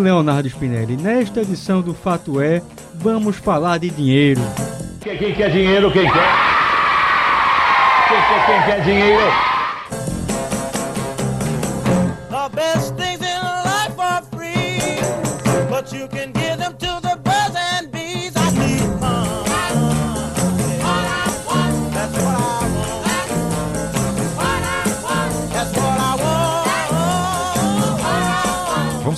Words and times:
Leonardo 0.00 0.48
Spinelli. 0.48 0.96
Nesta 0.96 1.40
edição 1.42 1.80
do 1.80 1.94
Fato 1.94 2.40
É, 2.40 2.62
vamos 2.94 3.36
falar 3.36 3.78
de 3.78 3.90
dinheiro. 3.90 4.40
Quem, 5.00 5.16
quer 5.34 5.50
dinheiro? 5.50 5.90
Quem 5.92 6.10
quer? 6.10 6.28
Quem 8.08 8.18
quer, 8.18 8.46
quem 8.46 8.62
quer 8.64 8.82
dinheiro? 8.82 9.49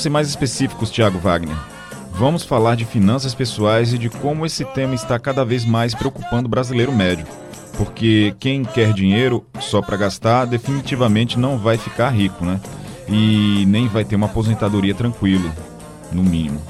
Ser 0.03 0.11
mais 0.11 0.29
específicos, 0.29 0.91
Thiago 0.91 1.19
Wagner. 1.19 1.57
Vamos 2.13 2.43
falar 2.43 2.75
de 2.75 2.85
finanças 2.85 3.35
pessoais 3.35 3.95
e 3.95 3.99
de 3.99 4.11
como 4.11 4.45
esse 4.45 4.65
tema 4.65 4.95
está 4.95 5.17
cada 5.19 5.45
vez 5.45 5.65
mais 5.65 5.95
preocupando 5.95 6.47
o 6.47 6.51
brasileiro 6.51 6.93
médio. 6.93 7.25
Porque 7.77 8.35
quem 8.41 8.65
quer 8.65 8.93
dinheiro 8.93 9.47
só 9.61 9.81
para 9.81 9.97
gastar 9.97 10.45
definitivamente 10.45 11.39
não 11.39 11.57
vai 11.57 11.79
ficar 11.79 12.11
rico, 12.11 12.45
né? 12.45 12.61
E 13.09 13.65
nem 13.67 13.87
vai 13.87 14.05
ter 14.05 14.17
uma 14.17 14.27
aposentadoria 14.27 14.95
tranquila, 14.95 15.51
no 16.11 16.23
mínimo. 16.23 16.61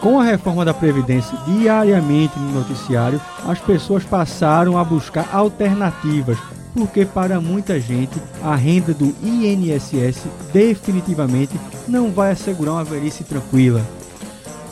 Com 0.00 0.18
a 0.18 0.24
reforma 0.24 0.64
da 0.64 0.74
Previdência 0.74 1.36
diariamente 1.46 2.38
no 2.38 2.60
noticiário, 2.60 3.20
as 3.46 3.58
pessoas 3.58 4.04
passaram 4.04 4.78
a 4.78 4.84
buscar 4.84 5.28
alternativas, 5.32 6.38
porque 6.74 7.06
para 7.06 7.40
muita 7.40 7.78
gente 7.80 8.20
a 8.42 8.54
renda 8.56 8.92
do 8.92 9.14
INSS 9.22 10.24
definitivamente 10.52 11.52
não 11.86 12.10
vai 12.10 12.32
assegurar 12.32 12.74
uma 12.74 12.84
velhice 12.84 13.22
tranquila. 13.22 13.80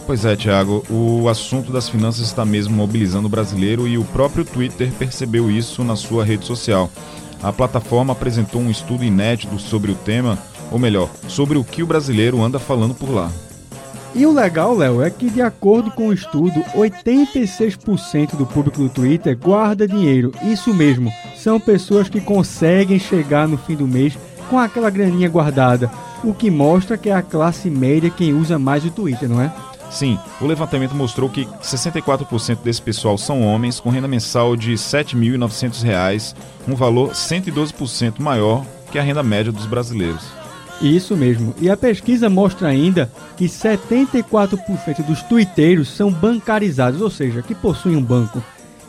Pois 0.05 0.25
é, 0.25 0.34
Thiago, 0.34 0.84
o 0.91 1.28
assunto 1.28 1.73
das 1.73 1.89
finanças 1.89 2.27
está 2.27 2.45
mesmo 2.45 2.75
mobilizando 2.75 3.28
o 3.28 3.30
brasileiro 3.30 3.86
e 3.86 3.97
o 3.97 4.05
próprio 4.05 4.45
Twitter 4.45 4.91
percebeu 4.98 5.48
isso 5.48 5.84
na 5.84 5.95
sua 5.95 6.25
rede 6.25 6.45
social. 6.45 6.91
A 7.41 7.53
plataforma 7.53 8.12
apresentou 8.12 8.61
um 8.61 8.70
estudo 8.70 9.05
inédito 9.05 9.58
sobre 9.58 9.92
o 9.92 9.95
tema, 9.95 10.36
ou 10.70 10.78
melhor, 10.78 11.08
sobre 11.28 11.56
o 11.56 11.64
que 11.64 11.83
o 11.83 11.86
brasileiro 11.86 12.42
anda 12.42 12.58
falando 12.58 12.95
por 12.95 13.11
lá. 13.11 13.30
E 14.15 14.27
o 14.27 14.33
legal, 14.33 14.77
Léo, 14.77 15.03
é 15.03 15.09
que 15.09 15.31
de 15.31 15.41
acordo 15.41 15.91
com 15.91 16.09
o 16.09 16.13
estudo, 16.13 16.63
86% 16.75 18.37
do 18.37 18.45
público 18.45 18.79
do 18.79 18.89
Twitter 18.91 19.37
guarda 19.37 19.89
dinheiro. 19.89 20.33
Isso 20.43 20.75
mesmo, 20.75 21.11
são 21.35 21.59
pessoas 21.59 22.11
que 22.11 22.21
conseguem 22.21 22.99
chegar 22.99 23.49
no 23.49 23.57
fim 23.57 23.75
do 23.75 23.89
mês 23.89 24.19
com 24.51 24.59
aquela 24.59 24.91
graninha 24.91 25.31
guardada, 25.31 25.91
o 26.23 26.35
que 26.35 26.51
mostra 26.51 26.99
que 26.99 27.09
é 27.09 27.15
a 27.15 27.23
classe 27.23 27.71
média 27.71 28.11
quem 28.11 28.35
usa 28.35 28.59
mais 28.59 28.85
o 28.85 28.91
Twitter, 28.91 29.29
não 29.29 29.41
é? 29.41 29.51
Sim, 29.91 30.19
o 30.41 30.47
levantamento 30.47 30.95
mostrou 30.95 31.29
que 31.29 31.47
64% 31.63 32.59
desse 32.63 32.81
pessoal 32.83 33.17
são 33.17 33.43
homens 33.43 33.81
com 33.81 33.91
renda 33.91 34.09
mensal 34.09 34.57
de 34.57 34.71
R$ 34.71 34.77
7.900, 34.77 36.35
um 36.69 36.75
valor 36.75 37.13
112% 37.13 38.21
maior 38.21 38.65
que 38.91 38.99
a 38.99 39.03
renda 39.03 39.23
média 39.23 39.51
dos 39.51 39.67
brasileiros. 39.67 40.42
Isso 40.83 41.17
mesmo. 41.17 41.55
E 41.61 41.70
a 41.70 41.77
pesquisa 41.77 42.29
mostra 42.29 42.69
ainda 42.69 43.11
que 43.37 43.45
74% 43.45 45.07
dos 45.07 45.23
twitteiros 45.23 45.89
são 45.89 46.11
bancarizados, 46.11 47.01
ou 47.01 47.09
seja, 47.09 47.41
que 47.41 47.55
possuem 47.55 47.97
um 47.97 48.03
banco, 48.03 48.43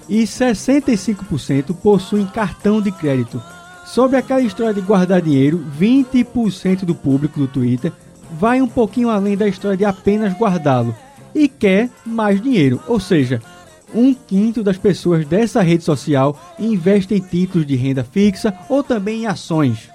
e 0.10 0.24
65% 0.24 1.76
possuem 1.76 2.26
cartão 2.26 2.82
de 2.82 2.92
crédito. 2.92 3.42
Sobre 3.86 4.18
aquela 4.18 4.42
história 4.42 4.74
de 4.74 4.82
guardar 4.82 5.22
dinheiro, 5.22 5.64
20% 5.80 6.84
do 6.84 6.96
público 6.96 7.40
do 7.40 7.48
Twitter 7.48 7.92
vai 8.32 8.60
um 8.62 8.68
pouquinho 8.68 9.10
além 9.10 9.38
da 9.38 9.48
história 9.48 9.78
de 9.78 9.86
apenas 9.86 10.34
guardá-lo 10.34 10.96
e 11.36 11.48
quer 11.48 11.90
mais 12.06 12.42
dinheiro, 12.42 12.82
ou 12.88 13.00
seja, 13.00 13.40
um 13.94 14.14
quinto 14.14 14.64
das 14.64 14.78
pessoas 14.78 15.26
dessa 15.26 15.62
rede 15.62 15.84
social 15.84 16.40
investe 16.58 17.14
em 17.14 17.20
títulos 17.20 17.68
de 17.68 17.76
renda 17.76 18.04
fixa 18.04 18.54
ou 18.68 18.84
também 18.84 19.24
em 19.24 19.28
ações. 19.28 19.93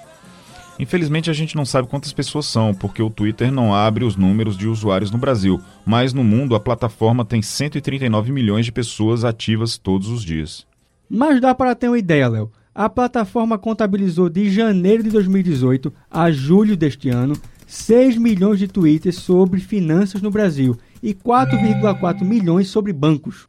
Infelizmente 0.78 1.28
a 1.28 1.32
gente 1.32 1.56
não 1.56 1.64
sabe 1.64 1.88
quantas 1.88 2.12
pessoas 2.12 2.46
são, 2.46 2.72
porque 2.72 3.02
o 3.02 3.10
Twitter 3.10 3.50
não 3.50 3.74
abre 3.74 4.04
os 4.04 4.14
números 4.14 4.56
de 4.56 4.68
usuários 4.68 5.10
no 5.10 5.18
Brasil, 5.18 5.60
mas 5.84 6.12
no 6.12 6.22
mundo 6.22 6.54
a 6.54 6.60
plataforma 6.60 7.24
tem 7.24 7.42
139 7.42 8.30
milhões 8.30 8.64
de 8.64 8.72
pessoas 8.72 9.24
ativas 9.24 9.76
todos 9.76 10.08
os 10.08 10.22
dias. 10.22 10.66
Mas 11.10 11.40
dá 11.40 11.54
para 11.54 11.74
ter 11.74 11.88
uma 11.88 11.98
ideia, 11.98 12.28
Léo. 12.28 12.52
A 12.74 12.88
plataforma 12.88 13.58
contabilizou 13.58 14.28
de 14.28 14.48
janeiro 14.50 15.02
de 15.02 15.10
2018 15.10 15.92
a 16.08 16.30
julho 16.30 16.76
deste 16.76 17.08
ano 17.08 17.34
6 17.66 18.16
milhões 18.16 18.58
de 18.58 18.68
tweets 18.68 19.16
sobre 19.16 19.60
finanças 19.60 20.22
no 20.22 20.30
Brasil 20.30 20.76
e 21.02 21.12
4,4 21.12 22.22
milhões 22.22 22.68
sobre 22.68 22.92
bancos. 22.92 23.46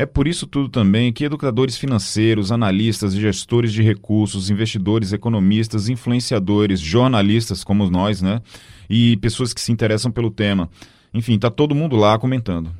É 0.00 0.06
por 0.06 0.26
isso 0.26 0.46
tudo 0.46 0.70
também 0.70 1.12
que 1.12 1.26
educadores 1.26 1.76
financeiros, 1.76 2.50
analistas 2.50 3.14
gestores 3.14 3.70
de 3.70 3.82
recursos, 3.82 4.48
investidores, 4.48 5.12
economistas, 5.12 5.90
influenciadores, 5.90 6.80
jornalistas 6.80 7.62
como 7.62 7.90
nós, 7.90 8.22
né? 8.22 8.40
E 8.88 9.18
pessoas 9.18 9.52
que 9.52 9.60
se 9.60 9.70
interessam 9.70 10.10
pelo 10.10 10.30
tema. 10.30 10.70
Enfim, 11.12 11.38
tá 11.38 11.50
todo 11.50 11.74
mundo 11.74 11.96
lá 11.96 12.18
comentando. 12.18 12.70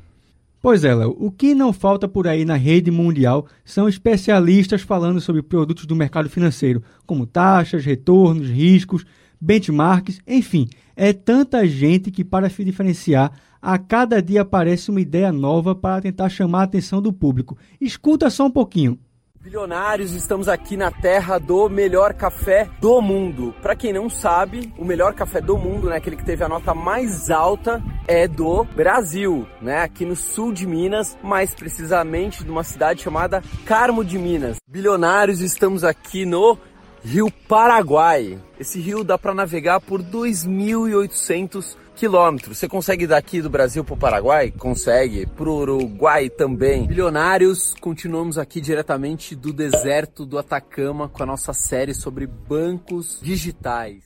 Pois 0.63 0.83
é, 0.83 0.95
Léo, 0.95 1.15
o 1.19 1.29
que 1.29 1.53
não 1.53 1.71
falta 1.71 2.07
por 2.07 2.27
aí 2.27 2.43
na 2.43 2.55
rede 2.55 2.89
mundial 2.89 3.45
são 3.63 3.87
especialistas 3.87 4.81
falando 4.81 5.21
sobre 5.21 5.43
produtos 5.43 5.85
do 5.85 5.95
mercado 5.95 6.27
financeiro, 6.27 6.81
como 7.05 7.27
taxas, 7.27 7.85
retornos, 7.85 8.49
riscos, 8.49 9.05
benchmarks, 9.39 10.19
enfim, 10.27 10.67
é 10.95 11.13
tanta 11.13 11.67
gente 11.67 12.09
que 12.09 12.23
para 12.23 12.49
se 12.49 12.63
diferenciar, 12.63 13.31
a 13.61 13.77
cada 13.77 14.21
dia 14.21 14.41
aparece 14.41 14.89
uma 14.89 14.99
ideia 14.99 15.31
nova 15.31 15.75
para 15.75 16.01
tentar 16.01 16.29
chamar 16.29 16.61
a 16.61 16.63
atenção 16.63 17.01
do 17.01 17.13
público. 17.13 17.57
Escuta 17.79 18.29
só 18.29 18.45
um 18.45 18.51
pouquinho. 18.51 18.97
Bilionários, 19.39 20.13
estamos 20.13 20.47
aqui 20.47 20.77
na 20.77 20.91
terra 20.91 21.39
do 21.39 21.67
melhor 21.67 22.13
café 22.13 22.69
do 22.79 23.01
mundo. 23.01 23.55
Para 23.59 23.75
quem 23.75 23.91
não 23.91 24.07
sabe, 24.07 24.71
o 24.77 24.85
melhor 24.85 25.15
café 25.15 25.41
do 25.41 25.57
mundo, 25.57 25.89
né, 25.89 25.95
aquele 25.95 26.15
que 26.15 26.23
teve 26.23 26.43
a 26.43 26.47
nota 26.47 26.75
mais 26.75 27.31
alta, 27.31 27.81
é 28.07 28.27
do 28.27 28.63
Brasil, 28.63 29.47
né, 29.59 29.81
aqui 29.81 30.05
no 30.05 30.15
sul 30.15 30.53
de 30.53 30.67
Minas, 30.67 31.17
mais 31.23 31.55
precisamente 31.55 32.45
numa 32.45 32.63
cidade 32.63 33.01
chamada 33.01 33.41
Carmo 33.65 34.05
de 34.05 34.19
Minas. 34.19 34.57
Bilionários, 34.69 35.41
estamos 35.41 35.83
aqui 35.83 36.23
no 36.23 36.55
Rio 37.03 37.31
Paraguai. 37.47 38.37
Esse 38.59 38.79
rio 38.79 39.03
dá 39.03 39.17
para 39.17 39.33
navegar 39.33 39.81
por 39.81 40.03
2.800 40.03 41.80
quilômetros. 42.01 42.57
Você 42.57 42.67
consegue 42.67 43.03
ir 43.03 43.07
daqui 43.07 43.43
do 43.43 43.49
Brasil 43.49 43.83
para 43.83 43.93
o 43.93 43.97
Paraguai? 43.97 44.49
Consegue. 44.49 45.27
Para 45.27 45.47
o 45.47 45.59
Uruguai 45.59 46.31
também. 46.31 46.87
Bilionários, 46.87 47.75
continuamos 47.79 48.39
aqui 48.39 48.59
diretamente 48.59 49.35
do 49.35 49.53
deserto 49.53 50.25
do 50.25 50.39
Atacama 50.39 51.07
com 51.07 51.21
a 51.21 51.27
nossa 51.27 51.53
série 51.53 51.93
sobre 51.93 52.25
bancos 52.25 53.19
digitais. 53.21 54.05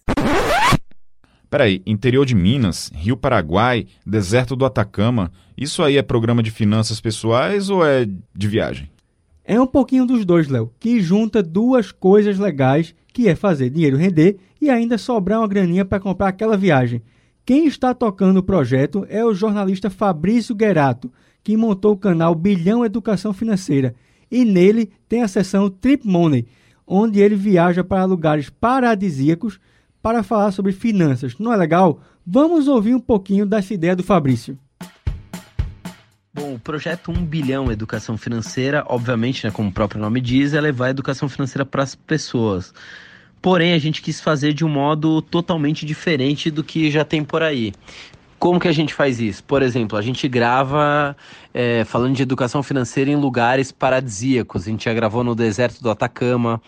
Peraí, 1.49 1.81
interior 1.85 2.25
de 2.25 2.35
Minas, 2.35 2.91
Rio 2.93 3.15
Paraguai, 3.15 3.87
deserto 4.05 4.57
do 4.57 4.65
Atacama, 4.65 5.31
isso 5.57 5.81
aí 5.81 5.95
é 5.95 6.01
programa 6.01 6.43
de 6.43 6.51
finanças 6.51 6.99
pessoais 6.99 7.69
ou 7.69 7.85
é 7.85 8.05
de 8.05 8.47
viagem? 8.49 8.91
É 9.41 9.57
um 9.57 9.67
pouquinho 9.67 10.05
dos 10.05 10.25
dois, 10.25 10.49
Léo, 10.49 10.69
que 10.81 10.99
junta 10.99 11.41
duas 11.41 11.93
coisas 11.93 12.37
legais, 12.37 12.93
que 13.13 13.29
é 13.29 13.35
fazer 13.35 13.69
dinheiro 13.69 13.95
render 13.95 14.37
e 14.59 14.69
ainda 14.69 14.97
sobrar 14.97 15.39
uma 15.39 15.47
graninha 15.47 15.85
para 15.85 16.01
comprar 16.01 16.27
aquela 16.27 16.57
viagem. 16.57 17.01
Quem 17.45 17.67
está 17.67 17.93
tocando 17.93 18.37
o 18.37 18.43
projeto 18.43 19.05
é 19.07 19.23
o 19.23 19.31
jornalista 19.31 19.87
Fabrício 19.87 20.55
Guerato, 20.55 21.11
que 21.43 21.55
montou 21.55 21.93
o 21.93 21.97
canal 21.97 22.33
Bilhão 22.33 22.83
Educação 22.83 23.31
Financeira. 23.33 23.93
E 24.31 24.43
nele 24.43 24.91
tem 25.07 25.21
a 25.21 25.27
seção 25.27 25.69
Trip 25.69 26.07
Money, 26.07 26.47
onde 26.87 27.19
ele 27.19 27.35
viaja 27.35 27.83
para 27.83 28.03
lugares 28.03 28.49
paradisíacos 28.49 29.59
para 30.01 30.23
falar 30.23 30.51
sobre 30.53 30.71
finanças. 30.71 31.37
Não 31.37 31.53
é 31.53 31.55
legal? 31.55 32.01
Vamos 32.25 32.67
ouvir 32.67 32.95
um 32.95 32.99
pouquinho 32.99 33.45
dessa 33.45 33.75
ideia 33.75 33.95
do 33.95 34.01
Fabrício. 34.01 34.57
Bom, 36.33 36.55
o 36.55 36.59
projeto 36.59 37.11
1 37.11 37.25
bilhão 37.25 37.71
educação 37.71 38.17
financeira, 38.17 38.83
obviamente, 38.87 39.45
né, 39.45 39.51
como 39.51 39.69
o 39.69 39.71
próprio 39.71 40.01
nome 40.01 40.19
diz, 40.19 40.55
é 40.55 40.59
levar 40.59 40.87
a 40.87 40.89
educação 40.89 41.29
financeira 41.29 41.63
para 41.63 41.83
as 41.83 41.93
pessoas. 41.93 42.73
Porém, 43.45 43.73
a 43.73 43.77
gente 43.77 44.01
quis 44.01 44.19
fazer 44.19 44.53
de 44.53 44.65
um 44.65 44.67
modo 44.67 45.21
totalmente 45.21 45.85
diferente 45.85 46.49
do 46.49 46.63
que 46.63 46.89
já 46.89 47.05
tem 47.05 47.23
por 47.23 47.43
aí. 47.43 47.73
Como 48.39 48.59
que 48.59 48.67
a 48.67 48.71
gente 48.71 48.91
faz 48.91 49.19
isso? 49.19 49.43
Por 49.43 49.61
exemplo, 49.61 49.99
a 49.99 50.01
gente 50.01 50.27
grava 50.27 51.15
é, 51.53 51.83
falando 51.83 52.15
de 52.15 52.23
educação 52.23 52.63
financeira 52.63 53.11
em 53.11 53.15
lugares 53.15 53.71
paradisíacos. 53.71 54.63
A 54.63 54.71
gente 54.71 54.85
já 54.85 54.93
gravou 54.95 55.23
no 55.23 55.35
deserto 55.35 55.79
do 55.79 55.91
Atacama, 55.91 56.59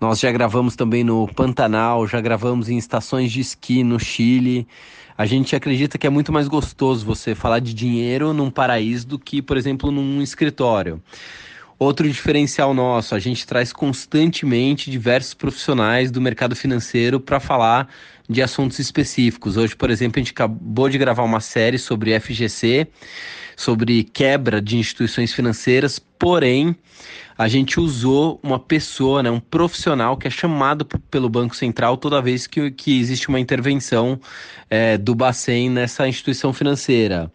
nós 0.00 0.18
já 0.18 0.32
gravamos 0.32 0.74
também 0.74 1.04
no 1.04 1.28
Pantanal, 1.28 2.06
já 2.06 2.18
gravamos 2.18 2.70
em 2.70 2.78
estações 2.78 3.30
de 3.30 3.40
esqui 3.40 3.84
no 3.84 4.00
Chile. 4.00 4.66
A 5.18 5.26
gente 5.26 5.54
acredita 5.54 5.98
que 5.98 6.06
é 6.06 6.10
muito 6.10 6.32
mais 6.32 6.48
gostoso 6.48 7.04
você 7.04 7.34
falar 7.34 7.58
de 7.58 7.74
dinheiro 7.74 8.32
num 8.32 8.50
paraíso 8.50 9.06
do 9.06 9.18
que, 9.18 9.42
por 9.42 9.58
exemplo, 9.58 9.90
num 9.90 10.22
escritório. 10.22 10.98
Outro 11.78 12.08
diferencial 12.08 12.72
nosso, 12.72 13.14
a 13.14 13.18
gente 13.18 13.46
traz 13.46 13.70
constantemente 13.70 14.90
diversos 14.90 15.34
profissionais 15.34 16.10
do 16.10 16.22
mercado 16.22 16.56
financeiro 16.56 17.20
para 17.20 17.38
falar 17.38 17.88
de 18.26 18.42
assuntos 18.42 18.78
específicos. 18.78 19.58
Hoje, 19.58 19.76
por 19.76 19.90
exemplo, 19.90 20.18
a 20.18 20.22
gente 20.22 20.32
acabou 20.32 20.88
de 20.88 20.96
gravar 20.96 21.22
uma 21.22 21.40
série 21.40 21.78
sobre 21.78 22.18
FGC, 22.18 22.88
sobre 23.56 24.04
quebra 24.04 24.60
de 24.60 24.76
instituições 24.76 25.32
financeiras, 25.32 25.98
porém, 25.98 26.76
a 27.38 27.48
gente 27.48 27.80
usou 27.80 28.38
uma 28.42 28.58
pessoa, 28.58 29.22
né, 29.22 29.30
um 29.30 29.40
profissional 29.40 30.16
que 30.16 30.26
é 30.26 30.30
chamado 30.30 30.84
pelo 31.10 31.28
Banco 31.28 31.56
Central 31.56 31.96
toda 31.96 32.22
vez 32.22 32.46
que, 32.46 32.70
que 32.70 32.98
existe 32.98 33.28
uma 33.28 33.40
intervenção 33.40 34.20
é, 34.70 34.96
do 34.96 35.14
Bacen 35.14 35.70
nessa 35.70 36.06
instituição 36.06 36.52
financeira. 36.52 37.30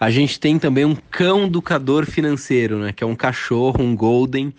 A 0.00 0.10
gente 0.10 0.40
tem 0.40 0.58
também 0.58 0.84
um 0.84 0.96
cão 1.10 1.44
educador 1.44 2.06
financeiro, 2.06 2.78
né, 2.78 2.92
que 2.92 3.04
é 3.04 3.06
um 3.06 3.16
cachorro, 3.16 3.82
um 3.82 3.94
golden, 3.94 4.52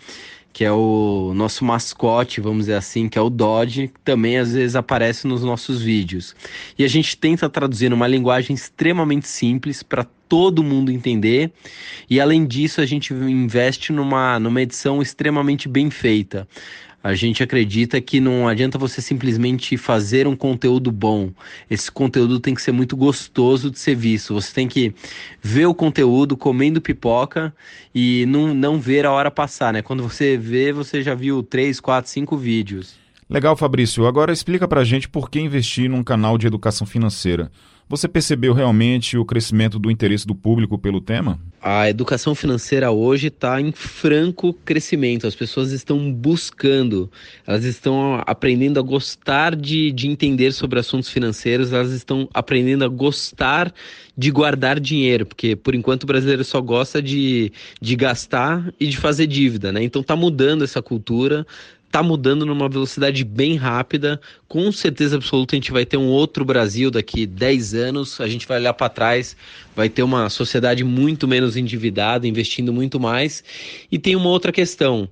que 0.52 0.64
é 0.64 0.72
o 0.72 1.32
nosso 1.34 1.64
mascote, 1.64 2.40
vamos 2.40 2.64
dizer 2.64 2.74
assim, 2.74 3.08
que 3.08 3.16
é 3.16 3.22
o 3.22 3.30
Dodge, 3.30 3.88
que 3.88 4.00
também 4.00 4.38
às 4.38 4.52
vezes 4.52 4.74
aparece 4.74 5.26
nos 5.26 5.44
nossos 5.44 5.80
vídeos. 5.80 6.34
E 6.76 6.84
a 6.84 6.88
gente 6.88 7.16
tenta 7.16 7.48
traduzir 7.48 7.88
numa 7.88 8.08
linguagem 8.08 8.54
extremamente 8.54 9.28
simples 9.28 9.82
para 9.82 10.06
todo 10.30 10.62
mundo 10.62 10.92
entender. 10.92 11.50
E 12.08 12.20
além 12.20 12.46
disso, 12.46 12.80
a 12.80 12.86
gente 12.86 13.12
investe 13.12 13.92
numa, 13.92 14.38
numa 14.38 14.62
edição 14.62 15.02
extremamente 15.02 15.68
bem 15.68 15.90
feita. 15.90 16.46
A 17.02 17.14
gente 17.14 17.42
acredita 17.42 17.98
que 18.00 18.20
não 18.20 18.46
adianta 18.46 18.78
você 18.78 19.00
simplesmente 19.00 19.76
fazer 19.76 20.26
um 20.26 20.36
conteúdo 20.36 20.92
bom. 20.92 21.30
Esse 21.68 21.90
conteúdo 21.90 22.38
tem 22.38 22.54
que 22.54 22.60
ser 22.62 22.72
muito 22.72 22.94
gostoso 22.94 23.70
de 23.70 23.78
ser 23.78 23.96
visto. 23.96 24.34
Você 24.34 24.54
tem 24.54 24.68
que 24.68 24.94
ver 25.42 25.66
o 25.66 25.74
conteúdo 25.74 26.36
comendo 26.36 26.80
pipoca 26.80 27.54
e 27.94 28.24
não, 28.26 28.54
não 28.54 28.78
ver 28.78 29.06
a 29.06 29.12
hora 29.12 29.30
passar, 29.30 29.72
né? 29.72 29.82
Quando 29.82 30.02
você 30.02 30.36
vê, 30.36 30.72
você 30.72 31.02
já 31.02 31.14
viu 31.14 31.42
3, 31.42 31.80
4, 31.80 32.10
5 32.10 32.36
vídeos. 32.36 32.94
Legal, 33.30 33.56
Fabrício. 33.56 34.06
Agora 34.06 34.32
explica 34.32 34.68
pra 34.68 34.84
gente 34.84 35.08
por 35.08 35.30
que 35.30 35.40
investir 35.40 35.88
num 35.88 36.04
canal 36.04 36.36
de 36.36 36.46
educação 36.46 36.86
financeira. 36.86 37.50
Você 37.90 38.06
percebeu 38.06 38.54
realmente 38.54 39.18
o 39.18 39.24
crescimento 39.24 39.76
do 39.76 39.90
interesse 39.90 40.24
do 40.24 40.32
público 40.32 40.78
pelo 40.78 41.00
tema? 41.00 41.40
A 41.60 41.90
educação 41.90 42.36
financeira 42.36 42.92
hoje 42.92 43.26
está 43.26 43.60
em 43.60 43.72
franco 43.72 44.52
crescimento. 44.52 45.26
As 45.26 45.34
pessoas 45.34 45.72
estão 45.72 46.12
buscando, 46.12 47.10
elas 47.44 47.64
estão 47.64 48.22
aprendendo 48.24 48.78
a 48.78 48.82
gostar 48.82 49.56
de, 49.56 49.90
de 49.90 50.06
entender 50.06 50.52
sobre 50.52 50.78
assuntos 50.78 51.08
financeiros, 51.08 51.72
elas 51.72 51.90
estão 51.90 52.28
aprendendo 52.32 52.84
a 52.84 52.88
gostar 52.88 53.74
de 54.16 54.30
guardar 54.30 54.78
dinheiro, 54.78 55.26
porque 55.26 55.56
por 55.56 55.74
enquanto 55.74 56.04
o 56.04 56.06
brasileiro 56.06 56.44
só 56.44 56.60
gosta 56.60 57.02
de, 57.02 57.52
de 57.80 57.96
gastar 57.96 58.72
e 58.78 58.86
de 58.86 58.96
fazer 58.98 59.26
dívida, 59.26 59.72
né? 59.72 59.82
Então 59.82 60.00
está 60.00 60.14
mudando 60.14 60.62
essa 60.62 60.80
cultura 60.80 61.44
tá 61.90 62.02
mudando 62.02 62.46
numa 62.46 62.68
velocidade 62.68 63.24
bem 63.24 63.56
rápida. 63.56 64.20
Com 64.46 64.70
certeza 64.70 65.16
absoluta 65.16 65.54
a 65.54 65.58
gente 65.58 65.72
vai 65.72 65.84
ter 65.84 65.96
um 65.96 66.06
outro 66.06 66.44
Brasil 66.44 66.90
daqui 66.90 67.26
10 67.26 67.74
anos. 67.74 68.20
A 68.20 68.28
gente 68.28 68.46
vai 68.46 68.58
olhar 68.58 68.74
para 68.74 68.88
trás, 68.88 69.36
vai 69.74 69.88
ter 69.88 70.02
uma 70.02 70.30
sociedade 70.30 70.84
muito 70.84 71.26
menos 71.26 71.56
endividada, 71.56 72.28
investindo 72.28 72.72
muito 72.72 73.00
mais. 73.00 73.42
E 73.90 73.98
tem 73.98 74.14
uma 74.14 74.28
outra 74.28 74.52
questão. 74.52 75.08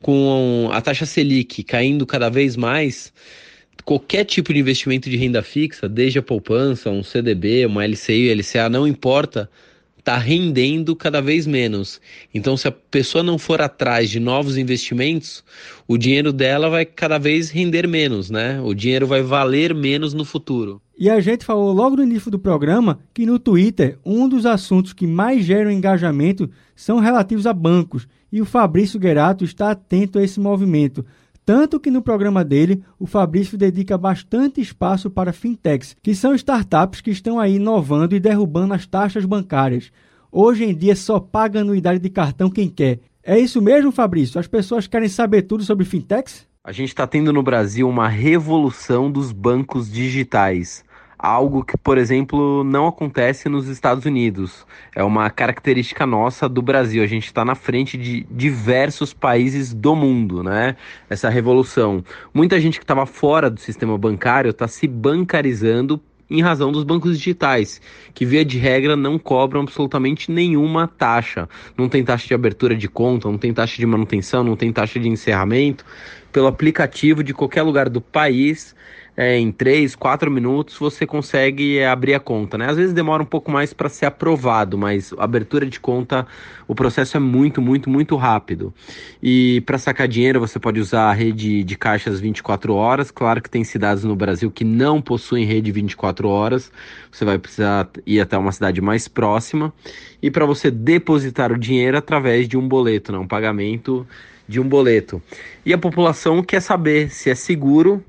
Com 0.00 0.68
a 0.72 0.80
taxa 0.80 1.06
Selic 1.06 1.62
caindo 1.62 2.06
cada 2.06 2.28
vez 2.28 2.56
mais, 2.56 3.12
qualquer 3.84 4.24
tipo 4.24 4.52
de 4.52 4.60
investimento 4.60 5.08
de 5.08 5.16
renda 5.16 5.42
fixa, 5.42 5.88
desde 5.88 6.18
a 6.18 6.22
poupança, 6.22 6.90
um 6.90 7.02
CDB, 7.02 7.66
uma 7.66 7.86
LCI, 7.86 8.32
LCA, 8.34 8.68
não 8.68 8.86
importa, 8.86 9.48
está 10.04 10.18
rendendo 10.18 10.94
cada 10.94 11.22
vez 11.22 11.46
menos. 11.46 11.98
Então, 12.34 12.58
se 12.58 12.68
a 12.68 12.70
pessoa 12.70 13.24
não 13.24 13.38
for 13.38 13.62
atrás 13.62 14.10
de 14.10 14.20
novos 14.20 14.58
investimentos, 14.58 15.42
o 15.88 15.96
dinheiro 15.96 16.30
dela 16.30 16.68
vai 16.68 16.84
cada 16.84 17.16
vez 17.16 17.48
render 17.48 17.88
menos, 17.88 18.28
né? 18.30 18.60
O 18.60 18.74
dinheiro 18.74 19.06
vai 19.06 19.22
valer 19.22 19.74
menos 19.74 20.12
no 20.12 20.22
futuro. 20.22 20.82
E 20.96 21.08
a 21.08 21.18
gente 21.20 21.42
falou 21.42 21.72
logo 21.72 21.96
no 21.96 22.02
início 22.02 22.30
do 22.30 22.38
programa 22.38 23.00
que 23.14 23.24
no 23.24 23.38
Twitter 23.38 23.98
um 24.04 24.28
dos 24.28 24.44
assuntos 24.44 24.92
que 24.92 25.06
mais 25.06 25.42
geram 25.42 25.70
engajamento 25.70 26.50
são 26.76 26.98
relativos 26.98 27.46
a 27.46 27.54
bancos. 27.54 28.06
E 28.30 28.42
o 28.42 28.44
Fabrício 28.44 29.00
Guerato 29.00 29.42
está 29.42 29.70
atento 29.70 30.18
a 30.18 30.22
esse 30.22 30.38
movimento. 30.38 31.04
Tanto 31.44 31.78
que 31.78 31.90
no 31.90 32.00
programa 32.00 32.42
dele, 32.42 32.82
o 32.98 33.06
Fabrício 33.06 33.58
dedica 33.58 33.98
bastante 33.98 34.60
espaço 34.60 35.10
para 35.10 35.32
fintechs, 35.32 35.94
que 36.02 36.14
são 36.14 36.34
startups 36.34 37.02
que 37.02 37.10
estão 37.10 37.38
aí 37.38 37.56
inovando 37.56 38.16
e 38.16 38.20
derrubando 38.20 38.72
as 38.72 38.86
taxas 38.86 39.26
bancárias. 39.26 39.92
Hoje 40.32 40.64
em 40.64 40.74
dia 40.74 40.96
só 40.96 41.20
paga 41.20 41.60
anuidade 41.60 41.98
de 41.98 42.10
cartão 42.10 42.50
quem 42.50 42.68
quer. 42.68 43.00
É 43.22 43.38
isso 43.38 43.60
mesmo, 43.60 43.92
Fabrício? 43.92 44.38
As 44.38 44.46
pessoas 44.46 44.86
querem 44.86 45.08
saber 45.08 45.42
tudo 45.42 45.62
sobre 45.64 45.84
fintechs? 45.84 46.46
A 46.62 46.72
gente 46.72 46.88
está 46.88 47.06
tendo 47.06 47.32
no 47.32 47.42
Brasil 47.42 47.88
uma 47.88 48.08
revolução 48.08 49.10
dos 49.10 49.32
bancos 49.32 49.90
digitais 49.90 50.83
algo 51.24 51.64
que, 51.64 51.76
por 51.78 51.96
exemplo, 51.96 52.62
não 52.62 52.86
acontece 52.86 53.48
nos 53.48 53.66
Estados 53.66 54.04
Unidos. 54.04 54.66
É 54.94 55.02
uma 55.02 55.30
característica 55.30 56.04
nossa 56.04 56.46
do 56.48 56.60
Brasil. 56.60 57.02
A 57.02 57.06
gente 57.06 57.24
está 57.24 57.44
na 57.44 57.54
frente 57.54 57.96
de 57.96 58.26
diversos 58.30 59.14
países 59.14 59.72
do 59.72 59.96
mundo, 59.96 60.42
né? 60.42 60.76
Essa 61.08 61.30
revolução. 61.30 62.04
Muita 62.32 62.60
gente 62.60 62.78
que 62.78 62.84
estava 62.84 63.06
fora 63.06 63.48
do 63.48 63.58
sistema 63.58 63.96
bancário 63.96 64.50
está 64.50 64.68
se 64.68 64.86
bancarizando 64.86 65.98
em 66.28 66.42
razão 66.42 66.72
dos 66.72 66.84
bancos 66.84 67.18
digitais, 67.18 67.80
que 68.12 68.24
via 68.24 68.44
de 68.44 68.58
regra 68.58 68.96
não 68.96 69.18
cobram 69.18 69.62
absolutamente 69.62 70.30
nenhuma 70.30 70.86
taxa. 70.86 71.48
Não 71.76 71.88
tem 71.88 72.04
taxa 72.04 72.26
de 72.26 72.34
abertura 72.34 72.74
de 72.74 72.88
conta, 72.88 73.28
não 73.30 73.38
tem 73.38 73.52
taxa 73.52 73.76
de 73.76 73.86
manutenção, 73.86 74.44
não 74.44 74.56
tem 74.56 74.72
taxa 74.72 74.98
de 74.98 75.08
encerramento. 75.08 75.84
Pelo 76.32 76.48
aplicativo 76.48 77.22
de 77.22 77.32
qualquer 77.32 77.62
lugar 77.62 77.88
do 77.88 78.00
país, 78.00 78.74
é, 79.16 79.38
em 79.38 79.52
3, 79.52 79.94
4 79.94 80.30
minutos 80.30 80.76
você 80.76 81.06
consegue 81.06 81.78
é, 81.78 81.88
abrir 81.88 82.14
a 82.14 82.20
conta, 82.20 82.58
né? 82.58 82.68
Às 82.68 82.76
vezes 82.76 82.92
demora 82.92 83.22
um 83.22 83.26
pouco 83.26 83.50
mais 83.50 83.72
para 83.72 83.88
ser 83.88 84.06
aprovado, 84.06 84.76
mas 84.76 85.12
abertura 85.18 85.66
de 85.66 85.78
conta, 85.78 86.26
o 86.66 86.74
processo 86.74 87.16
é 87.16 87.20
muito, 87.20 87.62
muito, 87.62 87.88
muito 87.88 88.16
rápido. 88.16 88.74
E 89.22 89.60
para 89.62 89.78
sacar 89.78 90.08
dinheiro 90.08 90.40
você 90.40 90.58
pode 90.58 90.80
usar 90.80 91.10
a 91.10 91.12
rede 91.12 91.62
de 91.62 91.76
caixas 91.76 92.18
24 92.18 92.74
horas. 92.74 93.10
Claro 93.10 93.40
que 93.40 93.48
tem 93.48 93.62
cidades 93.62 94.02
no 94.02 94.16
Brasil 94.16 94.50
que 94.50 94.64
não 94.64 95.00
possuem 95.00 95.44
rede 95.44 95.70
24 95.70 96.28
horas. 96.28 96.72
Você 97.10 97.24
vai 97.24 97.38
precisar 97.38 97.88
ir 98.04 98.20
até 98.20 98.36
uma 98.36 98.52
cidade 98.52 98.80
mais 98.80 99.06
próxima. 99.06 99.72
E 100.20 100.30
para 100.30 100.44
você 100.44 100.70
depositar 100.70 101.52
o 101.52 101.58
dinheiro 101.58 101.96
através 101.96 102.48
de 102.48 102.56
um 102.56 102.66
boleto, 102.66 103.12
né? 103.12 103.18
um 103.18 103.28
pagamento 103.28 104.06
de 104.48 104.60
um 104.60 104.68
boleto. 104.68 105.22
E 105.64 105.72
a 105.72 105.78
população 105.78 106.42
quer 106.42 106.60
saber 106.60 107.10
se 107.10 107.30
é 107.30 107.34
seguro 107.34 108.02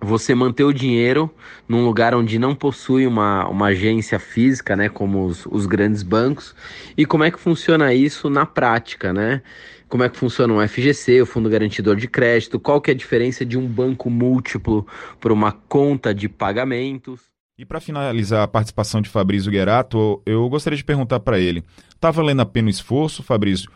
você 0.00 0.34
manter 0.34 0.64
o 0.64 0.72
dinheiro 0.72 1.30
num 1.68 1.84
lugar 1.84 2.14
onde 2.14 2.38
não 2.38 2.54
possui 2.54 3.06
uma, 3.06 3.46
uma 3.48 3.66
agência 3.66 4.18
física, 4.18 4.74
né, 4.74 4.88
como 4.88 5.24
os, 5.26 5.46
os 5.46 5.66
grandes 5.66 6.02
bancos, 6.02 6.54
e 6.96 7.04
como 7.04 7.24
é 7.24 7.30
que 7.30 7.38
funciona 7.38 7.92
isso 7.92 8.30
na 8.30 8.46
prática, 8.46 9.12
né? 9.12 9.42
Como 9.88 10.04
é 10.04 10.08
que 10.08 10.16
funciona 10.16 10.54
o 10.54 10.68
FGC, 10.68 11.20
o 11.20 11.26
Fundo 11.26 11.50
Garantidor 11.50 11.96
de 11.96 12.06
Crédito, 12.06 12.60
qual 12.60 12.80
que 12.80 12.92
é 12.92 12.94
a 12.94 12.96
diferença 12.96 13.44
de 13.44 13.58
um 13.58 13.66
banco 13.66 14.08
múltiplo 14.08 14.86
para 15.18 15.32
uma 15.32 15.50
conta 15.50 16.14
de 16.14 16.28
pagamentos. 16.28 17.22
E 17.58 17.64
para 17.64 17.80
finalizar 17.80 18.44
a 18.44 18.48
participação 18.48 19.02
de 19.02 19.08
Fabrício 19.08 19.50
Guerato, 19.50 20.22
eu 20.24 20.48
gostaria 20.48 20.76
de 20.76 20.84
perguntar 20.84 21.18
para 21.20 21.40
ele: 21.40 21.64
está 21.92 22.10
valendo 22.10 22.40
a 22.40 22.46
pena 22.46 22.68
o 22.68 22.70
esforço, 22.70 23.22
Fabrício? 23.22 23.68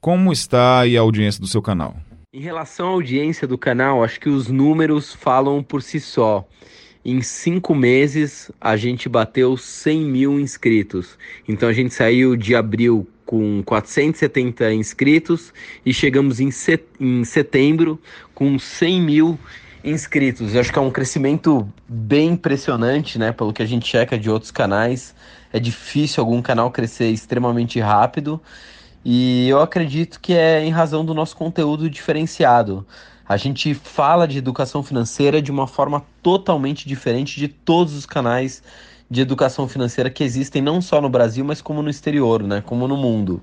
Como 0.00 0.30
está 0.30 0.80
aí 0.80 0.98
a 0.98 1.00
audiência 1.00 1.40
do 1.40 1.46
seu 1.46 1.62
canal? 1.62 1.96
Em 2.36 2.40
relação 2.40 2.88
à 2.88 2.90
audiência 2.90 3.46
do 3.46 3.56
canal, 3.56 4.02
acho 4.02 4.18
que 4.18 4.28
os 4.28 4.48
números 4.48 5.14
falam 5.14 5.62
por 5.62 5.80
si 5.80 6.00
só. 6.00 6.44
Em 7.04 7.22
cinco 7.22 7.76
meses, 7.76 8.50
a 8.60 8.76
gente 8.76 9.08
bateu 9.08 9.56
100 9.56 10.00
mil 10.00 10.40
inscritos. 10.40 11.16
Então, 11.46 11.68
a 11.68 11.72
gente 11.72 11.94
saiu 11.94 12.34
de 12.34 12.56
abril 12.56 13.08
com 13.24 13.62
470 13.64 14.74
inscritos 14.74 15.54
e 15.86 15.94
chegamos 15.94 16.40
em, 16.40 16.50
set 16.50 16.82
em 16.98 17.22
setembro 17.22 18.00
com 18.34 18.58
100 18.58 19.00
mil 19.00 19.38
inscritos. 19.84 20.54
Eu 20.56 20.60
acho 20.60 20.72
que 20.72 20.78
é 20.80 20.82
um 20.82 20.90
crescimento 20.90 21.72
bem 21.86 22.30
impressionante, 22.30 23.16
né? 23.16 23.30
Pelo 23.30 23.52
que 23.52 23.62
a 23.62 23.66
gente 23.66 23.86
checa 23.86 24.18
de 24.18 24.28
outros 24.28 24.50
canais. 24.50 25.14
É 25.52 25.60
difícil 25.60 26.20
algum 26.20 26.42
canal 26.42 26.72
crescer 26.72 27.10
extremamente 27.10 27.78
rápido. 27.78 28.42
E 29.04 29.48
eu 29.48 29.60
acredito 29.60 30.18
que 30.18 30.32
é 30.32 30.64
em 30.64 30.70
razão 30.70 31.04
do 31.04 31.12
nosso 31.12 31.36
conteúdo 31.36 31.90
diferenciado. 31.90 32.86
A 33.28 33.36
gente 33.36 33.74
fala 33.74 34.26
de 34.26 34.38
educação 34.38 34.82
financeira 34.82 35.42
de 35.42 35.50
uma 35.50 35.66
forma 35.66 36.04
totalmente 36.22 36.88
diferente 36.88 37.38
de 37.38 37.48
todos 37.48 37.94
os 37.94 38.06
canais 38.06 38.62
de 39.10 39.20
educação 39.20 39.68
financeira 39.68 40.10
que 40.10 40.24
existem 40.24 40.62
não 40.62 40.80
só 40.80 41.00
no 41.00 41.08
Brasil, 41.08 41.44
mas 41.44 41.60
como 41.60 41.82
no 41.82 41.90
exterior, 41.90 42.42
né? 42.42 42.62
Como 42.64 42.88
no 42.88 42.96
mundo. 42.96 43.42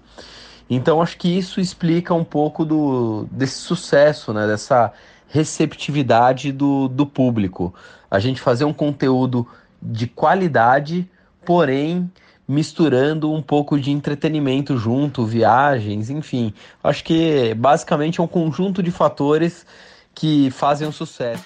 Então 0.70 1.02
acho 1.02 1.18
que 1.18 1.28
isso 1.28 1.60
explica 1.60 2.14
um 2.14 2.24
pouco 2.24 2.66
do, 2.66 3.28
desse 3.32 3.58
sucesso, 3.58 4.34
né? 4.34 4.48
Dessa 4.48 4.92
receptividade 5.28 6.52
do, 6.52 6.88
do 6.88 7.06
público. 7.06 7.74
A 8.10 8.20
gente 8.20 8.42
fazer 8.42 8.66
um 8.66 8.74
conteúdo 8.74 9.48
de 9.82 10.08
qualidade, 10.08 11.10
porém 11.46 12.12
misturando 12.52 13.32
um 13.32 13.42
pouco 13.42 13.80
de 13.80 13.92
entretenimento 13.92 14.78
junto, 14.78 15.26
viagens, 15.26 16.10
enfim. 16.10 16.54
Acho 16.84 17.04
que 17.04 17.54
basicamente 17.56 18.20
é 18.20 18.24
um 18.24 18.28
conjunto 18.28 18.84
de 18.84 18.92
fatores 18.92 19.66
que 20.14 20.52
fazem 20.52 20.88
um 20.88 20.92
sucesso. 20.92 21.46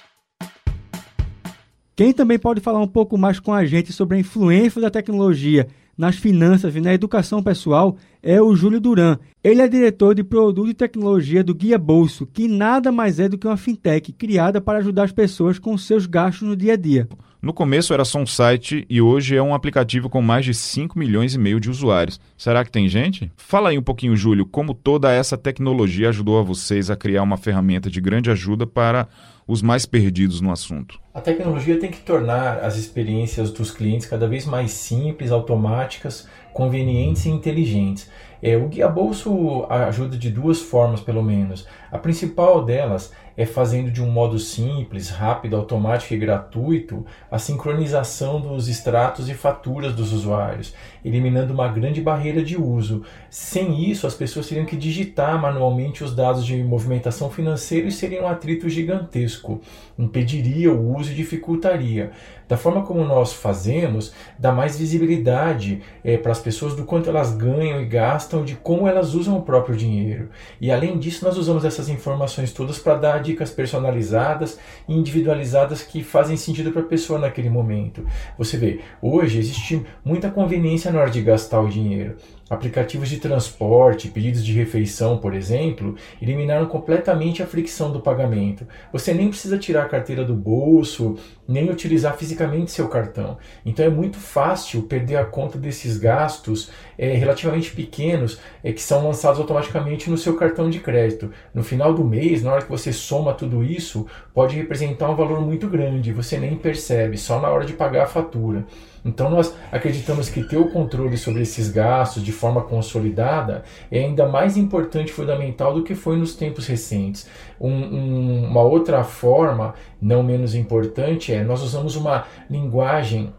Quem 1.96 2.12
também 2.12 2.40
pode 2.40 2.60
falar 2.60 2.80
um 2.82 2.88
pouco 2.88 3.18
mais 3.18 3.40
com 3.40 3.54
a 3.54 3.64
gente 3.66 3.94
sobre 3.94 4.18
a 4.18 4.20
influência 4.20 4.82
da 4.82 4.90
tecnologia 4.90 5.68
nas 5.98 6.16
finanças 6.18 6.76
e 6.76 6.82
na 6.82 6.94
educação 6.94 7.42
pessoal 7.42 7.96
é 8.22 8.42
o 8.42 8.56
Júlio 8.56 8.82
Duran. 8.82 9.18
Ele 9.44 9.62
é 9.62 9.68
diretor 9.68 10.16
de 10.16 10.24
produto 10.24 10.70
e 10.70 10.74
tecnologia 10.74 11.44
do 11.44 11.56
Guia 11.56 11.78
Bolso, 11.78 12.26
que 12.26 12.48
nada 12.48 12.92
mais 12.92 13.20
é 13.20 13.30
do 13.30 13.38
que 13.38 13.48
uma 13.48 13.56
fintech 13.56 14.12
criada 14.12 14.60
para 14.60 14.80
ajudar 14.80 15.04
as 15.04 15.12
pessoas 15.12 15.60
com 15.60 15.78
seus 15.78 16.06
gastos 16.06 16.48
no 16.48 16.56
dia 16.56 16.74
a 16.74 16.76
dia. 16.76 17.08
No 17.46 17.54
começo 17.54 17.94
era 17.94 18.04
só 18.04 18.18
um 18.18 18.26
site 18.26 18.88
e 18.90 19.00
hoje 19.00 19.36
é 19.36 19.44
um 19.44 19.54
aplicativo 19.54 20.10
com 20.10 20.20
mais 20.20 20.44
de 20.44 20.52
5 20.52 20.98
milhões 20.98 21.36
e 21.36 21.38
meio 21.38 21.60
de 21.60 21.70
usuários. 21.70 22.20
Será 22.36 22.66
que 22.66 22.72
tem 22.72 22.90
gente? 22.90 23.32
Fala 23.38 23.70
aí 23.70 23.78
um 23.78 23.84
pouquinho, 23.84 24.18
Júlio, 24.18 24.48
como 24.48 24.74
toda 24.74 25.14
essa 25.14 25.38
tecnologia 25.38 26.10
ajudou 26.10 26.40
a 26.40 26.42
vocês 26.42 26.90
a 26.90 26.96
criar 26.96 27.22
uma 27.22 27.38
ferramenta 27.38 27.88
de 27.88 28.02
grande 28.02 28.32
ajuda 28.32 28.66
para 28.66 29.08
os 29.48 29.62
mais 29.62 29.86
perdidos 29.86 30.42
no 30.42 30.52
assunto. 30.52 31.00
A 31.14 31.22
tecnologia 31.22 31.80
tem 31.80 31.92
que 31.92 32.00
tornar 32.00 32.64
as 32.64 32.78
experiências 32.78 33.52
dos 33.52 33.70
clientes 33.70 34.08
cada 34.08 34.28
vez 34.28 34.44
mais 34.48 34.72
simples, 34.72 35.30
automáticas, 35.30 36.28
convenientes 36.52 37.28
e 37.28 37.30
inteligentes. 37.30 38.10
É, 38.42 38.58
o 38.58 38.68
Guia 38.68 38.88
Bolso 38.88 39.68
ajuda 39.70 40.18
de 40.18 40.32
duas 40.32 40.62
formas, 40.62 41.00
pelo 41.00 41.22
menos. 41.22 41.68
A 41.92 42.00
principal 42.00 42.66
delas 42.66 43.14
é 43.38 43.46
fazendo 43.46 43.92
de 43.92 44.02
um 44.02 44.10
modo 44.10 44.40
simples, 44.40 45.10
rápido, 45.10 45.56
automático 45.56 46.14
e 46.14 46.18
gratuito 46.18 47.06
a 47.30 47.38
sincronização 47.38 48.40
dos 48.40 48.68
extratos 48.68 49.30
e 49.30 49.34
faturas 49.34 49.94
dos 49.94 50.14
usuários, 50.14 50.74
eliminando 51.04 51.54
uma 51.54 51.68
grande 51.68 52.02
barreira 52.02 52.44
de 52.44 52.60
uso. 52.60 53.04
Sem 53.30 53.90
isso, 53.90 54.08
as 54.08 54.14
pessoas 54.14 54.48
teriam 54.48 54.66
que 54.66 54.78
digitar 54.78 55.40
manualmente 55.40 56.04
os 56.04 56.16
dados 56.16 56.46
de 56.46 56.64
movimentação 56.64 57.30
financeira 57.30 57.88
e 57.88 57.92
seria 57.92 58.24
um 58.24 58.28
atrito 58.28 58.70
gigantesco. 58.70 59.62
Impediria 59.98 60.72
o 60.72 60.96
uso 60.96 61.12
e 61.12 61.16
dificultaria. 61.16 62.12
Da 62.48 62.58
forma 62.58 62.84
como 62.84 63.04
nós 63.04 63.34
fazemos, 63.34 64.14
dá 64.38 64.52
mais 64.52 64.78
visibilidade 64.78 65.82
é, 66.04 66.16
para 66.16 66.32
as 66.32 66.40
pessoas 66.40 66.76
do 66.76 66.86
quanto 66.86 67.10
elas 67.10 67.36
ganham 67.36 67.82
e 67.82 67.86
gastam, 67.86 68.46
de 68.46 68.56
como 68.56 68.88
elas 68.88 69.16
usam 69.16 69.38
o 69.38 69.42
próprio 69.42 69.76
dinheiro. 69.76 70.30
E 70.62 70.72
além 70.72 71.00
disso, 71.00 71.26
nós 71.26 71.38
usamos 71.38 71.66
essas 71.66 71.90
informações 71.90 72.54
todas 72.54 72.78
para 72.78 72.96
dar 72.96 73.20
dicas 73.26 73.50
personalizadas 73.50 74.60
e 74.88 74.94
individualizadas 74.94 75.82
que 75.82 76.04
fazem 76.04 76.38
sentido 76.38 76.72
para 76.72 76.82
a 76.82 76.86
pessoa 76.86 77.20
naquele 77.20 77.50
momento. 77.50 78.06
Você 78.38 78.58
vê, 78.58 78.80
hoje 79.02 79.40
existe 79.40 79.86
muita 80.04 80.30
conveniência 80.30 80.92
na 80.92 81.00
hora 81.00 81.10
de 81.10 81.22
gastar 81.22 81.62
o 81.62 81.70
dinheiro. 81.70 82.16
Aplicativos 82.48 83.10
de 83.10 83.18
transporte, 83.18 84.10
pedidos 84.10 84.46
de 84.46 84.54
refeição, 84.54 85.18
por 85.18 85.34
exemplo, 85.34 85.96
eliminaram 86.22 86.68
completamente 86.68 87.42
a 87.42 87.48
fricção 87.48 87.92
do 87.92 88.00
pagamento. 88.00 88.68
Você 88.94 89.16
nem 89.16 89.30
precisa 89.30 89.58
tirar 89.58 89.86
a 89.86 89.90
carteira 89.90 90.24
do 90.24 90.36
bolso, 90.36 91.18
nem 91.48 91.72
utilizar 91.72 92.16
fisicamente 92.16 92.70
seu 92.70 92.88
cartão. 92.88 93.40
Então 93.66 93.84
é 93.84 93.90
muito 93.90 94.20
fácil 94.20 94.84
perder 94.84 95.16
a 95.16 95.26
conta 95.26 95.58
desses 95.58 95.98
gastos 95.98 96.70
é, 97.00 97.14
relativamente 97.14 97.72
pequenos 97.72 98.40
é, 98.64 98.72
que 98.72 98.82
são 98.82 99.08
lançados 99.08 99.40
automaticamente 99.40 100.08
no 100.12 100.18
seu 100.18 100.36
cartão 100.36 100.70
de 100.70 100.80
crédito. 100.80 101.32
No 101.52 101.64
final 101.64 101.96
do 101.96 102.04
mês, 102.04 102.44
na 102.44 102.54
hora 102.54 102.62
que 102.62 102.70
você 102.70 102.94
soma 102.94 103.34
tudo 103.34 103.64
isso, 103.64 104.06
pode 104.36 104.56
representar 104.56 105.10
um 105.10 105.16
valor 105.16 105.42
muito 105.42 105.68
grande, 105.68 106.14
você 106.14 106.38
nem 106.38 106.56
percebe, 106.56 107.18
só 107.18 107.42
na 107.42 107.50
hora 107.50 107.66
de 107.66 107.74
pagar 107.74 108.04
a 108.04 108.08
fatura. 108.08 108.66
Então 109.06 109.30
nós 109.30 109.56
acreditamos 109.72 110.30
que 110.30 110.44
ter 110.44 110.58
o 110.58 110.72
controle 110.72 111.16
sobre 111.16 111.44
esses 111.44 111.70
gastos 111.70 112.24
de 112.24 112.32
forma 112.32 112.64
consolidada 112.64 113.64
é 113.92 114.00
ainda 114.00 114.28
mais 114.28 114.58
importante 114.58 115.10
e 115.10 115.14
fundamental 115.14 115.76
do 115.76 115.84
que 115.84 115.94
foi 115.94 116.18
nos 116.18 116.36
tempos 116.36 116.66
recentes. 116.66 117.28
Um, 117.62 117.70
um, 117.70 118.48
uma 118.50 118.64
outra 118.64 119.04
forma, 119.04 119.76
não 120.02 120.24
menos 120.24 120.56
importante, 120.56 121.32
é 121.32 121.44
nós 121.44 121.62
usamos 121.62 121.96
uma 121.96 122.26
linguagem 122.50 123.32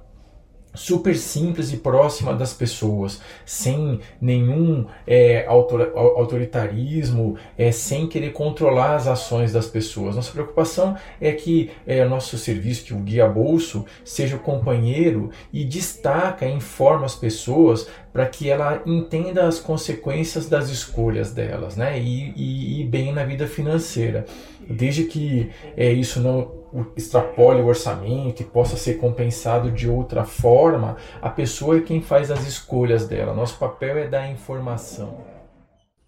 super 0.76 1.16
simples 1.16 1.73
e 1.73 1.78
próxima 1.78 2.35
das 2.35 2.52
pessoas, 2.52 3.21
sem 3.45 4.00
nenhum 4.21 4.87
é, 5.06 5.47
autoritarismo, 5.47 7.37
é, 7.56 7.73
sem 7.73 8.06
querer 8.06 8.33
controlar 8.33 8.95
as 8.95 9.06
ações 9.06 9.52
das 9.52 9.66
pessoas. 9.66 10.14
Nossa 10.14 10.30
preocupação 10.30 10.97
é 11.21 11.33
que 11.33 11.71
é, 11.87 12.04
nosso 12.04 12.38
serviço, 12.38 12.85
que 12.85 12.95
o 12.95 12.99
Guia 12.99 13.26
Bolso, 13.26 13.85
seja 14.04 14.37
o 14.37 14.40
companheiro 14.40 15.30
e 15.52 15.64
destaca, 15.64 16.47
informa 16.47 17.06
as 17.06 17.14
pessoas 17.14 17.88
para 18.12 18.25
que 18.25 18.49
ela 18.49 18.83
entenda 18.87 19.47
as 19.47 19.59
consequências 19.59 20.49
das 20.49 20.71
escolhas 20.71 21.33
delas, 21.33 21.76
né? 21.76 22.00
E, 22.00 22.33
e, 22.35 22.80
e 22.80 22.85
bem 22.85 23.12
na 23.12 23.25
vida 23.25 23.47
financeira. 23.47 24.25
Desde 24.68 25.04
que 25.04 25.50
é, 25.76 25.92
isso 25.92 26.20
não 26.20 26.66
extrapole 26.96 27.62
o 27.62 27.66
orçamento 27.66 28.42
e 28.42 28.44
possa 28.44 28.76
ser 28.76 28.94
compensado 28.94 29.70
de 29.70 29.88
outra 29.88 30.25
forma, 30.25 30.96
a 31.23 31.30
pessoa 31.30 31.78
é 31.78 31.80
quem 31.80 32.02
faz 32.02 32.30
as 32.30 32.46
escolhas 32.46 33.06
dela. 33.06 33.35
Nosso 33.35 33.58
papel 33.58 33.96
é 33.99 34.08
dar 34.08 34.30
informação. 34.30 35.18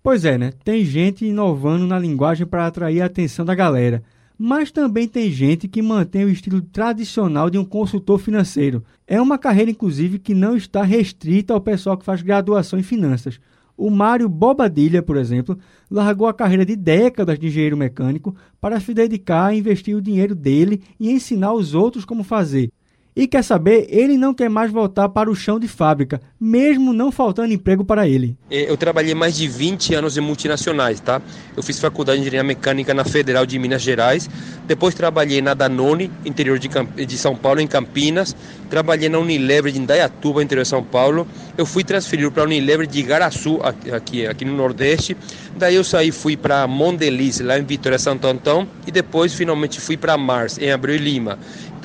Pois 0.03 0.25
é, 0.25 0.39
né? 0.39 0.53
Tem 0.65 0.85
gente 0.85 1.25
inovando 1.25 1.87
na 1.87 1.99
linguagem 1.99 2.47
para 2.47 2.67
atrair 2.67 3.01
a 3.01 3.07
atenção 3.07 3.45
da 3.45 3.55
galera. 3.55 4.03
Mas 4.41 4.71
também 4.71 5.09
tem 5.09 5.33
gente 5.33 5.67
que 5.67 5.83
mantém 5.83 6.25
o 6.25 6.31
estilo 6.31 6.63
tradicional 6.63 7.51
de 7.51 7.59
um 7.59 7.65
consultor 7.65 8.21
financeiro. 8.21 8.85
É 9.05 9.21
uma 9.21 9.37
carreira, 9.37 9.71
inclusive, 9.71 10.21
que 10.21 10.33
não 10.33 10.57
está 10.57 10.83
restrita 10.85 11.53
ao 11.53 11.61
pessoal 11.61 11.97
que 11.97 12.05
faz 12.05 12.23
graduação 12.23 12.79
em 12.79 12.85
finanças. 12.85 13.41
O 13.79 13.91
Mário 13.91 14.29
Bobadilha, 14.29 15.01
por 15.05 15.17
exemplo, 15.17 15.57
largou 15.89 16.27
a 16.27 16.35
carreira 16.35 16.67
de 16.67 16.75
décadas 16.75 17.39
de 17.39 17.47
engenheiro 17.47 17.77
mecânico 17.77 18.35
para 18.61 18.81
se 18.81 18.93
dedicar 18.93 19.47
a 19.47 19.55
investir 19.55 19.95
o 19.95 20.03
dinheiro 20.03 20.35
dele 20.35 20.83
e 20.99 21.13
ensinar 21.13 21.53
os 21.53 21.75
outros 21.75 22.05
como 22.05 22.25
fazer. 22.25 22.73
E 23.19 23.27
quer 23.27 23.43
saber, 23.43 23.89
ele 23.91 24.17
não 24.17 24.33
quer 24.33 24.49
mais 24.49 24.71
voltar 24.71 25.09
para 25.09 25.29
o 25.29 25.35
chão 25.35 25.59
de 25.59 25.67
fábrica, 25.67 26.21
mesmo 26.41 26.93
não 26.93 27.11
faltando 27.11 27.53
emprego 27.53 27.85
para 27.85 28.07
ele. 28.07 28.37
É, 28.49 28.71
eu 28.71 28.77
trabalhei 28.77 29.13
mais 29.13 29.35
de 29.35 29.49
20 29.49 29.93
anos 29.93 30.17
em 30.17 30.21
multinacionais, 30.21 31.01
tá? 31.01 31.21
Eu 31.57 31.61
fiz 31.61 31.81
faculdade 31.81 32.21
de 32.21 32.29
engenharia 32.29 32.47
mecânica 32.47 32.95
na 32.95 33.05
Federal 33.05 33.45
de 33.45 33.59
Minas 33.59 33.83
Gerais, 33.83 34.31
depois 34.69 34.95
trabalhei 34.95 35.43
na 35.43 35.53
Danone, 35.53 36.13
interior 36.25 36.61
de, 36.61 36.69
de 36.69 37.19
São 37.19 37.35
Paulo, 37.35 37.61
em 37.61 37.67
Campinas, 37.67 38.37
trabalhei 38.71 39.09
na 39.09 39.19
Unilever 39.19 39.73
de 39.73 39.81
Indaiatuba, 39.81 40.41
interior 40.41 40.63
de 40.63 40.69
São 40.69 40.85
Paulo. 40.85 41.27
Eu 41.57 41.67
fui 41.67 41.83
transferido 41.83 42.31
para 42.31 42.45
a 42.45 42.47
Unilever 42.47 42.87
de 42.87 43.01
Igaraçu, 43.01 43.59
aqui, 43.91 44.29
aqui 44.29 44.45
no 44.45 44.55
Nordeste. 44.55 45.17
Daí 45.57 45.75
eu 45.75 45.83
saí, 45.83 46.13
fui 46.13 46.37
para 46.37 46.69
Mondeliz, 46.69 47.41
lá 47.41 47.59
em 47.59 47.65
Vitória 47.65 47.99
Santo 47.99 48.29
Antão, 48.29 48.69
e 48.87 48.93
depois 48.93 49.35
finalmente 49.35 49.81
fui 49.81 49.97
para 49.97 50.17
Mars, 50.17 50.57
em 50.57 50.71
Abreu 50.71 50.95
e 50.95 50.99
Lima. 50.99 51.37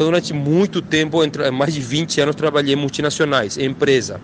Então, 0.03 0.11
durante 0.11 0.33
muito 0.33 0.81
tempo, 0.81 1.19
mais 1.53 1.73
de 1.73 1.79
20 1.79 2.19
anos, 2.19 2.35
trabalhei 2.35 2.73
em 2.73 2.77
multinacionais, 2.77 3.57
em 3.57 3.67
empresa. 3.67 4.21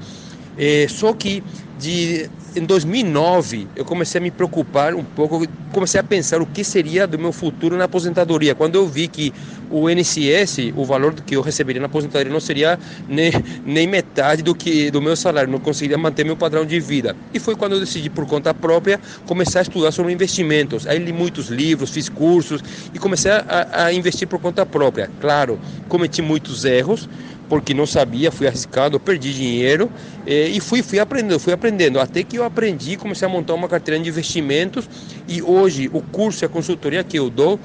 É, 0.58 0.86
só 0.90 1.14
que 1.14 1.42
de, 1.78 2.30
em 2.54 2.66
2009 2.66 3.70
eu 3.74 3.86
comecei 3.86 4.20
a 4.20 4.22
me 4.22 4.30
preocupar 4.30 4.94
um 4.94 5.06
pouco, 5.06 5.48
comecei 5.72 6.02
a 6.02 6.04
pensar 6.04 6.42
o 6.42 6.46
que 6.46 6.66
seria 6.66 7.08
do 7.08 7.18
meu 7.18 7.32
futuro 7.32 7.78
na 7.78 7.86
aposentadoria. 7.86 8.54
Quando 8.54 8.76
eu 8.76 8.86
vi 8.88 9.08
que 9.08 9.32
o 9.70 9.90
NCS, 9.90 10.74
o 10.76 10.84
valor 10.84 11.14
que 11.14 11.36
eu 11.36 11.42
receberia 11.42 11.80
na 11.80 11.86
aposentadoria 11.86 12.32
não 12.32 12.40
seria 12.40 12.80
nem, 13.08 13.32
nem 13.66 13.88
metade 13.88 14.42
do 14.42 14.56
que 14.56 14.90
do 14.90 15.02
meu 15.02 15.16
salário, 15.16 15.52
não 15.52 15.60
conseguiria 15.60 15.98
manter 15.98 16.26
meu 16.26 16.36
padrão 16.36 16.66
de 16.66 16.80
vida. 16.80 17.16
E 17.34 17.40
foi 17.40 17.56
quando 17.56 17.74
eu 17.74 17.80
decidi 17.80 18.10
por 18.10 18.26
conta 18.26 18.54
própria 18.54 19.00
começar 19.26 19.60
a 19.60 19.62
estudar 19.62 19.92
sobre 19.92 20.12
investimentos. 20.12 20.88
Aí 20.88 20.98
li 20.98 21.14
muitos 21.14 21.48
livros, 21.48 21.92
fiz 21.92 22.10
cursos 22.10 22.62
e 22.94 23.00
comecei 23.00 23.32
a, 23.32 23.86
a 23.86 23.94
investir 23.94 24.28
por 24.28 24.40
conta 24.40 24.66
própria. 24.66 25.10
Claro, 25.20 25.60
cometi 25.88 26.22
muitos 26.22 26.66
erros, 26.66 27.08
porque 27.50 27.74
não 27.74 27.88
sabia, 27.88 28.32
fui 28.32 28.48
arriscado, 28.48 29.00
perdi 29.00 29.34
dinheiro 29.34 29.92
eh, 30.26 30.50
e 30.50 30.60
fui, 30.60 30.84
fui 30.84 31.00
aprendendo, 31.00 31.40
fui 31.40 31.52
aprendendo, 31.52 32.00
até 32.00 32.24
que 32.24 32.38
eu 32.38 32.44
aprendi, 32.44 32.96
comecei 32.96 33.28
a 33.28 33.32
montar 33.32 33.56
uma 33.56 33.68
carteira 33.68 34.00
de 34.00 34.08
investimentos 34.08 34.88
e 35.28 35.42
hoje 35.42 35.90
o 35.92 36.00
curso 36.02 36.44
e 36.44 36.46
a 36.46 36.50
consultoria 36.50 37.04
que 37.04 37.18
eu 37.18 37.30
dou 37.30 37.60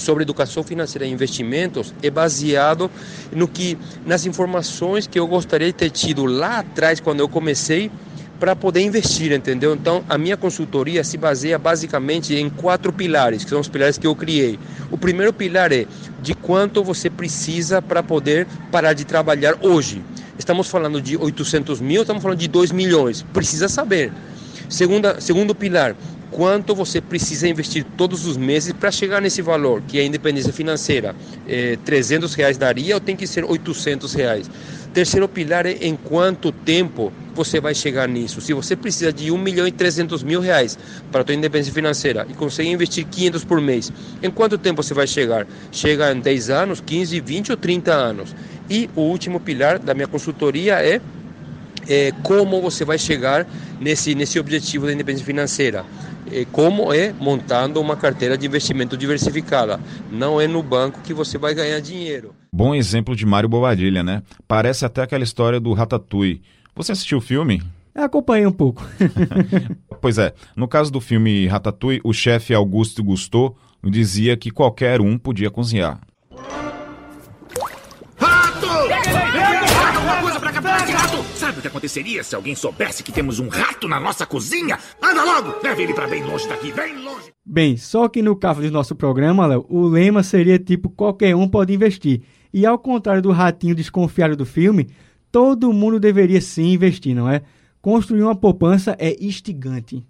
sobre 0.00 0.22
educação 0.22 0.62
financeira 0.62 1.06
e 1.06 1.10
investimentos 1.10 1.94
é 2.02 2.10
baseado 2.10 2.90
no 3.32 3.46
que 3.46 3.78
nas 4.04 4.26
informações 4.26 5.06
que 5.06 5.18
eu 5.18 5.26
gostaria 5.26 5.68
de 5.68 5.74
ter 5.74 5.90
tido 5.90 6.26
lá 6.26 6.58
atrás 6.58 7.00
quando 7.00 7.20
eu 7.20 7.28
comecei 7.28 7.90
para 8.40 8.56
poder 8.56 8.80
investir, 8.80 9.30
entendeu? 9.32 9.74
Então, 9.74 10.02
a 10.08 10.16
minha 10.16 10.36
consultoria 10.36 11.04
se 11.04 11.18
baseia 11.18 11.58
basicamente 11.58 12.34
em 12.34 12.48
quatro 12.48 12.90
pilares, 12.90 13.44
que 13.44 13.50
são 13.50 13.60
os 13.60 13.68
pilares 13.68 13.98
que 13.98 14.06
eu 14.06 14.16
criei. 14.16 14.58
O 14.90 14.96
primeiro 14.96 15.30
pilar 15.30 15.70
é 15.70 15.86
de 16.22 16.34
quanto 16.34 16.82
você 16.82 17.10
precisa 17.10 17.82
para 17.82 18.02
poder 18.02 18.46
parar 18.72 18.94
de 18.94 19.04
trabalhar 19.04 19.58
hoje. 19.60 20.02
Estamos 20.38 20.68
falando 20.68 21.02
de 21.02 21.18
800 21.18 21.82
mil, 21.82 22.00
estamos 22.00 22.22
falando 22.22 22.38
de 22.38 22.48
2 22.48 22.72
milhões. 22.72 23.22
Precisa 23.30 23.68
saber. 23.68 24.10
Segunda, 24.70 25.20
segundo 25.20 25.54
pilar, 25.54 25.94
quanto 26.30 26.74
você 26.74 27.00
precisa 27.00 27.48
investir 27.48 27.84
todos 27.96 28.26
os 28.26 28.36
meses 28.36 28.72
para 28.72 28.90
chegar 28.90 29.20
nesse 29.20 29.42
valor, 29.42 29.82
que 29.86 29.98
é 29.98 30.02
a 30.02 30.04
independência 30.04 30.52
financeira. 30.52 31.14
É, 31.46 31.76
300 31.84 32.34
reais 32.34 32.56
daria 32.56 32.94
ou 32.94 33.00
tem 33.00 33.16
que 33.16 33.26
ser 33.26 33.44
800 33.44 34.14
reais? 34.14 34.50
Terceiro 34.92 35.28
pilar 35.28 35.66
é 35.66 35.72
em 35.80 35.94
quanto 35.94 36.50
tempo 36.50 37.12
você 37.34 37.60
vai 37.60 37.74
chegar 37.74 38.08
nisso. 38.08 38.40
Se 38.40 38.52
você 38.52 38.74
precisa 38.74 39.12
de 39.12 39.30
1 39.30 39.38
milhão 39.38 39.66
e 39.66 39.72
300 39.72 40.22
mil 40.22 40.40
reais 40.40 40.76
para 41.12 41.22
a 41.22 41.24
sua 41.24 41.34
independência 41.34 41.72
financeira 41.72 42.26
e 42.28 42.34
consegue 42.34 42.68
investir 42.68 43.06
500 43.06 43.44
por 43.44 43.60
mês, 43.60 43.92
em 44.20 44.30
quanto 44.30 44.58
tempo 44.58 44.82
você 44.82 44.92
vai 44.92 45.06
chegar? 45.06 45.46
Chega 45.70 46.12
em 46.12 46.20
10 46.20 46.50
anos, 46.50 46.80
15, 46.80 47.20
20 47.20 47.50
ou 47.52 47.56
30 47.56 47.92
anos. 47.92 48.34
E 48.68 48.90
o 48.96 49.02
último 49.02 49.38
pilar 49.38 49.78
da 49.78 49.94
minha 49.94 50.08
consultoria 50.08 50.84
é, 50.84 51.00
é 51.88 52.12
como 52.22 52.60
você 52.60 52.84
vai 52.84 52.98
chegar 52.98 53.46
nesse, 53.80 54.14
nesse 54.14 54.38
objetivo 54.40 54.86
da 54.86 54.92
independência 54.92 55.26
financeira. 55.26 55.84
É, 56.30 56.44
como 56.50 56.92
é 56.92 57.12
montando 57.12 57.80
uma 57.80 57.96
carteira 57.96 58.36
de 58.36 58.46
investimento 58.46 58.96
diversificada. 58.96 59.80
Não 60.10 60.40
é 60.40 60.46
no 60.46 60.62
banco 60.62 61.00
que 61.02 61.14
você 61.14 61.38
vai 61.38 61.54
ganhar 61.54 61.80
dinheiro. 61.80 62.34
Bom 62.52 62.74
exemplo 62.74 63.14
de 63.14 63.24
Mário 63.24 63.48
Bobadilha, 63.48 64.02
né? 64.02 64.22
Parece 64.46 64.84
até 64.84 65.02
aquela 65.02 65.24
história 65.24 65.60
do 65.60 65.72
Ratatouille. 65.72 66.42
Você 66.74 66.92
assistiu 66.92 67.18
o 67.18 67.20
filme? 67.20 67.62
Eu 67.94 68.04
acompanhei 68.04 68.46
um 68.46 68.52
pouco. 68.52 68.84
pois 70.00 70.18
é, 70.18 70.32
no 70.54 70.68
caso 70.68 70.90
do 70.90 71.00
filme 71.00 71.46
Ratatouille, 71.46 72.00
o 72.04 72.12
chefe 72.12 72.54
Augusto 72.54 73.02
Gusteau 73.02 73.56
dizia 73.84 74.36
que 74.36 74.50
qualquer 74.50 75.00
um 75.00 75.18
podia 75.18 75.50
cozinhar. 75.50 76.00
Sabe 81.40 81.58
o 81.58 81.62
que 81.62 81.68
aconteceria 81.68 82.22
se 82.22 82.34
alguém 82.34 82.54
soubesse 82.54 83.02
que 83.02 83.10
temos 83.10 83.38
um 83.38 83.48
rato 83.48 83.88
na 83.88 83.98
nossa 83.98 84.26
cozinha? 84.26 84.78
Anda 85.02 85.24
logo! 85.24 85.58
Leve 85.62 85.84
ele 85.84 85.94
para 85.94 86.06
bem 86.06 86.22
longe 86.22 86.46
daqui, 86.46 86.70
bem 86.70 86.94
longe! 87.02 87.32
Bem, 87.42 87.78
só 87.78 88.10
que 88.10 88.20
no 88.20 88.36
caso 88.36 88.60
do 88.60 88.70
nosso 88.70 88.94
programa, 88.94 89.46
Léo, 89.46 89.64
o 89.70 89.88
lema 89.88 90.22
seria 90.22 90.58
tipo 90.58 90.90
qualquer 90.90 91.34
um 91.34 91.48
pode 91.48 91.72
investir. 91.72 92.20
E 92.52 92.66
ao 92.66 92.78
contrário 92.78 93.22
do 93.22 93.30
ratinho 93.30 93.74
desconfiado 93.74 94.36
do 94.36 94.44
filme, 94.44 94.90
todo 95.32 95.72
mundo 95.72 95.98
deveria 95.98 96.42
sim 96.42 96.74
investir, 96.74 97.16
não 97.16 97.26
é? 97.26 97.40
Construir 97.80 98.22
uma 98.22 98.36
poupança 98.36 98.94
é 98.98 99.16
instigante. 99.18 100.06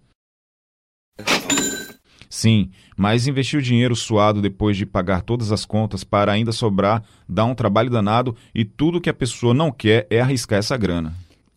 Sim, 2.31 2.71
mas 2.97 3.27
investir 3.27 3.59
o 3.59 3.63
dinheiro 3.63 3.97
suado 3.97 4.41
depois 4.41 4.77
de 4.77 4.87
pagar 4.87 5.21
todas 5.21 5.51
as 5.51 5.65
contas 5.65 6.05
para 6.05 6.31
ainda 6.31 6.53
sobrar 6.53 7.03
dá 7.29 7.45
um 7.45 7.57
trabalho 7.57 7.91
danado 7.91 8.37
e 8.55 8.65
tudo 8.65 9.01
que 9.01 9.11
a 9.11 9.15
pessoa 9.15 9.53
não 9.53 9.73
quer 9.73 10.07
é 10.09 10.21
arriscar 10.21 10.61
essa 10.61 10.77
grana. 10.77 11.13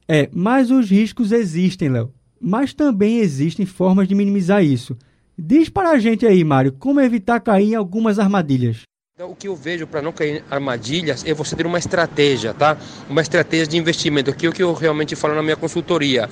É, 0.08 0.27
mas 0.34 0.72
os 0.72 0.89
riscos 0.89 1.32
existem, 1.32 1.89
Léo. 1.89 2.12
Mas 2.42 2.74
também 2.74 3.20
existem 3.20 3.68
formas 3.68 4.08
de 4.08 4.15
minimizar 4.15 4.63
isso. 4.65 4.98
Diz 5.38 5.70
para 5.70 5.92
a 5.92 6.00
gente 6.00 6.25
aí, 6.25 6.44
Mário, 6.44 6.74
como 6.74 7.00
evitar 7.00 7.39
cair 7.39 7.72
em 7.72 7.75
algumas 7.75 8.18
armadilhas. 8.18 8.82
Então, 9.15 9.29
o 9.29 9.36
que 9.36 9.48
eu 9.48 9.55
vejo 9.55 9.86
para 9.86 10.01
não 10.01 10.12
cair 10.12 10.38
em 10.38 10.43
armadilhas 10.50 11.24
é 11.24 11.36
você 11.36 11.55
ter 11.55 11.67
uma 11.67 11.77
estratégia, 11.77 12.51
tá? 12.51 12.75
Uma 13.08 13.22
estratégia 13.22 13.67
de 13.67 13.77
investimento, 13.77 14.34
que 14.34 14.48
é 14.48 14.50
o 14.50 14.51
que 14.51 14.63
eu 14.63 14.74
realmente 14.74 15.15
falo 15.15 15.36
na 15.36 15.43
minha 15.43 15.55
consultoria. 15.55 16.27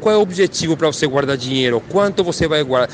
Qual 0.00 0.12
é 0.12 0.18
o 0.18 0.20
objetivo 0.20 0.76
para 0.76 0.88
você 0.88 1.06
guardar 1.06 1.36
dinheiro? 1.36 1.80
Quanto 1.88 2.24
você 2.24 2.48
vai 2.48 2.64
guardar? 2.64 2.92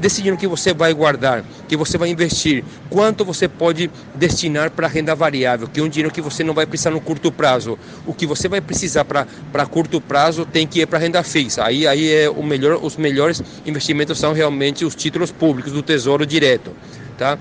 Decidindo 0.00 0.38
que 0.38 0.46
você 0.46 0.72
vai 0.72 0.94
guardar, 0.94 1.44
que 1.68 1.76
você 1.76 1.98
vai 1.98 2.08
investir, 2.08 2.64
quanto 2.88 3.26
você 3.26 3.46
pode 3.46 3.90
destinar 4.14 4.70
para 4.70 4.88
renda 4.88 5.14
variável, 5.14 5.68
que 5.68 5.78
é 5.78 5.82
um 5.82 5.88
dinheiro 5.90 6.10
que 6.10 6.22
você 6.22 6.42
não 6.42 6.54
vai 6.54 6.64
precisar 6.64 6.92
no 6.92 7.00
curto 7.02 7.30
prazo. 7.30 7.78
O 8.06 8.14
que 8.14 8.24
você 8.24 8.48
vai 8.48 8.62
precisar 8.62 9.04
para 9.04 9.66
curto 9.66 10.00
prazo 10.00 10.46
tem 10.46 10.66
que 10.66 10.80
ir 10.80 10.86
para 10.86 10.98
renda 10.98 11.22
fixa. 11.22 11.62
Aí, 11.62 11.86
aí 11.86 12.10
é 12.10 12.30
o 12.30 12.42
melhor, 12.42 12.82
os 12.82 12.96
melhores 12.96 13.42
investimentos 13.66 14.18
são 14.18 14.32
realmente 14.32 14.82
os 14.82 14.94
títulos 14.94 15.30
públicos 15.30 15.72
do 15.74 15.82
Tesouro 15.82 16.24
Direto, 16.24 16.74
tá? 17.18 17.38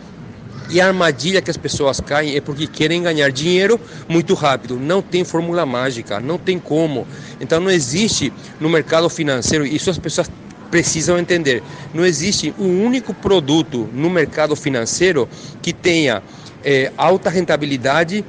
E 0.70 0.80
a 0.80 0.88
armadilha 0.88 1.42
que 1.42 1.50
as 1.50 1.58
pessoas 1.58 2.00
caem 2.00 2.36
é 2.36 2.42
porque 2.42 2.68
querem 2.68 3.02
ganhar 3.02 3.32
dinheiro 3.32 3.80
muito 4.08 4.36
rápido. 4.36 4.80
Não 4.80 5.02
tem 5.02 5.24
fórmula 5.24 5.66
mágica, 5.66 6.20
não 6.20 6.38
tem 6.38 6.60
como. 6.60 7.08
Então 7.42 7.60
não 7.60 7.72
existe 7.72 8.32
no 8.60 8.70
mercado 8.70 9.10
financeiro, 9.10 9.66
isso 9.66 9.90
as 9.90 9.98
pessoas 9.98 10.30
precisam 10.70 11.18
entender. 11.18 11.64
Não 11.94 12.06
existe 12.06 12.54
um 12.60 12.86
único 12.86 13.14
produto 13.14 13.90
no 13.94 14.10
mercado 14.10 14.56
financeiro 14.56 15.28
que 15.62 15.74
tenha 15.74 16.22
é, 16.64 16.92
alta 16.96 17.30
rentabilidade, 17.30 18.24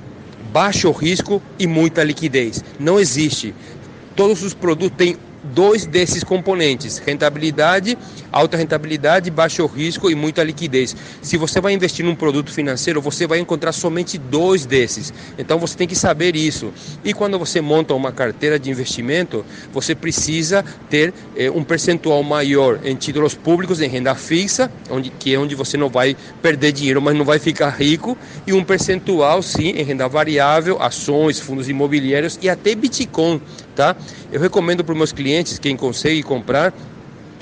baixo 0.53 0.90
risco 0.90 1.42
e 1.59 1.66
muita 1.66 2.03
liquidez. 2.03 2.64
Não 2.79 2.98
existe. 2.98 3.55
Todos 4.16 4.42
os 4.42 4.55
produtos 4.55 4.96
têm 4.96 5.16
dois 5.42 5.87
desses 5.87 6.22
componentes: 6.22 6.98
rentabilidade, 6.98 7.96
alta 8.31 8.57
rentabilidade, 8.57 9.31
baixo 9.31 9.64
risco 9.66 10.11
e 10.11 10.14
muita 10.14 10.42
liquidez. 10.42 10.96
Se 11.22 11.37
você 11.37 11.61
vai 11.61 11.72
investir 11.72 12.05
num 12.05 12.14
produto 12.14 12.53
financeiro, 12.53 13.00
você 13.00 13.26
vai 13.26 13.38
encontrar 13.38 13.72
somente 13.72 14.18
dois 14.18 14.66
desses. 14.66 15.12
Então 15.38 15.59
você 15.59 15.76
tem 15.76 15.88
que 15.88 15.96
saber 15.96 16.37
isso. 16.37 16.72
E 17.05 17.12
quando 17.12 17.38
você 17.38 17.61
monta 17.61 17.94
uma 17.94 18.12
carteira 18.12 18.59
de 18.59 18.70
investimento, 18.70 19.44
você 19.72 19.94
precisa 19.94 20.64
ter 20.88 21.12
eh, 21.37 21.50
um 21.50 21.64
percentual 21.64 22.22
maior 22.22 22.81
em 22.85 22.94
títulos 22.94 23.35
públicos, 23.35 23.81
em 23.81 23.88
renda 23.88 24.14
fixa, 24.14 24.70
onde, 24.90 25.11
que 25.11 25.35
é 25.35 25.38
onde 25.38 25.55
você 25.55 25.76
não 25.76 25.88
vai 25.88 26.16
perder 26.42 26.72
dinheiro, 26.72 27.00
mas 27.00 27.16
não 27.16 27.24
vai 27.24 27.38
ficar 27.38 27.70
rico, 27.70 28.16
e 28.46 28.53
um 28.53 28.64
percentual 28.64 29.42
sim 29.42 29.70
em 29.70 29.83
renda 29.83 30.09
variável, 30.09 30.81
ações, 30.81 31.38
fundos 31.40 31.68
imobiliários 31.68 32.38
e 32.42 32.48
até 32.48 32.74
Bitcoin, 32.74 33.40
tá? 33.81 33.97
Eu 34.31 34.38
recomendo 34.38 34.85
para 34.85 34.93
os 34.93 34.99
meus 34.99 35.12
clientes, 35.12 35.59
quem 35.59 35.75
consegue 35.75 36.23
comprar, 36.23 36.75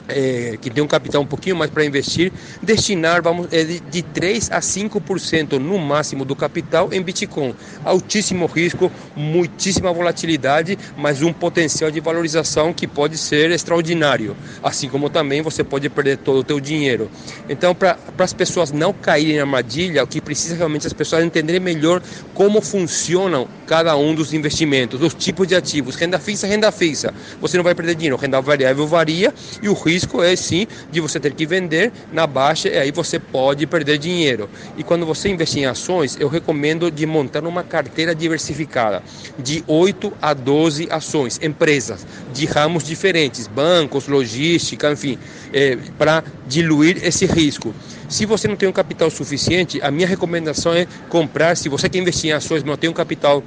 é, 0.08 0.58
que 0.60 0.70
tem 0.70 0.82
um 0.82 0.86
capital 0.86 1.22
um 1.22 1.26
pouquinho 1.26 1.56
mais 1.56 1.70
para 1.70 1.84
investir, 1.84 2.32
destinar 2.62 3.22
vamos, 3.22 3.48
é, 3.52 3.62
de, 3.62 3.80
de 3.80 4.02
3 4.02 4.50
a 4.50 4.60
5% 4.60 5.58
no 5.58 5.78
máximo 5.78 6.24
do 6.24 6.34
capital 6.34 6.92
em 6.92 7.02
Bitcoin. 7.02 7.54
Altíssimo 7.84 8.46
risco, 8.46 8.90
muitíssima 9.14 9.92
volatilidade, 9.92 10.78
mas 10.96 11.22
um 11.22 11.32
potencial 11.32 11.90
de 11.90 12.00
valorização 12.00 12.72
que 12.72 12.86
pode 12.86 13.16
ser 13.18 13.50
extraordinário. 13.50 14.36
Assim 14.62 14.88
como 14.88 15.10
também 15.10 15.42
você 15.42 15.62
pode 15.62 15.88
perder 15.88 16.18
todo 16.18 16.38
o 16.40 16.44
teu 16.44 16.58
dinheiro. 16.60 17.10
Então, 17.48 17.74
para 17.74 17.98
as 18.18 18.32
pessoas 18.32 18.72
não 18.72 18.92
caírem 18.92 19.36
na 19.36 19.42
armadilha, 19.42 20.02
o 20.02 20.06
que 20.06 20.20
precisa 20.20 20.56
realmente 20.56 20.86
as 20.86 20.92
pessoas 20.92 21.24
entenderem 21.24 21.60
melhor 21.60 22.02
como 22.34 22.60
funcionam 22.60 23.46
cada 23.66 23.96
um 23.96 24.14
dos 24.14 24.32
investimentos, 24.32 25.02
os 25.02 25.14
tipos 25.14 25.46
de 25.46 25.54
ativos. 25.54 25.94
Renda 25.94 26.18
fixa, 26.18 26.46
renda 26.46 26.72
fixa. 26.72 27.12
Você 27.40 27.56
não 27.56 27.64
vai 27.64 27.74
perder 27.74 27.94
dinheiro. 27.94 28.16
Renda 28.16 28.40
variável 28.40 28.86
varia 28.86 29.32
e 29.62 29.68
o 29.68 29.74
risco 29.74 29.97
risco 29.98 30.22
é 30.22 30.36
sim 30.36 30.66
de 30.92 31.00
você 31.00 31.18
ter 31.18 31.34
que 31.34 31.44
vender 31.44 31.92
na 32.12 32.24
baixa 32.24 32.68
e 32.68 32.78
aí 32.78 32.92
você 32.92 33.18
pode 33.18 33.66
perder 33.66 33.98
dinheiro. 33.98 34.48
E 34.76 34.84
quando 34.84 35.04
você 35.04 35.28
investir 35.28 35.62
em 35.62 35.66
ações, 35.66 36.16
eu 36.20 36.28
recomendo 36.28 36.88
de 36.88 37.04
montar 37.04 37.44
uma 37.44 37.64
carteira 37.64 38.14
diversificada 38.14 39.02
de 39.36 39.64
8 39.66 40.12
a 40.22 40.32
12 40.32 40.86
ações, 40.90 41.40
empresas 41.42 42.06
de 42.32 42.46
ramos 42.46 42.84
diferentes, 42.84 43.48
bancos, 43.48 44.06
logística, 44.06 44.92
enfim, 44.92 45.18
é, 45.52 45.76
para 45.98 46.22
diluir 46.46 47.04
esse 47.04 47.26
risco. 47.26 47.74
Se 48.08 48.24
você 48.24 48.46
não 48.46 48.56
tem 48.56 48.68
um 48.68 48.72
capital 48.72 49.10
suficiente, 49.10 49.82
a 49.82 49.90
minha 49.90 50.06
recomendação 50.06 50.72
é 50.72 50.86
comprar, 51.08 51.56
se 51.56 51.68
você 51.68 51.88
quer 51.88 51.98
investir 51.98 52.30
em 52.30 52.32
ações, 52.32 52.62
não 52.62 52.76
tem 52.76 52.88
um 52.88 52.94
capital 52.94 53.42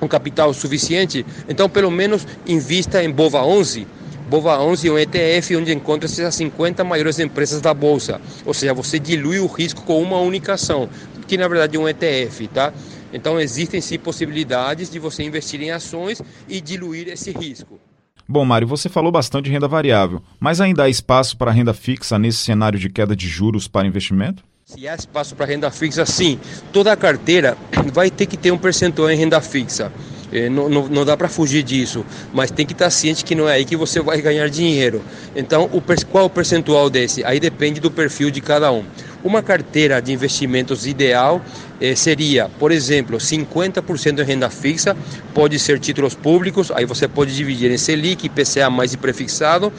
um 0.00 0.08
capital 0.08 0.52
suficiente, 0.52 1.24
então 1.48 1.68
pelo 1.68 1.88
menos 1.88 2.26
invista 2.44 3.04
em 3.04 3.08
Bova 3.08 3.44
11, 3.44 3.86
Bova 4.32 4.58
11 4.58 4.88
é 4.88 4.90
um 4.90 4.98
ETF 4.98 5.56
onde 5.56 5.74
encontra-se 5.74 6.24
as 6.24 6.34
50 6.36 6.82
maiores 6.82 7.18
empresas 7.18 7.60
da 7.60 7.74
bolsa. 7.74 8.18
Ou 8.46 8.54
seja, 8.54 8.72
você 8.72 8.98
dilui 8.98 9.38
o 9.38 9.46
risco 9.46 9.82
com 9.82 10.00
uma 10.00 10.16
única 10.20 10.54
ação, 10.54 10.88
que 11.28 11.36
na 11.36 11.46
verdade 11.46 11.76
é 11.76 11.78
um 11.78 11.86
ETF, 11.86 12.48
tá? 12.48 12.72
Então 13.12 13.38
existem 13.38 13.82
sim 13.82 13.98
possibilidades 13.98 14.88
de 14.88 14.98
você 14.98 15.22
investir 15.22 15.60
em 15.60 15.70
ações 15.70 16.22
e 16.48 16.62
diluir 16.62 17.08
esse 17.08 17.30
risco. 17.30 17.78
Bom, 18.26 18.42
Mário, 18.46 18.66
você 18.66 18.88
falou 18.88 19.12
bastante 19.12 19.44
de 19.44 19.50
renda 19.50 19.68
variável, 19.68 20.22
mas 20.40 20.62
ainda 20.62 20.84
há 20.84 20.88
espaço 20.88 21.36
para 21.36 21.50
renda 21.50 21.74
fixa 21.74 22.18
nesse 22.18 22.38
cenário 22.38 22.78
de 22.78 22.88
queda 22.88 23.14
de 23.14 23.28
juros 23.28 23.68
para 23.68 23.86
investimento? 23.86 24.42
Se 24.64 24.88
há 24.88 24.94
espaço 24.94 25.36
para 25.36 25.44
renda 25.44 25.70
fixa, 25.70 26.06
sim. 26.06 26.40
Toda 26.72 26.90
a 26.90 26.96
carteira 26.96 27.54
vai 27.92 28.10
ter 28.10 28.24
que 28.24 28.38
ter 28.38 28.50
um 28.50 28.56
percentual 28.56 29.10
em 29.10 29.16
renda 29.18 29.42
fixa. 29.42 29.92
É, 30.32 30.48
não, 30.48 30.68
não, 30.68 30.88
não, 30.88 31.04
dá 31.04 31.16
para 31.16 31.28
fugir 31.28 31.62
disso, 31.62 32.04
mas 32.32 32.50
tem 32.50 32.64
que 32.64 32.72
estar 32.72 32.86
tá 32.86 32.90
ciente 32.90 33.24
que 33.24 33.34
não 33.34 33.48
é 33.48 33.54
aí 33.54 33.64
que 33.66 33.76
você 33.76 34.00
vai 34.00 34.20
ganhar 34.20 34.48
dinheiro. 34.48 35.02
Então, 35.36 35.68
o, 35.72 35.82
qual 36.10 36.24
o 36.24 36.30
percentual 36.30 36.88
desse? 36.88 37.22
Aí 37.24 37.38
depende 37.38 37.80
do 37.80 37.90
perfil 37.90 38.30
de 38.30 38.40
cada 38.40 38.72
um. 38.72 38.84
Uma 39.22 39.42
carteira 39.42 40.00
de 40.00 40.10
investimentos 40.10 40.86
ideal 40.86 41.42
eh, 41.82 41.96
seria, 41.96 42.48
por 42.60 42.70
exemplo, 42.70 43.18
50% 43.18 44.20
em 44.20 44.24
renda 44.24 44.48
fixa, 44.48 44.96
pode 45.34 45.58
ser 45.58 45.80
títulos 45.80 46.14
públicos, 46.14 46.70
aí 46.70 46.86
você 46.86 47.08
pode 47.08 47.34
dividir 47.34 47.72
em 47.72 47.76
Selic, 47.76 48.24
IPCA 48.24 48.70
mais 48.70 48.94
e 48.94 48.96
prefixado, 48.96 49.72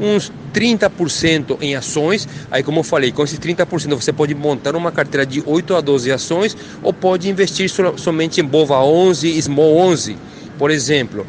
uns 0.00 0.32
30% 0.54 1.58
em 1.60 1.76
ações, 1.76 2.26
aí 2.50 2.62
como 2.62 2.80
eu 2.80 2.82
falei, 2.82 3.12
com 3.12 3.22
esses 3.22 3.38
30% 3.38 3.94
você 3.94 4.10
pode 4.10 4.34
montar 4.34 4.74
uma 4.74 4.90
carteira 4.90 5.26
de 5.26 5.42
8 5.44 5.76
a 5.76 5.82
12 5.82 6.10
ações 6.10 6.56
ou 6.82 6.94
pode 6.94 7.28
investir 7.28 7.68
so, 7.68 7.92
somente 7.98 8.40
em 8.40 8.44
Bova 8.44 8.82
11 8.82 9.42
Small 9.42 9.76
11, 9.76 10.16
por 10.58 10.70
exemplo 10.70 11.26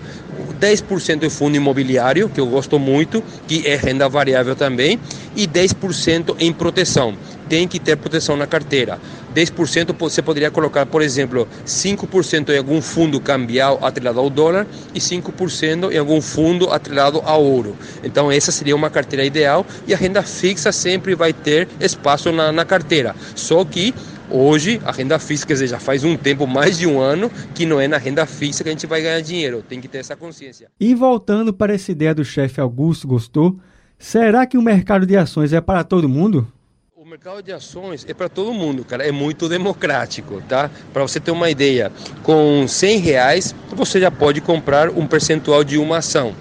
10% 0.62 1.24
em 1.24 1.30
fundo 1.30 1.58
imobiliário, 1.58 2.30
que 2.30 2.40
eu 2.40 2.46
gosto 2.46 2.78
muito, 2.78 3.24
que 3.48 3.68
é 3.68 3.76
renda 3.76 4.08
variável 4.08 4.56
também, 4.56 5.00
e 5.36 5.48
10% 5.48 6.36
em 6.40 6.54
proteção. 6.54 7.18
Tem 7.50 7.68
que 7.68 7.80
ter 7.80 7.98
proteção 7.98 8.38
na 8.38 8.46
carteira. 8.46 9.00
10% 9.36 9.96
você 9.98 10.22
poderia 10.22 10.52
colocar, 10.52 10.86
por 10.86 11.02
exemplo, 11.02 11.48
5% 11.66 12.50
em 12.50 12.58
algum 12.58 12.82
fundo 12.82 13.20
cambial 13.20 13.80
atrelado 13.82 14.20
ao 14.20 14.30
dólar 14.30 14.68
e 14.94 15.00
5% 15.00 15.92
em 15.92 15.98
algum 15.98 16.22
fundo 16.22 16.72
atrelado 16.72 17.22
ao 17.26 17.44
ouro. 17.44 17.76
Então, 18.04 18.32
essa 18.32 18.52
seria 18.52 18.76
uma 18.76 18.90
carteira 18.90 19.26
ideal 19.26 19.66
e 19.88 19.94
a 19.94 19.98
renda 19.98 20.22
fixa 20.22 20.72
sempre 20.72 21.16
vai 21.16 21.34
ter 21.34 21.68
espaço 21.80 22.32
na, 22.32 22.52
na 22.52 22.64
carteira. 22.64 23.16
Só 23.36 23.66
que 23.66 23.94
Hoje, 24.34 24.82
a 24.86 24.94
renda 24.94 25.20
fixa, 25.20 25.46
quer 25.46 25.54
dizer, 25.54 25.68
já 25.68 25.80
faz 25.80 26.06
um 26.06 26.16
tempo, 26.16 26.48
mais 26.48 26.78
de 26.78 26.88
um 26.88 27.02
ano, 27.02 27.30
que 27.54 27.66
não 27.66 27.82
é 27.82 27.88
na 27.88 27.98
renda 27.98 28.26
fixa 28.26 28.64
que 28.64 28.70
a 28.70 28.72
gente 28.72 28.88
vai 28.88 29.02
ganhar 29.02 29.20
dinheiro. 29.20 29.62
Tem 29.62 29.82
que 29.82 29.90
ter 29.90 29.98
essa 29.98 30.16
consciência. 30.16 30.70
E 30.80 30.96
voltando 30.96 31.54
para 31.54 31.74
essa 31.74 31.92
ideia 31.92 32.16
do 32.16 32.24
chefe 32.24 32.62
Augusto 32.62 33.10
Gostou, 33.10 33.60
será 34.00 34.46
que 34.46 34.58
o 34.58 34.62
mercado 34.62 35.06
de 35.06 35.18
ações 35.18 35.52
é 35.52 35.60
para 35.60 35.84
todo 35.84 36.08
mundo? 36.08 36.48
O 36.96 37.06
mercado 37.06 37.44
de 37.44 37.52
ações 37.52 38.06
é 38.08 38.14
para 38.14 38.30
todo 38.30 38.54
mundo, 38.54 38.86
cara. 38.86 39.06
É 39.06 39.12
muito 39.12 39.50
democrático, 39.50 40.42
tá? 40.48 40.72
Para 40.94 41.02
você 41.02 41.20
ter 41.20 41.32
uma 41.32 41.50
ideia, 41.50 41.92
com 42.24 42.66
100 42.66 43.00
reais 43.00 43.54
você 43.76 44.00
já 44.00 44.10
pode 44.10 44.40
comprar 44.40 44.90
um 44.90 45.06
percentual 45.06 45.62
de 45.62 45.78
uma 45.78 45.98
ação 45.98 46.34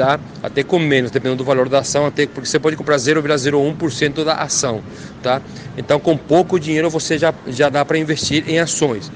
tá? 0.00 0.18
Até 0.42 0.62
com 0.62 0.78
menos, 0.78 1.10
dependendo 1.10 1.36
do 1.36 1.44
valor 1.44 1.68
da 1.68 1.80
ação, 1.80 2.06
até 2.06 2.26
porque 2.26 2.48
você 2.48 2.58
pode 2.58 2.74
comprar 2.74 2.96
0,01% 2.96 4.24
da 4.24 4.36
ação, 4.36 4.82
tá? 5.22 5.42
Então, 5.76 6.00
com 6.00 6.16
pouco 6.16 6.58
dinheiro 6.58 6.88
você 6.88 7.18
já, 7.18 7.34
já 7.46 7.68
dá 7.68 7.84
para 7.84 7.98
investir 7.98 8.44
em 8.48 8.58
ações. 8.58 9.12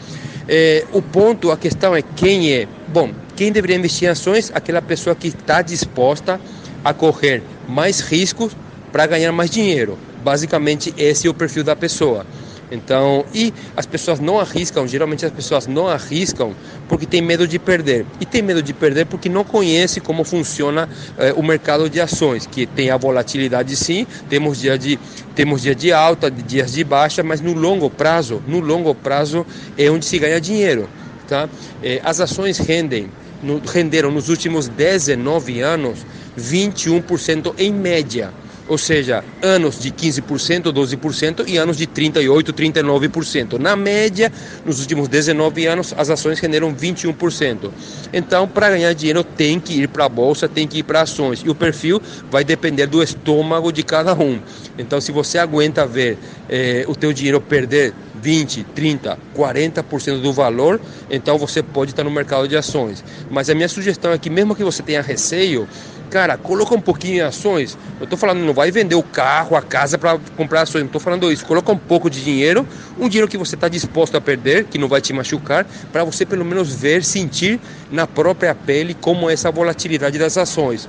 É, 0.47 0.85
o 0.93 1.01
ponto, 1.01 1.51
a 1.51 1.57
questão 1.57 1.97
é 1.97 2.03
quem 2.03 2.53
é. 2.53 2.69
Bom, 2.89 3.11
quem 3.35 3.51
deveria 3.51 3.77
investir 3.77 4.09
em 4.09 4.11
ações? 4.11 4.53
Aquela 4.55 4.83
pessoa 4.83 5.17
que 5.17 5.29
está 5.29 5.63
disposta 5.63 6.39
a 6.85 6.93
correr 6.93 7.43
mais 7.67 8.01
riscos 8.01 8.55
para 8.93 9.07
ganhar 9.07 9.33
mais 9.33 9.49
dinheiro. 9.51 9.99
Basicamente, 10.23 10.93
esse 10.99 11.27
é 11.27 11.31
o 11.31 11.35
perfil 11.35 11.65
da 11.65 11.75
pessoa. 11.75 12.27
Então, 12.75 13.25
e 13.33 13.55
as 13.77 13.87
pessoas 13.87 14.19
não 14.19 14.41
arriscam, 14.41 14.87
geralmente 14.87 15.25
as 15.25 15.31
pessoas 15.31 15.69
não 15.69 15.87
arriscam 15.87 16.53
porque 16.89 17.07
tem 17.07 17.23
medo 17.23 17.47
de 17.47 17.57
perder. 17.57 18.05
E 18.21 18.27
tem 18.27 18.43
medo 18.43 18.61
de 18.61 18.75
perder 18.75 19.07
porque 19.07 19.29
não 19.29 19.45
conhece 19.45 20.01
como 20.01 20.25
funciona 20.25 20.89
eh, 21.17 21.33
o 21.37 21.43
mercado 21.43 21.89
de 21.89 22.01
ações, 22.01 22.47
que 22.47 22.67
tem 22.67 22.91
a 22.91 22.97
volatilidade 22.97 23.77
sim, 23.77 24.07
temos 24.29 24.59
dia 24.59 24.77
de 24.77 24.99
temos 25.37 25.63
dia 25.63 25.75
de 25.75 25.93
alta, 25.93 26.31
dias 26.31 26.73
de 26.73 26.83
baixa, 26.83 27.23
mas 27.23 27.41
no 27.41 27.53
longo 27.53 27.89
prazo, 27.89 28.43
no 28.47 28.59
longo 28.59 28.95
prazo 28.95 29.47
é 29.79 29.89
onde 29.89 30.05
se 30.05 30.19
ganha 30.19 30.41
dinheiro, 30.41 30.89
tá? 31.29 31.49
Eh, 31.81 32.01
as 32.03 32.21
ações 32.21 32.59
rendem 32.59 33.09
no, 33.41 33.61
renderam 33.65 34.11
nos 34.11 34.29
últimos 34.29 34.67
19 34.69 35.61
anos 35.61 36.05
21% 36.37 37.55
em 37.57 37.73
média 37.73 38.33
ou 38.67 38.79
seja, 38.79 39.23
anos 39.43 39.79
de 39.79 39.91
15%, 39.91 40.73
12% 40.73 41.45
e 41.47 41.57
anos 41.57 41.77
de 41.77 41.87
38%, 41.87 42.53
39%. 42.53 43.59
Na 43.59 43.77
média, 43.77 44.33
nos 44.65 44.81
últimos 44.81 45.09
19 45.09 45.67
anos, 45.67 45.95
as 45.97 46.11
ações 46.11 46.41
renderam 46.41 46.75
21%. 46.75 47.71
Então, 48.13 48.49
para 48.49 48.71
ganhar 48.71 48.93
dinheiro, 48.95 49.23
tem 49.23 49.61
que 49.61 49.83
ir 49.83 49.89
para 49.89 50.07
a 50.07 50.09
bolsa, 50.09 50.49
tem 50.49 50.67
que 50.67 50.79
ir 50.79 50.83
para 50.83 51.03
ações. 51.03 51.43
E 51.45 51.51
o 51.51 51.55
perfil 51.55 52.01
vai 52.31 52.45
depender 52.45 52.87
do 52.87 53.03
estômago 53.03 53.73
de 53.73 53.83
cada 53.83 54.15
um. 54.15 54.41
Então, 54.79 55.01
se 55.01 55.13
você 55.13 55.39
aguenta 55.39 55.87
ver 55.87 56.19
eh, 56.49 56.85
o 56.89 56.97
teu 56.97 57.13
dinheiro 57.13 57.41
perder 57.41 57.95
20, 58.25 58.65
30, 58.75 59.19
40% 59.37 60.23
do 60.23 60.33
valor, 60.33 60.81
então 61.11 61.37
você 61.37 61.63
pode 61.63 61.91
estar 61.91 62.03
no 62.03 62.11
mercado 62.11 62.49
de 62.49 62.57
ações. 62.57 63.05
Mas 63.31 63.51
a 63.51 63.55
minha 63.55 63.69
sugestão 63.69 64.13
é 64.13 64.19
que 64.19 64.31
mesmo 64.31 64.57
que 64.57 64.65
você 64.65 64.83
tenha 64.83 65.03
receio, 65.03 65.69
cara, 66.11 66.37
coloca 66.37 66.75
um 66.75 66.81
pouquinho 66.81 67.17
em 67.17 67.21
ações. 67.21 67.77
Eu 67.99 68.05
estou 68.05 68.19
falando, 68.19 68.41
não 68.41 68.55
vai 68.55 68.71
vender 68.71 68.95
o 68.95 69.03
carro, 69.03 69.57
a 69.57 69.63
casa 69.63 69.99
para 69.99 70.19
comprar 70.37 70.63
ações. 70.63 70.83
Não 70.83 70.87
estou 70.87 71.01
falando 71.01 71.31
isso. 71.33 71.45
Coloca 71.45 71.73
um 71.73 71.79
pouco 71.79 72.09
de 72.09 72.23
dinheiro, 72.23 72.67
um 72.99 73.09
dinheiro 73.09 73.29
que 73.29 73.37
você 73.37 73.55
está 73.55 73.69
disposto 73.69 74.17
a 74.17 74.21
perder, 74.21 74.65
que 74.65 74.79
não 74.79 74.89
vai 74.89 75.01
te 75.01 75.13
machucar, 75.13 75.67
para 75.93 76.05
você 76.05 76.25
pelo 76.25 76.45
menos 76.45 76.75
ver, 76.75 77.05
sentir 77.05 77.61
na 77.91 78.07
própria 78.07 78.55
pele 78.55 78.95
como 78.95 79.29
é 79.29 79.33
essa 79.33 79.51
volatilidade 79.51 80.19
das 80.19 80.37
ações. 80.37 80.89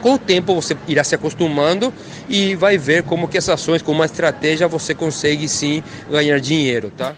Com 0.00 0.14
o 0.14 0.18
tempo 0.18 0.54
você 0.54 0.76
irá 0.86 1.02
se 1.02 1.14
acostumando 1.14 1.92
e 2.28 2.54
vai 2.54 2.78
ver 2.78 3.02
como 3.02 3.26
que 3.28 3.38
essas 3.38 3.54
ações, 3.54 3.82
com 3.82 3.92
uma 3.92 4.04
estratégia, 4.04 4.68
você 4.68 4.94
consegue 4.94 5.48
sim 5.48 5.82
ganhar 6.10 6.38
dinheiro, 6.38 6.92
tá? 6.96 7.14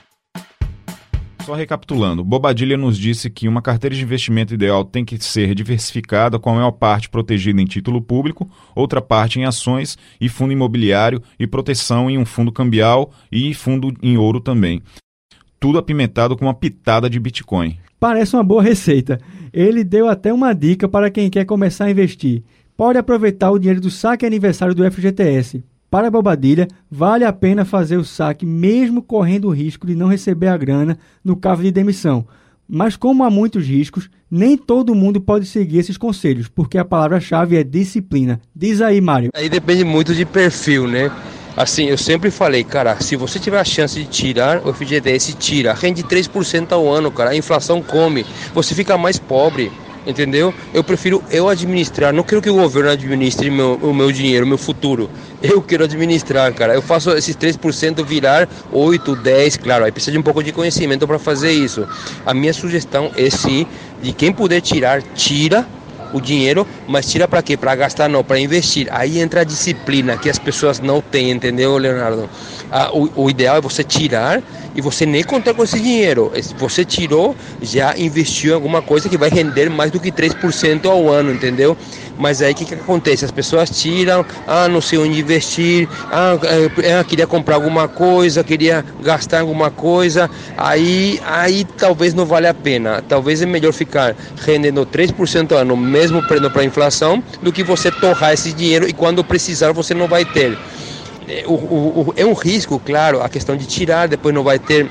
Só 1.49 1.55
recapitulando, 1.55 2.23
Bobadilha 2.23 2.77
nos 2.77 2.99
disse 2.99 3.31
que 3.31 3.49
uma 3.49 3.63
carteira 3.63 3.97
de 3.97 4.03
investimento 4.03 4.53
ideal 4.53 4.85
tem 4.85 5.03
que 5.03 5.19
ser 5.19 5.55
diversificada, 5.55 6.39
com 6.39 6.51
a 6.51 6.55
maior 6.57 6.73
parte 6.73 7.09
protegida 7.09 7.59
em 7.59 7.65
título 7.65 8.03
público, 8.03 8.51
outra 8.77 9.01
parte 9.01 9.41
em 9.41 9.47
ações 9.47 9.97
e 10.21 10.29
fundo 10.29 10.53
imobiliário 10.53 11.23
e 11.41 11.47
proteção 11.47 12.11
em 12.11 12.19
um 12.19 12.27
fundo 12.27 12.53
cambial 12.53 13.13
e 13.33 13.55
fundo 13.55 13.95
em 14.03 14.19
ouro 14.19 14.43
também. 14.43 14.83
Tudo 15.59 15.79
apimentado 15.79 16.37
com 16.37 16.45
uma 16.45 16.53
pitada 16.53 17.09
de 17.09 17.19
Bitcoin. 17.19 17.79
Parece 17.99 18.37
uma 18.37 18.45
boa 18.45 18.63
receita. 18.63 19.19
Ele 19.51 19.83
deu 19.83 20.07
até 20.07 20.31
uma 20.31 20.53
dica 20.53 20.87
para 20.87 21.11
quem 21.11 21.31
quer 21.31 21.47
começar 21.47 21.87
a 21.87 21.91
investir. 21.91 22.43
Pode 22.77 22.99
aproveitar 22.99 23.51
o 23.51 23.59
dinheiro 23.59 23.81
do 23.81 23.91
saque 23.91 24.27
aniversário 24.27 24.75
do 24.75 24.85
FGTS. 24.91 25.65
Para 25.91 26.09
a 26.09 26.11
Bobadilha, 26.11 26.69
vale 26.91 27.25
a 27.25 27.33
pena 27.33 27.65
fazer 27.65 27.97
o 27.97 28.05
saque 28.05 28.45
mesmo 28.45 29.01
correndo 29.01 29.49
o 29.49 29.53
risco 29.53 29.87
de 29.87 29.95
não 29.95 30.07
receber 30.07 30.49
a 30.49 30.57
grana 30.57 30.99
no 31.25 31.35
caso 31.35 31.63
de 31.63 31.71
demissão. 31.71 32.27
Mas 32.69 32.95
como 32.95 33.25
há 33.25 33.31
muitos 33.31 33.67
riscos, 33.67 34.11
nem 34.31 34.59
todo 34.59 34.95
mundo 34.95 35.19
pode 35.19 35.47
seguir 35.47 35.79
esses 35.79 35.97
conselhos, 35.97 36.47
porque 36.47 36.77
a 36.77 36.85
palavra-chave 36.85 37.57
é 37.57 37.65
disciplina. 37.65 38.39
Diz 38.55 38.83
aí, 38.83 39.01
Mário. 39.01 39.31
Aí 39.33 39.49
depende 39.49 39.83
muito 39.83 40.15
de 40.15 40.27
perfil, 40.27 40.87
né? 40.87 41.11
Assim, 41.57 41.87
eu 41.87 41.97
sempre 41.97 42.31
falei, 42.31 42.63
cara, 42.63 43.01
se 43.01 43.17
você 43.17 43.39
tiver 43.39 43.59
a 43.59 43.65
chance 43.65 43.99
de 43.99 44.07
tirar 44.07 44.65
o 44.67 44.73
FGTS, 44.73 45.37
tira. 45.37 45.73
Rende 45.73 46.05
3% 46.05 46.71
ao 46.73 46.87
ano, 46.87 47.11
cara. 47.11 47.31
A 47.31 47.37
inflação 47.37 47.83
come. 47.83 48.27
Você 48.55 48.75
fica 48.75 48.99
mais 48.99 49.19
pobre 49.19 49.73
entendeu? 50.09 50.55
Eu 50.73 50.83
prefiro 50.83 51.23
eu 51.31 51.49
administrar, 51.49 52.13
não 52.13 52.23
quero 52.23 52.41
que 52.41 52.49
o 52.49 52.55
governo 52.55 52.91
administre 52.91 53.51
meu, 53.51 53.75
o 53.75 53.93
meu 53.95 54.11
dinheiro, 54.11 54.47
o 54.47 54.49
meu 54.49 54.59
futuro. 54.59 55.11
Eu 55.43 55.63
quero 55.63 55.85
administrar, 55.85 56.53
cara. 56.55 56.75
Eu 56.75 56.83
faço 56.83 57.11
esses 57.11 57.37
3% 57.37 58.03
virar 58.05 58.49
8, 58.73 59.15
10, 59.15 59.59
claro, 59.59 59.85
aí 59.85 59.93
precisa 59.93 60.13
de 60.13 60.19
um 60.19 60.23
pouco 60.23 60.43
de 60.43 60.51
conhecimento 60.51 61.07
para 61.07 61.19
fazer 61.19 61.53
isso. 61.53 61.87
A 62.25 62.33
minha 62.33 62.55
sugestão 62.55 63.13
é 63.15 63.29
sim, 63.29 63.67
de 64.03 64.13
quem 64.13 64.33
puder 64.33 64.63
tirar, 64.63 65.03
tira 65.15 65.67
o 66.13 66.21
dinheiro, 66.21 66.67
mas 66.87 67.11
tira 67.11 67.29
para 67.29 67.43
quê? 67.43 67.57
Para 67.57 67.75
gastar 67.75 68.09
não, 68.09 68.25
para 68.25 68.39
investir. 68.39 68.89
Aí 68.91 69.21
entra 69.21 69.43
a 69.43 69.45
disciplina 69.45 70.17
que 70.17 70.31
as 70.31 70.39
pessoas 70.39 70.81
não 70.81 71.01
têm, 71.01 71.31
entendeu, 71.31 71.77
Leonardo? 71.77 72.29
Ah, 72.71 72.91
o, 72.93 73.25
o, 73.25 73.31
ideal 73.31 73.57
é 73.57 73.61
você 73.61 73.85
tirar 73.85 74.43
e 74.79 74.81
você 74.81 75.05
nem 75.05 75.25
contar 75.25 75.55
com 75.55 75.65
esse 75.65 75.81
dinheiro. 75.81 76.31
Você 76.57 76.85
tirou, 76.85 77.35
já 77.61 77.99
investiu 77.99 78.53
em 78.53 78.55
alguma 78.55 78.81
coisa 78.81 79.09
que 79.09 79.19
vai 79.19 79.29
render 79.29 79.69
mais 79.69 79.91
do 79.91 79.99
que 79.99 80.13
3% 80.13 80.87
ao 80.87 81.09
ano, 81.09 81.33
entendeu? 81.33 81.77
Mas 82.17 82.41
aí 82.41 82.53
o 82.53 82.55
que, 82.55 82.65
que 82.65 82.75
acontece? 82.75 83.25
As 83.25 83.33
pessoas 83.33 83.71
tiram, 83.71 84.25
ah, 84.47 84.69
não 84.69 84.81
sei 84.81 85.01
onde 85.01 85.19
investir, 85.19 85.89
ah, 86.13 86.39
é, 86.81 87.03
queria 87.03 87.27
comprar 87.27 87.57
alguma 87.57 87.89
coisa, 87.89 88.45
queria 88.45 88.85
gastar 89.03 89.41
alguma 89.41 89.69
coisa, 89.69 90.31
aí, 90.57 91.21
aí 91.27 91.65
talvez 91.77 92.15
não 92.15 92.25
vale 92.25 92.47
a 92.47 92.55
pena. 92.55 93.03
Talvez 93.03 93.43
é 93.43 93.47
melhor 93.47 93.73
ficar 93.73 94.15
rendendo 94.37 94.87
3% 94.87 95.51
ao 95.51 95.59
ano, 95.59 95.77
mesmo 95.77 96.23
prendo 96.23 96.53
para 96.53 96.63
a 96.63 96.65
inflação, 96.65 97.21
do 97.43 97.53
que 97.53 97.65
você 97.65 97.91
torrar 97.91 98.33
esse 98.33 98.53
dinheiro 98.53 98.89
e 98.89 98.93
quando 98.93 99.25
precisar 99.25 99.73
você 99.73 99.93
não 99.93 100.07
vai 100.07 100.25
ter. 100.25 100.57
É, 101.29 101.45
o, 101.47 101.53
o, 101.53 102.15
é 102.17 102.25
um 102.25 102.33
risco, 102.33 102.81
claro, 102.85 103.23
a 103.23 103.29
questão 103.29 103.57
de 103.57 103.67
tirar, 103.67 104.09
depois 104.09 104.35
não 104.35 104.43
vai 104.43 104.59
ter 104.59 104.89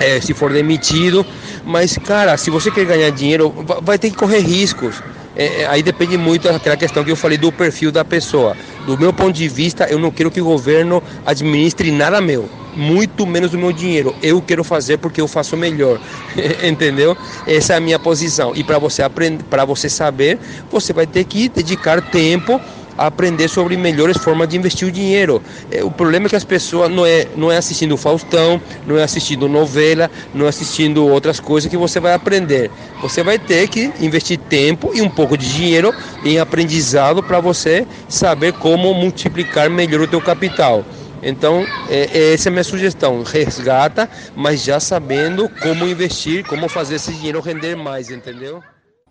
é, 0.00 0.20
se 0.20 0.32
for 0.34 0.52
demitido. 0.52 1.24
Mas, 1.64 1.96
cara, 1.98 2.36
se 2.36 2.50
você 2.50 2.70
quer 2.70 2.84
ganhar 2.86 3.10
dinheiro, 3.10 3.54
vai 3.82 3.98
ter 3.98 4.10
que 4.10 4.16
correr 4.16 4.40
riscos. 4.40 5.02
É, 5.36 5.62
é, 5.62 5.66
aí 5.66 5.84
depende 5.84 6.16
muito 6.16 6.50
daquela 6.50 6.76
questão 6.76 7.04
que 7.04 7.12
eu 7.12 7.16
falei 7.16 7.38
do 7.38 7.52
perfil 7.52 7.92
da 7.92 8.04
pessoa. 8.04 8.56
Do 8.86 8.98
meu 8.98 9.12
ponto 9.12 9.32
de 9.32 9.48
vista, 9.48 9.84
eu 9.84 9.98
não 9.98 10.10
quero 10.10 10.32
que 10.32 10.40
o 10.40 10.44
governo 10.44 11.00
administre 11.24 11.92
nada 11.92 12.20
meu, 12.20 12.48
muito 12.74 13.24
menos 13.24 13.54
o 13.54 13.58
meu 13.58 13.72
dinheiro. 13.72 14.14
Eu 14.20 14.42
quero 14.42 14.64
fazer 14.64 14.98
porque 14.98 15.20
eu 15.20 15.28
faço 15.28 15.56
melhor, 15.56 16.00
entendeu? 16.64 17.16
Essa 17.46 17.74
é 17.74 17.76
a 17.76 17.80
minha 17.80 18.00
posição. 18.00 18.52
E 18.56 18.64
para 18.64 18.78
você 18.80 19.02
aprender, 19.02 19.44
para 19.44 19.64
você 19.64 19.88
saber, 19.88 20.40
você 20.70 20.92
vai 20.92 21.06
ter 21.06 21.22
que 21.22 21.48
dedicar 21.48 22.02
tempo 22.10 22.60
a 22.98 23.06
aprender 23.06 23.48
sobre 23.48 23.76
melhores 23.76 24.18
formas 24.18 24.48
de 24.48 24.56
investir 24.56 24.88
o 24.88 24.90
dinheiro. 24.90 25.40
É, 25.70 25.84
o 25.84 25.90
problema 25.90 26.26
é 26.26 26.28
que 26.28 26.36
as 26.36 26.44
pessoas 26.44 26.90
não 26.90 27.06
é, 27.06 27.28
não 27.36 27.50
é 27.50 27.56
assistindo 27.56 27.96
Faustão, 27.96 28.60
não 28.86 28.98
é 28.98 29.04
assistindo 29.04 29.48
novela, 29.48 30.10
não 30.34 30.46
é 30.46 30.48
assistindo 30.48 31.06
outras 31.06 31.38
coisas 31.38 31.70
que 31.70 31.76
você 31.76 32.00
vai 32.00 32.12
aprender. 32.12 32.70
Você 33.00 33.22
vai 33.22 33.38
ter 33.38 33.68
que 33.68 33.92
investir 34.00 34.38
tempo 34.38 34.90
e 34.92 35.00
um 35.00 35.08
pouco 35.08 35.38
de 35.38 35.48
dinheiro 35.48 35.94
em 36.24 36.40
aprendizado 36.40 37.22
para 37.22 37.38
você 37.40 37.86
saber 38.08 38.52
como 38.54 38.92
multiplicar 38.92 39.70
melhor 39.70 40.00
o 40.02 40.08
teu 40.08 40.20
capital. 40.20 40.84
Então, 41.22 41.64
é, 41.88 42.32
essa 42.32 42.48
é 42.48 42.50
a 42.50 42.52
minha 42.52 42.64
sugestão. 42.64 43.22
Resgata, 43.22 44.08
mas 44.36 44.62
já 44.62 44.80
sabendo 44.80 45.48
como 45.62 45.86
investir, 45.86 46.44
como 46.44 46.68
fazer 46.68 46.96
esse 46.96 47.12
dinheiro 47.12 47.40
render 47.40 47.76
mais, 47.76 48.10
entendeu? 48.10 48.62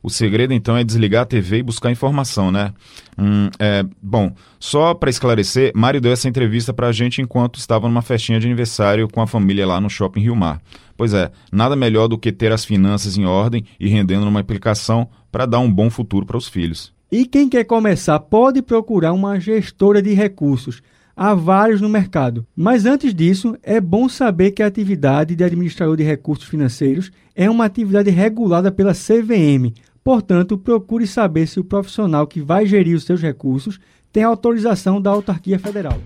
O 0.02 0.10
segredo 0.10 0.54
então 0.54 0.78
é 0.78 0.84
desligar 0.84 1.24
a 1.24 1.26
TV 1.26 1.58
e 1.58 1.64
buscar 1.64 1.92
informação, 1.92 2.52
né? 2.52 2.74
Hum, 3.18 3.50
é, 3.60 3.84
bom, 4.02 4.32
só 4.60 4.94
para 4.94 5.10
esclarecer, 5.10 5.72
Mário 5.76 6.00
deu 6.00 6.12
essa 6.12 6.30
entrevista 6.30 6.74
para 6.74 6.88
a 6.88 6.92
gente 6.92 7.22
enquanto 7.22 7.58
estava 7.58 7.88
numa 7.88 8.02
festinha 8.02 8.40
de 8.40 8.46
aniversário 8.46 9.08
com 9.08 9.22
a 9.22 9.28
família 9.28 9.66
lá 9.66 9.82
no 9.82 9.90
Shopping 9.90 10.22
Rio 10.22 10.36
Mar. 10.36 10.62
Pois 10.96 11.14
é, 11.14 11.32
nada 11.52 11.76
melhor 11.76 12.08
do 12.08 12.18
que 12.18 12.32
ter 12.32 12.52
as 12.52 12.66
finanças 12.66 13.18
em 13.18 13.26
ordem 13.26 13.64
e 13.80 13.88
rendendo 13.88 14.26
numa 14.26 14.40
aplicação 14.40 15.08
para 15.32 15.46
dar 15.46 15.60
um 15.60 15.72
bom 15.72 15.90
futuro 15.90 16.26
para 16.26 16.38
os 16.38 16.48
filhos. 16.48 16.94
E 17.12 17.26
quem 17.26 17.48
quer 17.48 17.64
começar 17.64 18.20
pode 18.20 18.62
procurar 18.62 19.14
uma 19.14 19.40
gestora 19.40 20.02
de 20.02 20.14
recursos. 20.14 20.82
Há 21.20 21.34
vários 21.34 21.82
no 21.82 21.90
mercado. 21.90 22.46
Mas 22.56 22.86
antes 22.86 23.12
disso, 23.12 23.58
é 23.64 23.82
bom 23.82 24.08
saber 24.08 24.52
que 24.52 24.62
a 24.62 24.68
atividade 24.68 25.36
de 25.36 25.44
administrador 25.44 25.98
de 25.98 26.04
recursos 26.04 26.48
financeiros 26.48 27.12
é 27.36 27.50
uma 27.50 27.66
atividade 27.66 28.12
regulada 28.12 28.72
pela 28.72 28.94
CVM. 28.94 29.74
Portanto, 30.04 30.60
procure 30.60 31.08
saber 31.08 31.48
se 31.48 31.60
o 31.60 31.64
profissional 31.64 32.28
que 32.28 32.40
vai 32.40 32.68
gerir 32.68 32.96
os 32.96 33.04
seus 33.04 33.20
recursos 33.20 33.80
tem 34.14 34.24
autorização 34.24 35.02
da 35.02 35.10
autarquia 35.10 35.58
federal. 35.58 35.98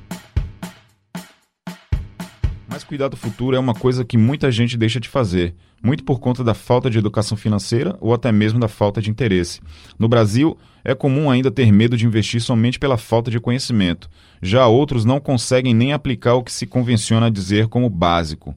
Mas 2.70 2.86
cuidar 2.86 3.10
do 3.10 3.18
futuro 3.18 3.54
é 3.54 3.60
uma 3.60 3.74
coisa 3.74 4.06
que 4.06 4.18
muita 4.18 4.50
gente 4.50 4.78
deixa 4.78 4.98
de 4.98 5.10
fazer, 5.10 5.54
muito 5.84 6.06
por 6.06 6.22
conta 6.22 6.42
da 6.42 6.54
falta 6.54 6.90
de 6.90 6.98
educação 6.98 7.36
financeira 7.36 7.98
ou 8.00 8.14
até 8.14 8.32
mesmo 8.32 8.62
da 8.62 8.70
falta 8.70 9.02
de 9.02 9.10
interesse. 9.10 9.60
No 10.00 10.08
Brasil, 10.08 10.58
é 10.84 10.96
comum 10.96 11.30
ainda 11.30 11.52
ter 11.52 11.72
medo 11.72 11.96
de 11.96 12.06
investir 12.06 12.42
somente 12.42 12.80
pela 12.80 12.98
falta 12.98 13.30
de 13.30 13.40
conhecimento. 13.40 14.10
Já 14.42 14.68
outros 14.68 15.06
não 15.06 15.20
conseguem 15.20 15.74
nem 15.74 15.94
aplicar 15.94 16.36
o 16.36 16.44
que 16.44 16.52
se 16.52 16.66
convenciona 16.66 17.28
a 17.28 17.30
dizer 17.30 17.68
como 17.68 17.90
básico, 17.90 18.56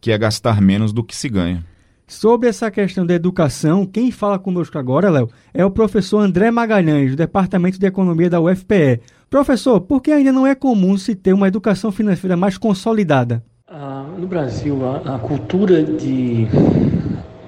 que 0.00 0.12
é 0.12 0.18
gastar 0.18 0.60
menos 0.60 0.92
do 0.92 1.02
que 1.02 1.16
se 1.16 1.28
ganha. 1.28 1.64
Sobre 2.06 2.48
essa 2.48 2.70
questão 2.70 3.06
da 3.06 3.14
educação, 3.14 3.86
quem 3.86 4.10
fala 4.10 4.38
conosco 4.38 4.78
agora, 4.78 5.08
Léo, 5.08 5.30
é 5.54 5.64
o 5.64 5.70
professor 5.70 6.18
André 6.18 6.50
Magalhães, 6.50 7.12
do 7.12 7.16
Departamento 7.16 7.78
de 7.78 7.86
Economia 7.86 8.28
da 8.28 8.40
UFPE. 8.40 9.00
Professor, 9.30 9.80
por 9.80 10.02
que 10.02 10.12
ainda 10.12 10.30
não 10.30 10.46
é 10.46 10.54
comum 10.54 10.98
se 10.98 11.14
ter 11.14 11.32
uma 11.32 11.48
educação 11.48 11.90
financeira 11.90 12.36
mais 12.36 12.58
consolidada? 12.58 13.42
Ah, 13.66 14.06
no 14.18 14.26
Brasil, 14.26 14.78
a, 14.86 15.16
a 15.16 15.18
cultura 15.18 15.82
de 15.82 16.46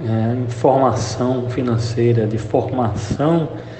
é, 0.00 0.42
informação 0.42 1.50
financeira, 1.50 2.26
de 2.26 2.38
formação 2.38 3.48
financeira, 3.48 3.75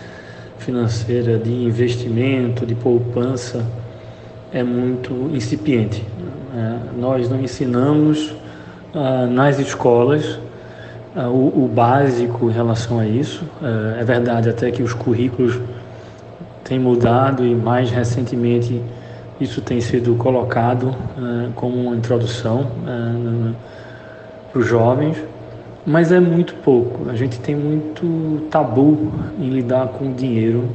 de 1.38 1.52
investimento, 1.52 2.66
de 2.66 2.74
poupança, 2.74 3.64
é 4.52 4.62
muito 4.62 5.30
incipiente. 5.34 6.02
É, 6.54 6.78
nós 6.98 7.28
não 7.28 7.40
ensinamos 7.40 8.34
ah, 8.94 9.26
nas 9.26 9.58
escolas 9.58 10.38
ah, 11.14 11.28
o, 11.28 11.70
básico 11.72 12.48
em 12.48 12.52
relação 12.52 12.98
a 12.98 13.06
isso. 13.06 13.44
É, 13.62 14.00
é 14.00 14.04
verdade 14.04 14.48
até 14.48 14.70
que 14.70 14.82
os 14.82 14.94
currículos 14.94 15.60
têm 16.64 16.78
mudado 16.78 17.44
e 17.44 17.54
mais 17.54 17.90
recentemente 17.90 18.82
isso 19.40 19.60
tem 19.60 19.80
sido 19.80 20.14
colocado 20.16 20.88
uh, 20.88 21.52
como 21.54 21.76
uma 21.76 21.94
introdução 21.94 22.70
para 24.50 24.58
os 24.58 24.66
jovens, 24.66 25.16
mas 25.86 26.10
é 26.10 26.18
muito 26.18 26.54
pouco. 26.56 27.08
A 27.08 27.14
gente 27.14 27.38
tem 27.38 27.54
muito 27.54 28.48
tabu 28.50 29.12
em 29.38 29.48
lidar 29.48 29.86
com 29.88 30.10
o 30.10 30.12
dinheiro, 30.12 30.68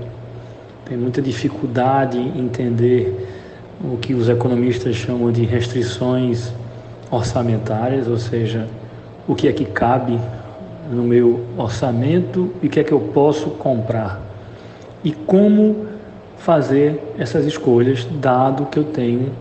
tem 0.86 0.98
muita 0.98 1.22
dificuldade 1.22 2.18
em 2.18 2.40
entender 2.40 3.28
o 3.84 3.98
que 3.98 4.14
os 4.14 4.30
economistas 4.30 4.96
chamam 4.96 5.32
de 5.32 5.44
restrições 5.44 6.54
orçamentárias, 7.10 8.08
ou 8.08 8.18
seja, 8.18 8.68
o 9.28 9.36
que 9.36 9.48
é 9.48 9.52
que 9.52 9.66
cabe 9.66 10.18
no 10.90 11.04
meu 11.04 11.42
orçamento 11.58 12.54
e 12.62 12.68
o 12.68 12.70
que 12.70 12.80
é 12.80 12.84
que 12.84 12.92
eu 12.92 13.00
posso 13.00 13.50
comprar. 13.52 14.22
E 15.04 15.12
como 15.12 15.88
fazer 16.38 17.14
essas 17.18 17.46
escolhas, 17.46 18.08
dado 18.20 18.66
que 18.68 18.80
eu 18.80 18.84
tenho 18.84 19.32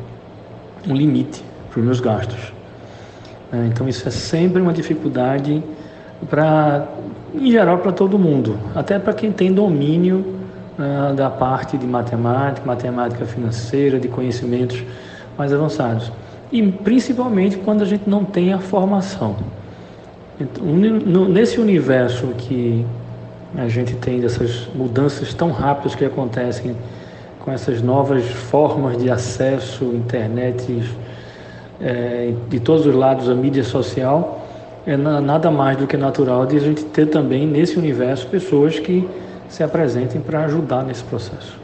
um 0.89 0.95
limite 0.95 1.43
para 1.71 1.81
os 1.81 1.85
meus 1.85 2.01
gastos. 2.01 2.60
É, 3.53 3.67
então, 3.67 3.89
isso 3.89 4.07
é 4.07 4.11
sempre 4.11 4.63
uma 4.63 4.73
dificuldade 4.73 5.63
para, 6.29 6.87
em 7.35 7.51
geral, 7.51 7.79
para 7.79 7.93
todo 7.93 8.19
mundo, 8.19 8.59
até 8.75 8.99
para 8.99 9.13
quem 9.13 9.33
tem 9.33 9.53
domínio 9.53 10.25
uh, 10.79 11.15
da 11.15 11.29
parte 11.29 11.77
de 11.77 11.87
matemática, 11.87 12.67
matemática 12.67 13.25
financeira, 13.25 13.99
de 13.99 14.09
conhecimentos 14.09 14.83
mais 15.37 15.53
avançados. 15.53 16.13
E 16.53 16.63
principalmente 16.71 17.57
quando 17.59 17.83
a 17.83 17.87
gente 17.87 18.09
não 18.09 18.25
tem 18.25 18.53
a 18.53 18.59
formação. 18.59 19.37
Então, 20.41 20.65
nesse 20.65 21.61
universo 21.61 22.29
que 22.39 22.85
a 23.57 23.69
gente 23.69 23.95
tem 23.95 24.21
dessas 24.21 24.69
mudanças 24.75 25.35
tão 25.35 25.51
rápidas 25.51 25.95
que 25.95 26.05
acontecem 26.05 26.77
com 27.41 27.51
essas 27.51 27.83
novas 27.83 28.25
formas 28.25 28.97
de 28.97 29.11
acesso, 29.11 29.85
internet, 29.85 30.83
é, 31.81 32.33
de 32.49 32.61
todos 32.61 32.87
os 32.87 32.95
lados, 32.95 33.29
a 33.29 33.35
mídia 33.35 33.65
social, 33.65 34.47
é 34.87 34.97
nada 34.97 35.51
mais 35.51 35.77
do 35.77 35.87
que 35.87 35.97
natural 35.97 36.47
de 36.47 36.57
a 36.57 36.61
gente 36.61 36.85
ter 36.85 37.07
também 37.07 37.47
nesse 37.47 37.79
universo 37.79 38.27
pessoas 38.27 38.79
que 38.79 39.09
se 39.49 39.63
apresentem 39.63 40.21
para 40.21 40.45
ajudar 40.45 40.85
nesse 40.85 41.05
processo. 41.05 41.59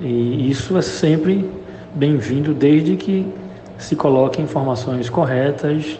E 0.00 0.50
isso 0.50 0.76
é 0.76 0.82
sempre 0.82 1.48
bem-vindo 1.94 2.54
desde 2.54 2.96
que 2.96 3.26
se 3.78 3.94
coloquem 3.94 4.44
informações 4.44 5.10
corretas, 5.10 5.98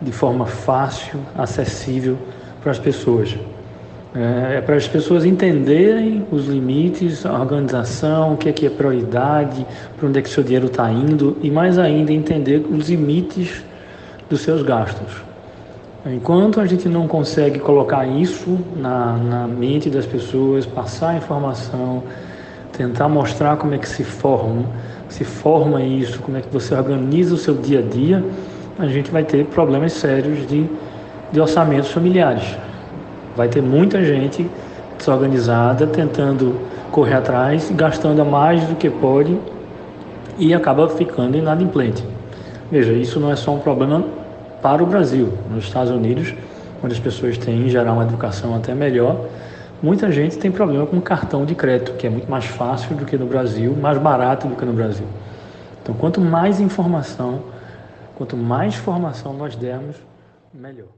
de 0.00 0.12
forma 0.12 0.46
fácil, 0.46 1.18
acessível 1.36 2.16
para 2.62 2.70
as 2.70 2.78
pessoas. 2.78 3.36
É, 4.14 4.56
é 4.56 4.60
para 4.60 4.76
as 4.76 4.88
pessoas 4.88 5.24
entenderem 5.24 6.26
os 6.32 6.46
limites, 6.46 7.26
a 7.26 7.32
organização, 7.32 8.34
o 8.34 8.36
que 8.36 8.48
é 8.48 8.52
que 8.52 8.66
é 8.66 8.70
prioridade, 8.70 9.66
para 9.96 10.08
onde 10.08 10.18
é 10.18 10.22
que 10.22 10.28
seu 10.28 10.42
dinheiro 10.42 10.66
está 10.66 10.90
indo 10.90 11.36
e 11.42 11.50
mais 11.50 11.78
ainda 11.78 12.12
entender 12.12 12.64
os 12.70 12.88
limites 12.88 13.62
dos 14.28 14.40
seus 14.40 14.62
gastos. 14.62 15.28
Enquanto 16.06 16.60
a 16.60 16.66
gente 16.66 16.88
não 16.88 17.06
consegue 17.06 17.58
colocar 17.58 18.06
isso 18.06 18.58
na, 18.76 19.16
na 19.16 19.46
mente 19.46 19.90
das 19.90 20.06
pessoas, 20.06 20.64
passar 20.64 21.10
a 21.10 21.16
informação, 21.16 22.02
tentar 22.72 23.08
mostrar 23.08 23.56
como 23.56 23.74
é 23.74 23.78
que 23.78 23.88
se 23.88 24.04
forma, 24.04 24.64
se 25.08 25.24
forma 25.24 25.82
isso, 25.82 26.20
como 26.20 26.36
é 26.38 26.40
que 26.40 26.48
você 26.50 26.74
organiza 26.74 27.34
o 27.34 27.36
seu 27.36 27.54
dia 27.54 27.80
a 27.80 27.82
dia, 27.82 28.24
a 28.78 28.86
gente 28.86 29.10
vai 29.10 29.24
ter 29.24 29.44
problemas 29.46 29.92
sérios 29.92 30.46
de, 30.48 30.66
de 31.32 31.40
orçamentos 31.40 31.90
familiares. 31.90 32.56
Vai 33.38 33.46
ter 33.46 33.62
muita 33.62 34.04
gente 34.04 34.50
desorganizada 34.98 35.86
tentando 35.86 36.58
correr 36.90 37.14
atrás, 37.14 37.70
gastando 37.70 38.24
mais 38.24 38.64
do 38.64 38.74
que 38.74 38.90
pode 38.90 39.38
e 40.36 40.52
acaba 40.52 40.88
ficando 40.88 41.36
inadimplente. 41.36 42.04
Veja, 42.68 42.92
isso 42.92 43.20
não 43.20 43.30
é 43.30 43.36
só 43.36 43.54
um 43.54 43.60
problema 43.60 44.04
para 44.60 44.82
o 44.82 44.86
Brasil. 44.86 45.32
Nos 45.48 45.66
Estados 45.66 45.92
Unidos, 45.92 46.34
onde 46.82 46.94
as 46.94 46.98
pessoas 46.98 47.38
têm 47.38 47.64
em 47.64 47.68
geral 47.68 47.94
uma 47.94 48.02
educação 48.02 48.56
até 48.56 48.74
melhor, 48.74 49.26
muita 49.80 50.10
gente 50.10 50.36
tem 50.36 50.50
problema 50.50 50.84
com 50.84 51.00
cartão 51.00 51.46
de 51.46 51.54
crédito, 51.54 51.92
que 51.92 52.08
é 52.08 52.10
muito 52.10 52.28
mais 52.28 52.46
fácil 52.46 52.96
do 52.96 53.04
que 53.04 53.16
no 53.16 53.26
Brasil, 53.26 53.72
mais 53.80 53.98
barato 53.98 54.48
do 54.48 54.56
que 54.56 54.64
no 54.64 54.72
Brasil. 54.72 55.06
Então, 55.80 55.94
quanto 55.94 56.20
mais 56.20 56.58
informação, 56.58 57.44
quanto 58.16 58.36
mais 58.36 58.74
formação 58.74 59.32
nós 59.32 59.54
dermos, 59.54 59.94
melhor. 60.52 60.88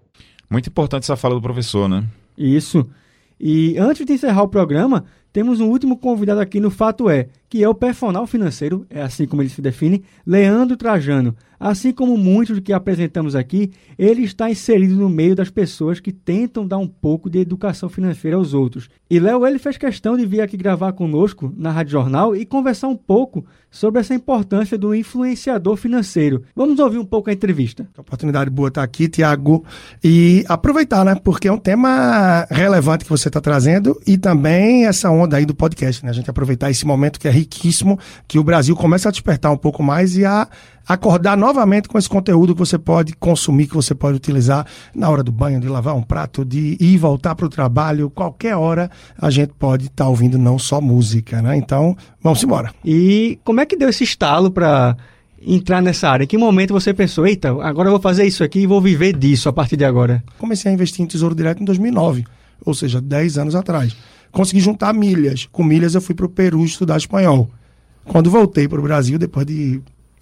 Muito 0.48 0.70
importante 0.70 1.03
essa 1.03 1.16
fala 1.16 1.35
do 1.35 1.42
professor, 1.42 1.87
né? 1.87 2.03
Isso. 2.40 2.88
E 3.38 3.76
antes 3.79 4.07
de 4.07 4.14
encerrar 4.14 4.42
o 4.42 4.48
programa, 4.48 5.05
temos 5.33 5.61
um 5.61 5.69
último 5.69 5.97
convidado 5.97 6.40
aqui 6.40 6.61
no 6.61 6.71
Fato 6.71 7.09
É, 7.09 7.29
que 7.49 7.62
é 7.62 7.69
o 7.69 7.75
personal 7.75 8.27
financeiro, 8.27 8.87
é 8.88 9.03
assim 9.03 9.27
como 9.27 9.43
ele 9.43 9.49
se 9.49 9.61
define, 9.61 10.05
Leandro 10.25 10.77
Trajano. 10.77 11.35
Assim 11.59 11.93
como 11.93 12.16
muitos 12.16 12.57
do 12.57 12.62
que 12.62 12.73
apresentamos 12.73 13.37
aqui, 13.37 13.71
ele 13.99 14.23
está 14.23 14.49
inserido 14.49 14.95
no 14.95 15.11
meio 15.11 15.35
das 15.35 15.51
pessoas 15.51 16.01
que 16.01 16.11
tentam 16.11 16.66
dar 16.66 16.79
um 16.79 16.87
pouco 16.87 17.29
de 17.29 17.38
educação 17.38 17.90
financeira 17.90 18.38
aos 18.38 18.55
outros. 18.55 18.88
E 19.11 19.21
Léo, 19.21 19.47
ele 19.47 19.59
fez 19.59 19.77
questão 19.77 20.16
de 20.16 20.25
vir 20.25 20.40
aqui 20.40 20.57
gravar 20.57 20.93
conosco 20.93 21.53
na 21.55 21.71
Rádio 21.71 21.93
Jornal 21.93 22.35
e 22.35 22.47
conversar 22.47 22.88
um 22.88 22.97
pouco 22.97 23.45
sobre 23.71 24.01
essa 24.01 24.14
importância 24.14 24.79
do 24.79 24.95
influenciador 24.95 25.77
financeiro. 25.77 26.43
Vamos 26.57 26.79
ouvir 26.79 26.99
um 26.99 27.05
pouco 27.05 27.29
a 27.29 27.33
entrevista. 27.33 27.87
Oportunidade 27.99 28.49
boa 28.49 28.69
estar 28.69 28.83
aqui, 28.83 29.07
Tiago, 29.07 29.62
e 30.03 30.45
aproveitar, 30.49 31.05
né? 31.05 31.14
Porque 31.14 31.47
é 31.47 31.53
um 31.53 31.59
tema 31.59 32.47
relevante 32.51 33.05
que 33.05 33.11
você 33.11 33.29
está 33.29 33.40
trazendo 33.40 34.01
e 34.07 34.16
também 34.16 34.87
essa 34.87 35.11
aí 35.28 35.44
do 35.44 35.54
podcast, 35.54 36.04
né? 36.04 36.11
A 36.11 36.14
gente 36.14 36.30
aproveitar 36.30 36.70
esse 36.70 36.87
momento 36.87 37.18
que 37.18 37.28
é 37.28 37.30
riquíssimo, 37.30 37.98
que 38.26 38.38
o 38.38 38.44
Brasil 38.44 38.74
começa 38.76 39.09
a 39.09 39.12
despertar 39.12 39.52
um 39.52 39.56
pouco 39.56 39.83
mais 39.83 40.16
e 40.16 40.24
a 40.24 40.48
acordar 40.87 41.37
novamente 41.37 41.88
com 41.88 41.98
esse 41.98 42.09
conteúdo 42.09 42.54
que 42.54 42.59
você 42.59 42.78
pode 42.78 43.14
consumir, 43.14 43.66
que 43.66 43.74
você 43.74 43.94
pode 43.94 44.16
utilizar 44.16 44.66
na 44.94 45.09
hora 45.09 45.22
do 45.22 45.30
banho, 45.30 45.61
de 45.61 45.68
lavar 45.68 45.94
um 45.94 46.02
prato, 46.02 46.44
de 46.44 46.76
ir 46.80 46.94
e 46.94 46.96
voltar 46.96 47.35
para 47.35 47.46
o 47.46 47.48
trabalho, 47.48 48.11
qualquer 48.11 48.56
hora 48.56 48.90
a 49.16 49.30
gente 49.30 49.52
pode 49.59 49.87
estar 49.87 50.04
tá 50.04 50.11
ouvindo 50.11 50.38
não 50.38 50.59
só 50.59 50.80
música, 50.80 51.40
né? 51.40 51.56
Então, 51.56 51.96
vamos 52.22 52.42
embora. 52.42 52.72
E 52.85 53.38
como 53.44 53.61
é 53.61 53.66
que 53.66 53.76
deu 53.76 53.88
esse 53.88 54.04
estalo 54.04 54.50
para 54.50 54.96
entrar 55.40 55.80
nessa 55.80 56.09
área? 56.09 56.24
Em 56.24 56.26
que 56.26 56.37
momento 56.37 56.72
você 56.72 56.92
pensou, 56.92 57.26
eita, 57.26 57.50
agora 57.62 57.88
eu 57.88 57.92
vou 57.92 58.00
fazer 58.00 58.24
isso 58.24 58.42
aqui 58.42 58.61
e 58.61 58.66
vou 58.66 58.80
viver 58.80 59.16
disso 59.16 59.48
a 59.48 59.52
partir 59.52 59.76
de 59.76 59.85
agora? 59.85 60.22
Comecei 60.38 60.70
a 60.70 60.74
investir 60.74 61.04
em 61.04 61.06
Tesouro 61.06 61.35
Direto 61.35 61.62
em 61.62 61.64
2009 61.64 62.24
ou 62.64 62.74
seja, 62.74 63.00
10 63.00 63.38
anos 63.38 63.54
atrás. 63.54 63.96
Consegui 64.33 64.61
juntar 64.61 64.93
milhas. 64.93 65.49
Com 65.51 65.62
milhas 65.62 65.95
eu 65.95 66.01
fui 66.01 66.14
para 66.14 66.27
o 66.27 66.29
Peru 66.29 66.64
estudar 66.64 66.97
espanhol. 66.97 67.51
Quando 68.05 68.31
voltei 68.31 68.66
para 68.69 68.79
o 68.79 68.83
Brasil, 68.83 69.19
depois 69.19 69.47
de 69.47 69.81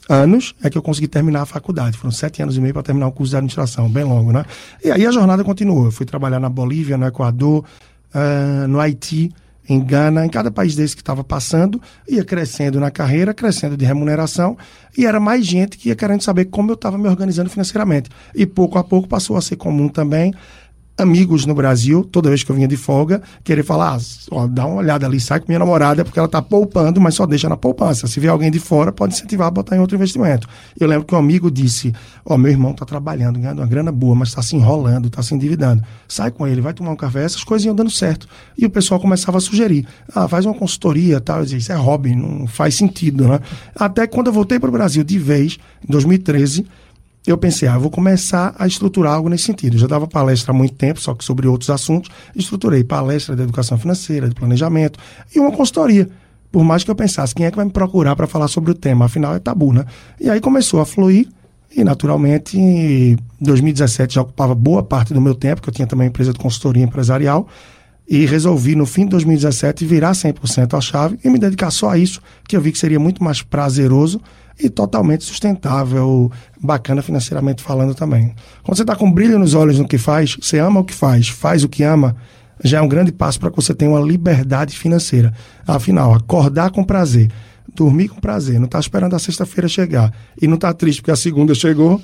anos, 0.08 0.54
é 0.62 0.70
que 0.70 0.78
eu 0.78 0.82
consegui 0.82 1.06
terminar 1.06 1.42
a 1.42 1.46
faculdade. 1.46 1.96
Foram 1.96 2.10
sete 2.10 2.42
anos 2.42 2.56
e 2.56 2.60
meio 2.60 2.72
para 2.72 2.82
terminar 2.82 3.06
o 3.06 3.12
curso 3.12 3.30
de 3.30 3.36
administração, 3.36 3.88
bem 3.88 4.04
longo, 4.04 4.32
né? 4.32 4.44
E 4.82 4.90
aí 4.90 5.06
a 5.06 5.10
jornada 5.10 5.44
continuou. 5.44 5.86
Eu 5.86 5.92
fui 5.92 6.06
trabalhar 6.06 6.40
na 6.40 6.48
Bolívia, 6.48 6.96
no 6.96 7.06
Equador, 7.06 7.64
uh, 8.14 8.68
no 8.68 8.80
Haiti, 8.80 9.30
em 9.68 9.84
Gana, 9.84 10.24
em 10.24 10.30
cada 10.30 10.50
país 10.50 10.74
desse 10.74 10.96
que 10.96 11.02
estava 11.02 11.22
passando, 11.22 11.80
ia 12.08 12.24
crescendo 12.24 12.80
na 12.80 12.90
carreira, 12.90 13.34
crescendo 13.34 13.76
de 13.76 13.84
remuneração, 13.84 14.56
e 14.96 15.04
era 15.04 15.20
mais 15.20 15.46
gente 15.46 15.76
que 15.76 15.90
ia 15.90 15.94
querendo 15.94 16.22
saber 16.22 16.46
como 16.46 16.70
eu 16.70 16.74
estava 16.74 16.96
me 16.96 17.06
organizando 17.06 17.50
financeiramente. 17.50 18.08
E 18.34 18.46
pouco 18.46 18.78
a 18.78 18.84
pouco 18.84 19.06
passou 19.06 19.36
a 19.36 19.42
ser 19.42 19.56
comum 19.56 19.88
também 19.88 20.32
amigos 20.98 21.46
no 21.46 21.54
Brasil, 21.54 22.04
toda 22.04 22.28
vez 22.28 22.42
que 22.42 22.50
eu 22.50 22.56
vinha 22.56 22.66
de 22.66 22.76
folga, 22.76 23.22
querer 23.44 23.62
falar, 23.62 23.96
ah, 23.96 24.00
ó, 24.32 24.46
dá 24.46 24.66
uma 24.66 24.76
olhada 24.76 25.06
ali, 25.06 25.20
sai 25.20 25.38
com 25.38 25.46
minha 25.48 25.58
namorada, 25.58 26.04
porque 26.04 26.18
ela 26.18 26.26
está 26.26 26.42
poupando, 26.42 27.00
mas 27.00 27.14
só 27.14 27.24
deixa 27.24 27.48
na 27.48 27.56
poupança. 27.56 28.06
Se 28.08 28.18
vier 28.18 28.32
alguém 28.32 28.50
de 28.50 28.58
fora, 28.58 28.90
pode 28.90 29.14
incentivar 29.14 29.46
a 29.46 29.50
botar 29.50 29.76
em 29.76 29.78
outro 29.78 29.96
investimento. 29.96 30.48
Eu 30.78 30.88
lembro 30.88 31.06
que 31.06 31.14
um 31.14 31.18
amigo 31.18 31.50
disse, 31.50 31.94
ó, 32.24 32.36
meu 32.36 32.50
irmão 32.50 32.72
está 32.72 32.84
trabalhando, 32.84 33.38
ganhando 33.38 33.60
uma 33.60 33.66
grana 33.66 33.92
boa, 33.92 34.14
mas 34.14 34.28
está 34.28 34.42
se 34.42 34.56
enrolando, 34.56 35.06
está 35.06 35.22
se 35.22 35.34
endividando. 35.34 35.82
Sai 36.08 36.30
com 36.32 36.46
ele, 36.46 36.60
vai 36.60 36.74
tomar 36.74 36.90
um 36.90 36.96
café, 36.96 37.22
essas 37.22 37.44
coisas 37.44 37.64
iam 37.64 37.74
dando 37.74 37.90
certo. 37.90 38.26
E 38.56 38.66
o 38.66 38.70
pessoal 38.70 38.98
começava 38.98 39.38
a 39.38 39.40
sugerir, 39.40 39.86
ah, 40.12 40.26
faz 40.26 40.44
uma 40.44 40.54
consultoria, 40.54 41.20
tal. 41.20 41.38
Eu 41.38 41.44
dizia, 41.44 41.58
isso 41.58 41.72
é 41.72 41.76
hobby, 41.76 42.14
não 42.16 42.46
faz 42.48 42.74
sentido, 42.74 43.28
né? 43.28 43.38
Até 43.76 44.06
quando 44.06 44.26
eu 44.26 44.32
voltei 44.32 44.58
para 44.58 44.68
o 44.68 44.72
Brasil 44.72 45.04
de 45.04 45.18
vez, 45.18 45.58
em 45.86 45.92
2013, 45.92 46.66
eu 47.30 47.36
pensei, 47.36 47.68
ah, 47.68 47.76
vou 47.76 47.90
começar 47.90 48.54
a 48.58 48.66
estruturar 48.66 49.14
algo 49.14 49.28
nesse 49.28 49.44
sentido. 49.44 49.74
Eu 49.74 49.80
já 49.80 49.86
dava 49.86 50.06
palestra 50.06 50.52
há 50.52 50.54
muito 50.54 50.74
tempo, 50.74 51.00
só 51.00 51.14
que 51.14 51.24
sobre 51.24 51.46
outros 51.46 51.68
assuntos. 51.68 52.10
Estruturei 52.34 52.82
palestra 52.82 53.36
de 53.36 53.42
educação 53.42 53.76
financeira, 53.76 54.28
de 54.28 54.34
planejamento 54.34 54.98
e 55.34 55.38
uma 55.38 55.52
consultoria. 55.52 56.08
Por 56.50 56.64
mais 56.64 56.82
que 56.82 56.90
eu 56.90 56.94
pensasse, 56.94 57.34
quem 57.34 57.44
é 57.44 57.50
que 57.50 57.56
vai 57.56 57.66
me 57.66 57.70
procurar 57.70 58.16
para 58.16 58.26
falar 58.26 58.48
sobre 58.48 58.70
o 58.70 58.74
tema? 58.74 59.04
Afinal, 59.04 59.34
é 59.34 59.38
tabu, 59.38 59.72
né? 59.72 59.84
E 60.18 60.30
aí 60.30 60.40
começou 60.40 60.80
a 60.80 60.86
fluir. 60.86 61.28
E, 61.76 61.84
naturalmente, 61.84 62.58
em 62.58 63.18
2017 63.40 64.14
já 64.14 64.22
ocupava 64.22 64.54
boa 64.54 64.82
parte 64.82 65.12
do 65.12 65.20
meu 65.20 65.34
tempo, 65.34 65.60
que 65.60 65.68
eu 65.68 65.74
tinha 65.74 65.86
também 65.86 66.08
empresa 66.08 66.32
de 66.32 66.38
consultoria 66.38 66.82
empresarial. 66.82 67.46
E 68.08 68.24
resolvi, 68.24 68.74
no 68.74 68.86
fim 68.86 69.02
de 69.02 69.10
2017, 69.10 69.84
virar 69.84 70.12
100% 70.12 70.78
a 70.78 70.80
chave 70.80 71.18
e 71.22 71.28
me 71.28 71.38
dedicar 71.38 71.70
só 71.70 71.90
a 71.90 71.98
isso, 71.98 72.22
que 72.48 72.56
eu 72.56 72.60
vi 72.60 72.72
que 72.72 72.78
seria 72.78 72.98
muito 72.98 73.22
mais 73.22 73.42
prazeroso 73.42 74.18
e 74.58 74.68
totalmente 74.68 75.24
sustentável, 75.24 76.30
bacana 76.60 77.00
financeiramente 77.00 77.62
falando 77.62 77.94
também. 77.94 78.34
Quando 78.62 78.76
você 78.76 78.82
está 78.82 78.96
com 78.96 79.10
brilho 79.10 79.38
nos 79.38 79.54
olhos 79.54 79.78
no 79.78 79.86
que 79.86 79.98
faz, 79.98 80.36
você 80.40 80.58
ama 80.58 80.80
o 80.80 80.84
que 80.84 80.94
faz, 80.94 81.28
faz 81.28 81.62
o 81.62 81.68
que 81.68 81.82
ama, 81.82 82.16
já 82.62 82.78
é 82.78 82.80
um 82.80 82.88
grande 82.88 83.12
passo 83.12 83.38
para 83.38 83.50
que 83.50 83.56
você 83.56 83.72
tenha 83.72 83.90
uma 83.90 84.00
liberdade 84.00 84.76
financeira. 84.76 85.32
Afinal, 85.66 86.12
acordar 86.14 86.70
com 86.70 86.82
prazer, 86.82 87.30
dormir 87.74 88.08
com 88.08 88.20
prazer, 88.20 88.58
não 88.58 88.66
está 88.66 88.80
esperando 88.80 89.14
a 89.14 89.18
sexta-feira 89.18 89.68
chegar 89.68 90.12
e 90.40 90.46
não 90.46 90.56
está 90.56 90.72
triste 90.72 91.00
porque 91.00 91.12
a 91.12 91.16
segunda 91.16 91.54
chegou, 91.54 92.02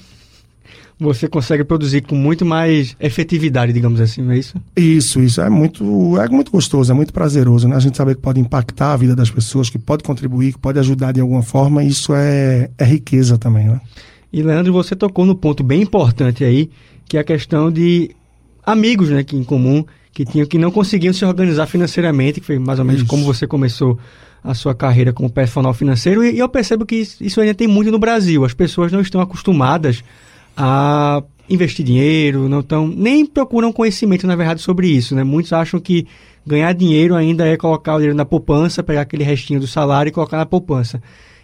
você 0.98 1.26
consegue 1.26 1.64
produzir 1.64 2.02
com 2.02 2.14
muito 2.14 2.44
mais 2.44 2.96
efetividade, 3.00 3.72
digamos 3.72 4.00
assim, 4.00 4.22
não 4.22 4.33
é 4.33 4.38
isso? 4.38 4.57
Isso, 4.76 5.20
isso. 5.20 5.40
É 5.40 5.50
muito, 5.50 6.18
é 6.18 6.28
muito 6.28 6.52
gostoso, 6.52 6.90
é 6.90 6.94
muito 6.94 7.12
prazeroso, 7.12 7.66
né? 7.66 7.76
A 7.76 7.80
gente 7.80 7.96
saber 7.96 8.14
que 8.14 8.22
pode 8.22 8.40
impactar 8.40 8.92
a 8.92 8.96
vida 8.96 9.14
das 9.14 9.30
pessoas, 9.30 9.68
que 9.68 9.78
pode 9.78 10.02
contribuir, 10.02 10.52
que 10.52 10.59
pode 10.59 10.78
ajudar 10.78 11.12
de 11.12 11.20
alguma 11.20 11.42
forma, 11.42 11.83
isso 11.83 12.14
é, 12.14 12.70
é 12.78 12.85
riqueza 12.85 13.37
também, 13.37 13.66
né? 13.66 13.80
E, 14.33 14.42
Leandro, 14.42 14.72
você 14.72 14.96
tocou 14.96 15.24
no 15.24 15.35
ponto 15.35 15.62
bem 15.62 15.83
importante 15.83 16.42
aí, 16.44 16.70
que 17.09 17.16
é 17.16 17.20
a 17.20 17.24
questão 17.24 17.70
de 17.70 18.11
amigos, 18.64 19.11
né, 19.11 19.22
que 19.22 19.37
em 19.37 19.44
comum, 19.44 19.85
que 20.12 20.24
tinham 20.24 20.46
que 20.46 20.59
não 20.59 20.70
conseguiam 20.70 21.12
se 21.12 21.24
organizar 21.24 21.66
financeiramente, 21.66 22.40
que 22.40 22.46
foi 22.46 22.59
mais 22.59 22.78
ou 22.78 22.85
menos 22.85 23.02
isso. 23.02 23.11
como 23.11 23.24
você 23.24 23.46
começou 23.46 23.98
a 24.42 24.54
sua 24.54 24.74
carreira 24.74 25.12
como 25.12 25.30
personal 25.30 25.72
financeiro, 25.72 26.24
e, 26.24 26.35
e 26.35 26.38
eu 26.38 26.48
percebo 26.48 26.85
que 26.85 26.96
isso 26.96 27.40
ainda 27.40 27.54
tem 27.54 27.66
muito 27.66 27.90
no 27.90 27.98
Brasil. 27.98 28.44
As 28.44 28.52
pessoas 28.52 28.90
não 28.90 29.00
estão 29.00 29.20
acostumadas 29.20 30.02
a 30.57 31.23
investir 31.49 31.85
dinheiro, 31.85 32.49
não 32.49 32.61
estão 32.61 32.88
nem 32.88 33.27
procuram 33.27 33.73
conhecimento 33.73 34.27
na 34.27 34.37
verdade 34.37 34.62
sobre 34.62 34.88
isso, 34.88 35.14
né? 35.14 35.23
Muitos 35.23 35.53
acham 35.53 35.79
que 35.79 36.07
ganhar 36.47 36.73
dinheiro 36.73 37.14
ainda 37.14 37.47
é 37.47 37.57
colocar 37.57 37.95
o 37.95 37.99
dinheiro 37.99 38.17
na 38.17 38.25
poupança, 38.25 38.83
pegar 38.83 39.03
aquele 39.03 39.25
restinho 39.25 39.61
do 39.61 39.67
salário 39.67 40.11
e 40.11 40.12
colocar 40.12 40.37
na 40.37 40.47
poupança. 40.47 41.03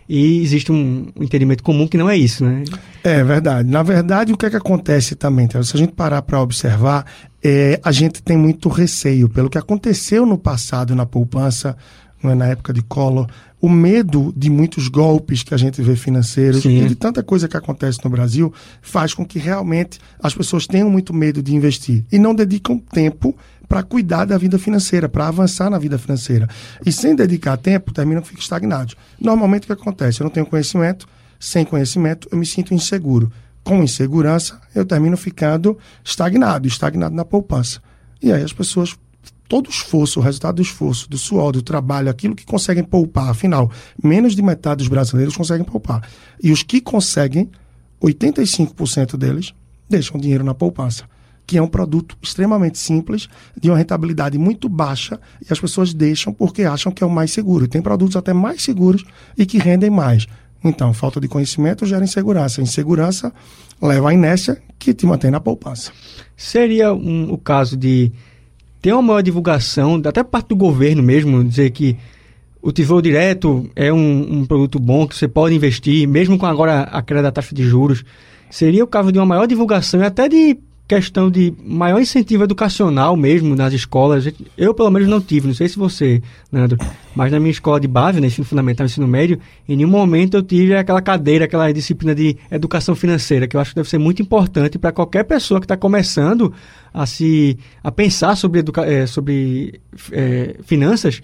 E 0.09 0.43
existe 0.43 0.73
um, 0.73 1.07
entendimento 1.21 1.63
comum 1.63 1.87
que 1.87 1.97
não 1.97 2.11
é 2.11 2.17
isso, 2.17 2.45
né? 2.45 2.65
É 3.05 3.23
verdade. 3.23 3.71
Na 3.71 3.81
verdade, 3.81 4.33
o 4.33 4.37
que 4.37 4.45
é 4.45 4.51
que 4.51 4.57
acontece 4.57 5.15
também, 5.15 5.45
então, 5.45 5.63
se 5.63 5.77
a 5.77 5.79
gente 5.79 5.93
parar 5.93 6.21
para 6.23 6.41
observar, 6.41 7.07
é, 7.41 7.79
a 7.85 7.93
gente 7.93 8.21
tem 8.21 8.37
muito 8.37 8.69
receio 8.69 9.29
pelo 9.29 9.49
que 9.49 9.57
aconteceu 9.57 10.27
no 10.27 10.37
passado 10.37 10.97
na 10.97 11.07
poupança, 11.07 11.77
é, 12.25 12.35
na 12.35 12.47
época 12.47 12.73
de 12.73 12.83
Collor, 12.83 13.29
o 13.61 13.69
medo 13.69 14.33
de 14.37 14.49
muitos 14.49 14.89
golpes 14.89 15.43
que 15.43 15.53
a 15.53 15.57
gente 15.57 15.83
vê 15.83 15.95
financeiros 15.95 16.63
Sim. 16.63 16.83
e 16.83 16.89
de 16.89 16.95
tanta 16.95 17.23
coisa 17.23 17.47
que 17.47 17.57
acontece 17.57 17.99
no 18.03 18.11
Brasil 18.11 18.53
faz 18.81 19.13
com 19.13 19.25
que 19.25 19.39
realmente 19.39 19.99
as 20.23 20.35
pessoas 20.35 20.67
tenham 20.67 20.89
muito 20.89 21.13
medo 21.13 21.43
de 21.43 21.55
investir 21.55 22.05
e 22.11 22.19
não 22.19 22.35
dedicam 22.35 22.79
tempo 22.79 23.37
para 23.69 23.83
cuidar 23.83 24.25
da 24.25 24.37
vida 24.37 24.59
financeira, 24.59 25.09
para 25.09 25.29
avançar 25.29 25.71
na 25.71 25.79
vida 25.79 25.97
financeira. 25.97 26.49
E 26.85 26.91
sem 26.91 27.15
dedicar 27.15 27.57
tempo, 27.57 27.93
terminam 27.93 28.23
ficando 28.23 28.41
estagnados. 28.41 28.97
Normalmente 29.21 29.65
o 29.65 29.67
que 29.67 29.73
acontece? 29.73 30.21
Eu 30.21 30.25
não 30.25 30.31
tenho 30.31 30.47
conhecimento, 30.47 31.07
sem 31.39 31.65
conhecimento 31.65 32.29
eu 32.33 32.39
me 32.39 32.47
sinto 32.47 32.75
inseguro. 32.75 33.31
Com 33.63 33.83
insegurança, 33.83 34.61
eu 34.75 34.85
termino 34.85 35.17
ficando 35.17 35.79
estagnado, 36.03 36.67
estagnado 36.67 37.15
na 37.15 37.25
poupança. 37.25 37.81
E 38.21 38.33
aí 38.33 38.43
as 38.43 38.53
pessoas 38.53 38.97
todo 39.51 39.67
o 39.67 39.71
esforço, 39.71 40.21
o 40.21 40.23
resultado 40.23 40.57
do 40.57 40.63
esforço, 40.63 41.11
do 41.11 41.19
suor, 41.19 41.51
do 41.51 41.61
trabalho, 41.61 42.09
aquilo 42.09 42.37
que 42.37 42.47
conseguem 42.47 42.85
poupar, 42.85 43.31
afinal, 43.31 43.69
menos 44.01 44.37
de 44.37 44.43
metade 44.43 44.79
dos 44.79 44.87
brasileiros 44.87 45.37
conseguem 45.37 45.67
poupar. 45.67 46.09
E 46.41 46.53
os 46.53 46.63
que 46.63 46.81
conseguem, 46.81 47.51
85% 48.01 49.17
deles 49.17 49.53
deixam 49.89 50.21
dinheiro 50.21 50.45
na 50.45 50.55
poupança, 50.55 51.03
que 51.45 51.59
é 51.59 51.63
um 51.63 51.67
produto 51.67 52.17
extremamente 52.23 52.79
simples, 52.79 53.29
de 53.61 53.69
uma 53.69 53.77
rentabilidade 53.77 54.39
muito 54.39 54.69
baixa, 54.69 55.19
e 55.43 55.53
as 55.53 55.59
pessoas 55.59 55.93
deixam 55.93 56.33
porque 56.33 56.63
acham 56.63 56.93
que 56.93 57.03
é 57.03 57.07
o 57.07 57.11
mais 57.11 57.33
seguro. 57.33 57.65
E 57.65 57.69
tem 57.69 57.83
produtos 57.83 58.15
até 58.15 58.33
mais 58.33 58.63
seguros 58.63 59.05
e 59.37 59.45
que 59.45 59.59
rendem 59.59 59.91
mais. 59.91 60.29
Então, 60.63 60.95
falta 60.95 61.21
de 61.21 61.27
conhecimento 61.27 61.85
gera 61.85 62.05
insegurança. 62.05 62.63
Insegurança 62.63 63.33
leva 63.83 64.11
à 64.11 64.15
inércia 64.15 64.63
que 64.79 64.95
te 64.95 65.07
mantém 65.07 65.33
na 65.33 65.41
poupança. 65.41 65.91
Seria 66.37 66.95
um, 66.95 67.33
o 67.33 67.39
caso 67.39 67.77
de 67.77 68.13
tem 68.81 68.93
uma 68.93 69.03
maior 69.03 69.23
divulgação, 69.23 70.01
até 70.05 70.23
parte 70.23 70.49
do 70.49 70.57
governo 70.57 71.03
mesmo, 71.03 71.45
dizer 71.45 71.71
que 71.71 71.97
o 72.63 72.73
Tesouro 72.73 73.03
Direto 73.03 73.69
é 73.75 73.93
um, 73.93 74.41
um, 74.41 74.47
produto 74.47 74.79
bom 74.79 75.07
que 75.07 75.17
você 75.17 75.27
pode 75.27 75.55
investir, 75.55 76.07
mesmo 76.07 76.39
com 76.39 76.47
agora 76.47 76.83
a 76.83 77.03
queda 77.03 77.23
da 77.23 77.33
taxa 77.33 77.55
de 77.55 77.63
juros. 77.63 78.05
Seria 78.51 78.85
o 78.85 78.87
caso 78.87 79.13
de 79.13 79.19
uma 79.19 79.27
maior 79.27 79.47
divulgação 79.47 80.01
e 80.01 80.05
até 80.05 80.29
de 80.29 80.59
questão 80.91 81.31
de 81.31 81.55
maior 81.65 82.01
incentivo 82.01 82.43
educacional 82.43 83.17
mesmo 83.17 83.55
nas 83.55 83.73
escolas. 83.73 84.29
Eu, 84.59 84.75
pelo 84.75 84.91
menos, 84.91 85.07
não 85.07 85.21
tive, 85.21 85.47
não 85.47 85.55
sei 85.55 85.69
se 85.69 85.79
você, 85.79 86.21
Nando, 86.51 86.77
mas 87.15 87.31
na 87.31 87.39
minha 87.39 87.53
escola 87.53 87.79
de 87.79 87.87
base, 87.87 88.17
no 88.17 88.23
né, 88.23 88.27
ensino 88.27 88.45
fundamental, 88.45 88.85
ensino 88.87 89.07
médio, 89.07 89.39
em 89.69 89.77
nenhum 89.77 89.89
momento 89.89 90.37
eu 90.37 90.43
tive 90.43 90.75
aquela 90.75 91.01
cadeira, 91.01 91.45
aquela 91.45 91.71
disciplina 91.71 92.13
de 92.13 92.37
educação 92.51 92.97
financeira, 92.97 93.47
que 93.47 93.57
eu 93.57 93.61
acho 93.61 93.71
que 93.71 93.77
deve 93.77 93.89
ser 93.89 93.99
muito 93.99 94.21
importante 94.21 94.81
para 94.81 94.91
qualquer 94.91 95.23
pessoa 95.23 95.61
que 95.61 95.65
está 95.65 95.77
começando 95.77 96.53
a 96.93 97.07
se 97.07 97.57
a 97.85 97.93
pensar 97.93 98.37
sobre, 98.37 98.59
educa 98.59 98.85
é, 98.85 99.07
sobre 99.07 99.81
é, 100.11 100.57
finanças. 100.65 101.23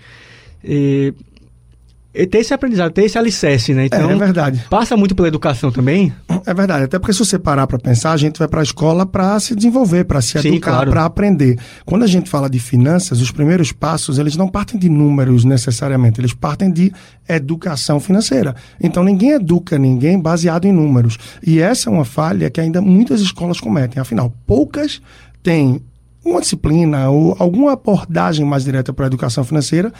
Ter 2.24 2.38
esse 2.38 2.54
aprendizado, 2.54 2.92
ter 2.92 3.04
esse 3.04 3.18
alicerce, 3.18 3.74
né? 3.74 3.86
Então, 3.86 4.08
é, 4.08 4.12
é, 4.12 4.16
verdade. 4.16 4.64
Passa 4.70 4.96
muito 4.96 5.14
pela 5.14 5.28
educação 5.28 5.70
também? 5.70 6.12
É 6.46 6.54
verdade. 6.54 6.84
Até 6.84 6.98
porque 6.98 7.12
se 7.12 7.18
você 7.18 7.38
parar 7.38 7.66
para 7.66 7.78
pensar, 7.78 8.12
a 8.12 8.16
gente 8.16 8.38
vai 8.38 8.48
para 8.48 8.60
a 8.60 8.62
escola 8.62 9.04
para 9.04 9.38
se 9.40 9.54
desenvolver, 9.54 10.04
para 10.04 10.20
se 10.22 10.40
Sim, 10.40 10.48
educar, 10.48 10.70
claro. 10.70 10.90
para 10.90 11.04
aprender. 11.04 11.58
Quando 11.84 12.04
a 12.04 12.06
gente 12.06 12.30
fala 12.30 12.48
de 12.48 12.58
finanças, 12.58 13.20
os 13.20 13.30
primeiros 13.30 13.72
passos, 13.72 14.18
eles 14.18 14.36
não 14.36 14.48
partem 14.48 14.78
de 14.78 14.88
números 14.88 15.44
necessariamente, 15.44 16.20
eles 16.20 16.32
partem 16.32 16.70
de 16.70 16.92
educação 17.28 17.98
financeira. 17.98 18.54
Então 18.80 19.02
ninguém 19.02 19.32
educa 19.32 19.76
ninguém 19.76 20.18
baseado 20.18 20.64
em 20.64 20.72
números. 20.72 21.18
E 21.44 21.60
essa 21.60 21.90
é 21.90 21.92
uma 21.92 22.04
falha 22.04 22.48
que 22.48 22.60
ainda 22.60 22.80
muitas 22.80 23.20
escolas 23.20 23.60
cometem. 23.60 24.00
Afinal, 24.00 24.32
poucas 24.46 25.02
têm 25.42 25.82
uma 26.24 26.40
disciplina 26.40 27.08
ou 27.08 27.36
alguma 27.38 27.72
abordagem 27.72 28.44
mais 28.44 28.64
direta 28.64 28.92
para 28.92 29.06
a 29.06 29.08
educação 29.08 29.44
financeira 29.44 29.92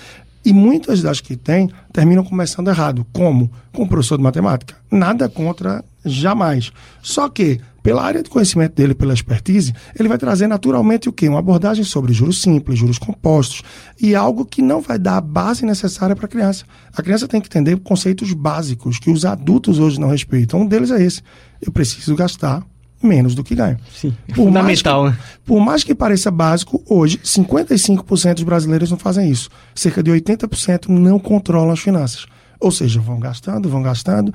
e 0.47 0.53
muitas 0.53 1.03
das 1.03 1.21
que 1.21 1.37
tem 1.37 1.69
terminam 1.93 2.23
começando 2.23 2.69
errado. 2.69 3.05
Como? 3.13 3.51
Com 3.73 3.85
professor 3.85 4.17
de 4.17 4.23
matemática. 4.23 4.77
Nada 4.89 5.29
contra, 5.29 5.85
jamais. 6.05 6.71
Só 7.03 7.29
que, 7.29 7.61
pela 7.83 8.05
área 8.05 8.23
de 8.23 8.31
conhecimento 8.31 8.77
dele, 8.77 8.95
pela 8.95 9.13
expertise, 9.13 9.75
ele 9.99 10.09
vai 10.09 10.17
trazer 10.17 10.47
naturalmente 10.47 11.09
o 11.09 11.13
quê? 11.13 11.29
Uma 11.29 11.41
abordagem 11.41 11.83
sobre 11.83 12.13
juros 12.13 12.41
simples, 12.41 12.79
juros 12.79 12.97
compostos, 12.97 13.61
e 14.01 14.15
algo 14.15 14.45
que 14.45 14.63
não 14.63 14.81
vai 14.81 15.01
dar 15.01 15.17
a 15.17 15.21
base 15.21 15.67
necessária 15.67 16.15
para 16.15 16.27
a 16.27 16.29
criança. 16.29 16.65
A 16.97 17.03
criança 17.03 17.27
tem 17.27 17.41
que 17.41 17.49
entender 17.49 17.77
conceitos 17.81 18.33
básicos 18.33 19.01
que 19.01 19.11
os 19.11 19.25
adultos 19.25 19.81
hoje 19.81 19.99
não 19.99 20.09
respeitam. 20.09 20.61
Um 20.61 20.67
deles 20.67 20.93
é 20.93 21.03
esse. 21.03 21.23
Eu 21.61 21.73
preciso 21.73 22.15
gastar 22.15 22.63
menos 23.03 23.35
do 23.35 23.45
que 23.45 23.55
ganham. 23.55 23.77
Sim, 23.95 24.15
é 24.29 24.33
Por 24.35 24.51
mais 24.51 24.81
fundamental, 24.81 25.05
que- 25.05 25.11
né? 25.11 25.19
Por 25.45 25.61
mais 25.61 25.85
que 25.85 25.95
pareça 25.95 26.31
básico, 26.31 26.83
hoje 26.89 27.21
55% 27.23 28.35
dos 28.37 28.45
brasileiros 28.45 28.91
não 28.91 28.99
fazem 28.99 29.31
isso. 29.31 29.49
Cerca 29.75 30.03
de 30.03 30.11
80% 30.11 30.89
não 30.89 31.19
controlam 31.19 31.71
as 31.71 31.81
finanças. 31.81 32.27
Ou 32.59 32.71
seja, 32.71 33.01
vão 33.01 33.21
gastando, 33.21 33.69
vão 33.69 33.83
gastando. 33.83 34.33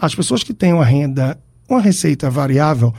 As 0.00 0.14
pessoas 0.14 0.42
que 0.42 0.52
têm 0.52 0.72
uma 0.72 0.84
renda, 0.84 1.38
uma 1.68 1.80
receita 1.80 2.28
variável, 2.28 2.92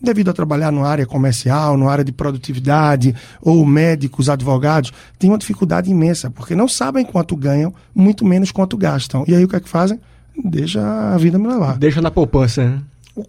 devido 0.00 0.28
a 0.30 0.32
trabalhar 0.32 0.70
numa 0.70 0.86
área 0.86 1.04
comercial, 1.06 1.76
numa 1.76 1.90
área 1.90 2.04
de 2.04 2.12
produtividade, 2.12 3.14
ou 3.42 3.64
médicos, 3.66 4.28
advogados, 4.28 4.92
têm 5.18 5.30
uma 5.30 5.38
dificuldade 5.38 5.90
imensa, 5.90 6.30
porque 6.30 6.54
não 6.54 6.68
sabem 6.68 7.04
quanto 7.04 7.34
ganham, 7.34 7.74
muito 7.94 8.24
menos 8.24 8.52
quanto 8.52 8.76
gastam. 8.76 9.24
E 9.26 9.34
aí 9.34 9.44
o 9.44 9.48
que 9.48 9.56
é 9.56 9.60
que 9.60 9.68
fazem? 9.68 9.98
Deixa 10.44 10.80
a 11.12 11.16
vida 11.16 11.38
me 11.38 11.46
levar. 11.48 11.76
Deixa 11.78 12.00
na 12.00 12.10
poupança, 12.10 12.64
né? 12.68 12.80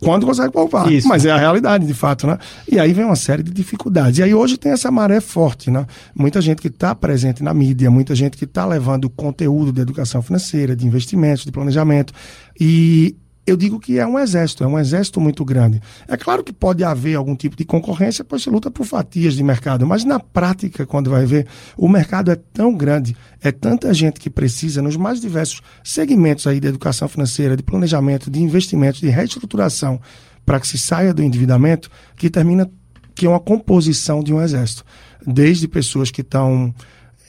Quando 0.01 0.25
consegue 0.25 0.51
poupar. 0.51 0.91
Isso. 0.91 1.07
Mas 1.07 1.25
é 1.25 1.31
a 1.31 1.37
realidade, 1.37 1.85
de 1.85 1.93
fato, 1.93 2.25
né? 2.25 2.39
E 2.69 2.79
aí 2.79 2.91
vem 2.91 3.05
uma 3.05 3.15
série 3.15 3.43
de 3.43 3.51
dificuldades. 3.51 4.17
E 4.17 4.23
aí 4.23 4.33
hoje 4.33 4.57
tem 4.57 4.71
essa 4.71 4.89
maré 4.89 5.21
forte, 5.21 5.69
né? 5.69 5.85
Muita 6.15 6.41
gente 6.41 6.61
que 6.61 6.67
está 6.67 6.95
presente 6.95 7.43
na 7.43 7.53
mídia, 7.53 7.91
muita 7.91 8.15
gente 8.15 8.35
que 8.35 8.45
está 8.45 8.65
levando 8.65 9.09
conteúdo 9.09 9.71
de 9.71 9.81
educação 9.81 10.21
financeira, 10.21 10.75
de 10.75 10.87
investimentos, 10.87 11.45
de 11.45 11.51
planejamento. 11.51 12.13
E 12.59 13.15
eu 13.45 13.55
digo 13.55 13.79
que 13.79 13.99
é 13.99 14.07
um 14.07 14.17
exército, 14.17 14.63
é 14.63 14.67
um 14.67 14.79
exército 14.79 15.21
muito 15.21 15.45
grande. 15.45 15.79
É 16.07 16.17
claro 16.17 16.43
que 16.43 16.51
pode 16.51 16.83
haver 16.83 17.15
algum 17.15 17.35
tipo 17.35 17.55
de 17.55 17.63
concorrência, 17.63 18.23
pois 18.23 18.41
se 18.41 18.49
luta 18.49 18.71
por 18.71 18.85
fatias 18.85 19.35
de 19.35 19.43
mercado, 19.43 19.85
mas 19.85 20.03
na 20.03 20.19
prática, 20.19 20.85
quando 20.85 21.11
vai 21.11 21.25
ver, 21.25 21.45
o 21.77 21.87
mercado 21.87 22.31
é 22.31 22.35
tão 22.35 22.75
grande, 22.75 23.15
é 23.41 23.51
tanta 23.51 23.93
gente 23.93 24.19
que 24.19 24.29
precisa 24.29 24.81
nos 24.81 24.97
mais 24.97 25.21
diversos 25.21 25.61
segmentos 25.83 26.47
aí 26.47 26.59
de 26.59 26.67
educação 26.67 27.07
financeira, 27.07 27.55
de 27.55 27.61
planejamento, 27.61 28.31
de 28.31 28.41
investimentos, 28.41 28.99
de 28.99 29.09
reestruturação, 29.09 30.01
para 30.43 30.59
que 30.59 30.67
se 30.67 30.79
saia 30.79 31.13
do 31.13 31.21
endividamento, 31.21 31.89
que 32.15 32.29
termina 32.29 32.69
que 33.13 33.25
é 33.25 33.29
uma 33.29 33.39
composição 33.39 34.21
de 34.21 34.33
um 34.33 34.41
exército. 34.41 34.83
Desde 35.25 35.67
pessoas 35.67 36.11
que 36.11 36.21
estão 36.21 36.73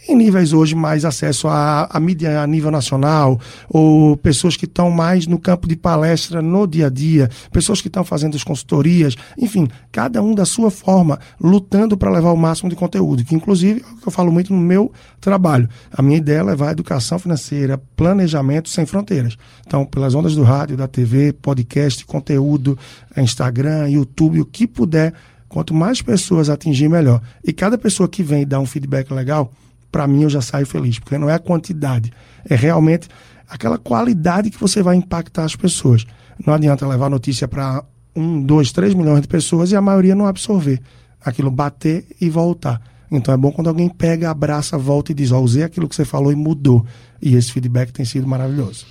em 0.09 0.17
níveis 0.17 0.53
hoje 0.53 0.75
mais 0.75 1.05
acesso 1.05 1.49
à, 1.49 1.89
à 1.91 2.01
mídia 2.01 2.41
a 2.41 2.47
nível 2.47 2.71
nacional, 2.71 3.41
ou 3.69 4.17
pessoas 4.17 4.57
que 4.57 4.65
estão 4.65 4.91
mais 4.91 5.27
no 5.27 5.39
campo 5.39 5.67
de 5.67 5.77
palestra 5.77 6.41
no 6.41 6.67
dia 6.67 6.87
a 6.87 6.91
dia, 6.91 7.29
pessoas 7.51 7.81
que 7.81 7.89
estão 7.89 8.05
fazendo 8.05 8.37
as 8.37 8.45
consultorias, 8.45 9.17
enfim, 9.39 9.69
cada 9.91 10.23
um 10.23 10.35
da 10.35 10.45
sua 10.45 10.71
forma, 10.71 11.19
lutando 11.41 11.97
para 11.97 12.11
levar 12.11 12.33
o 12.33 12.37
máximo 12.37 12.71
de 12.71 12.77
conteúdo, 12.77 13.25
que 13.25 13.35
inclusive 13.35 13.83
é 13.87 13.93
o 13.93 13.97
que 13.97 14.09
eu 14.09 14.13
falo 14.13 14.31
muito 14.31 14.53
no 14.53 14.61
meu 14.61 14.93
trabalho. 15.21 15.69
A 15.93 16.03
minha 16.03 16.19
ideia 16.19 16.39
é 16.39 16.43
levar 16.43 16.69
a 16.69 16.73
educação 16.73 17.19
financeira, 17.19 17.81
planejamento 17.97 18.69
sem 18.69 18.87
fronteiras. 18.87 19.37
Então, 19.67 19.85
pelas 19.85 20.15
ondas 20.15 20.35
do 20.35 20.43
rádio, 20.43 20.77
da 20.77 20.87
TV, 20.87 21.33
podcast, 21.33 22.05
conteúdo, 22.07 22.79
Instagram, 23.17 23.89
YouTube, 23.89 24.41
o 24.41 24.47
que 24.47 24.67
puder, 24.67 25.13
quanto 25.49 25.75
mais 25.75 26.03
pessoas 26.03 26.49
atingir, 26.49 26.89
melhor. 26.89 27.21
E 27.45 27.53
cada 27.53 27.77
pessoa 27.79 28.09
que 28.09 28.23
vem 28.23 28.43
e 28.43 28.45
dá 28.45 28.61
um 28.61 28.67
feedback 28.67 29.11
legal, 29.13 29.53
para 29.91 30.07
mim 30.07 30.23
eu 30.23 30.31
já 30.31 30.41
saio 30.41 30.67
feliz, 30.67 30.99
porque 30.99 31.19
não 31.19 31.29
é 31.29 31.35
a 31.35 31.39
quantidade, 31.39 32.13
é 32.49 32.55
realmente 32.55 33.09
aquela 33.49 33.79
qualidade 33.79 34.51
que 34.51 34.61
você 34.61 34.83
vai 34.83 34.97
impactar 34.97 35.45
as 35.45 35.57
pessoas. 35.57 36.07
Não 36.45 36.55
adianta 36.55 36.87
levar 36.87 37.09
notícia 37.09 37.49
para 37.49 37.83
um, 38.15 38.43
dois, 38.43 38.73
três 38.73 38.95
milhões 38.95 39.23
de 39.23 39.29
pessoas 39.29 39.71
e 39.71 39.77
a 39.77 39.81
maioria 39.81 40.15
não 40.15 40.27
absorver. 40.27 40.81
Aquilo 41.25 41.51
bater 41.51 42.05
e 42.21 42.29
voltar. 42.29 42.81
Então 43.11 43.33
é 43.33 43.37
bom 43.37 43.53
quando 43.53 43.69
alguém 43.69 43.89
pega, 43.89 44.31
abraça, 44.31 44.77
volta 44.77 45.13
e 45.13 45.15
diz: 45.15 45.33
Ó, 45.33 45.41
usei 45.41 45.63
aquilo 45.63 45.89
que 45.89 45.95
você 45.95 46.05
falou 46.05 46.33
e 46.33 46.37
mudou. 46.37 46.85
E 47.21 47.35
esse 47.35 47.53
feedback 47.53 47.93
tem 47.93 48.05
sido 48.05 48.27
maravilhoso. 48.27 48.87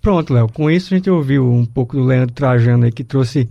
Pronto, 0.00 0.34
Léo. 0.34 0.48
Com 0.48 0.70
isso 0.70 0.92
a 0.92 0.96
gente 0.96 1.08
ouviu 1.08 1.50
um 1.50 1.64
pouco 1.64 1.96
do 1.96 2.04
Leandro 2.04 2.34
Trajano 2.34 2.84
aí, 2.84 2.92
que 2.92 3.04
trouxe 3.04 3.48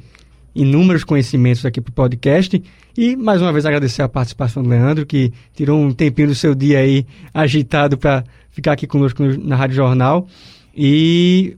inúmeros 0.53 1.03
conhecimentos 1.03 1.65
aqui 1.65 1.81
para 1.81 1.91
o 1.91 1.93
podcast. 1.93 2.61
E 2.97 3.15
mais 3.15 3.41
uma 3.41 3.51
vez 3.51 3.65
agradecer 3.65 4.01
a 4.03 4.09
participação 4.09 4.61
do 4.61 4.69
Leandro, 4.69 5.05
que 5.05 5.31
tirou 5.55 5.79
um 5.81 5.91
tempinho 5.91 6.27
do 6.29 6.35
seu 6.35 6.53
dia 6.53 6.79
aí 6.79 7.05
agitado 7.33 7.97
para 7.97 8.23
ficar 8.51 8.73
aqui 8.73 8.85
conosco 8.85 9.23
no- 9.23 9.37
na 9.43 9.55
Rádio 9.55 9.75
Jornal. 9.75 10.27
E 10.75 11.55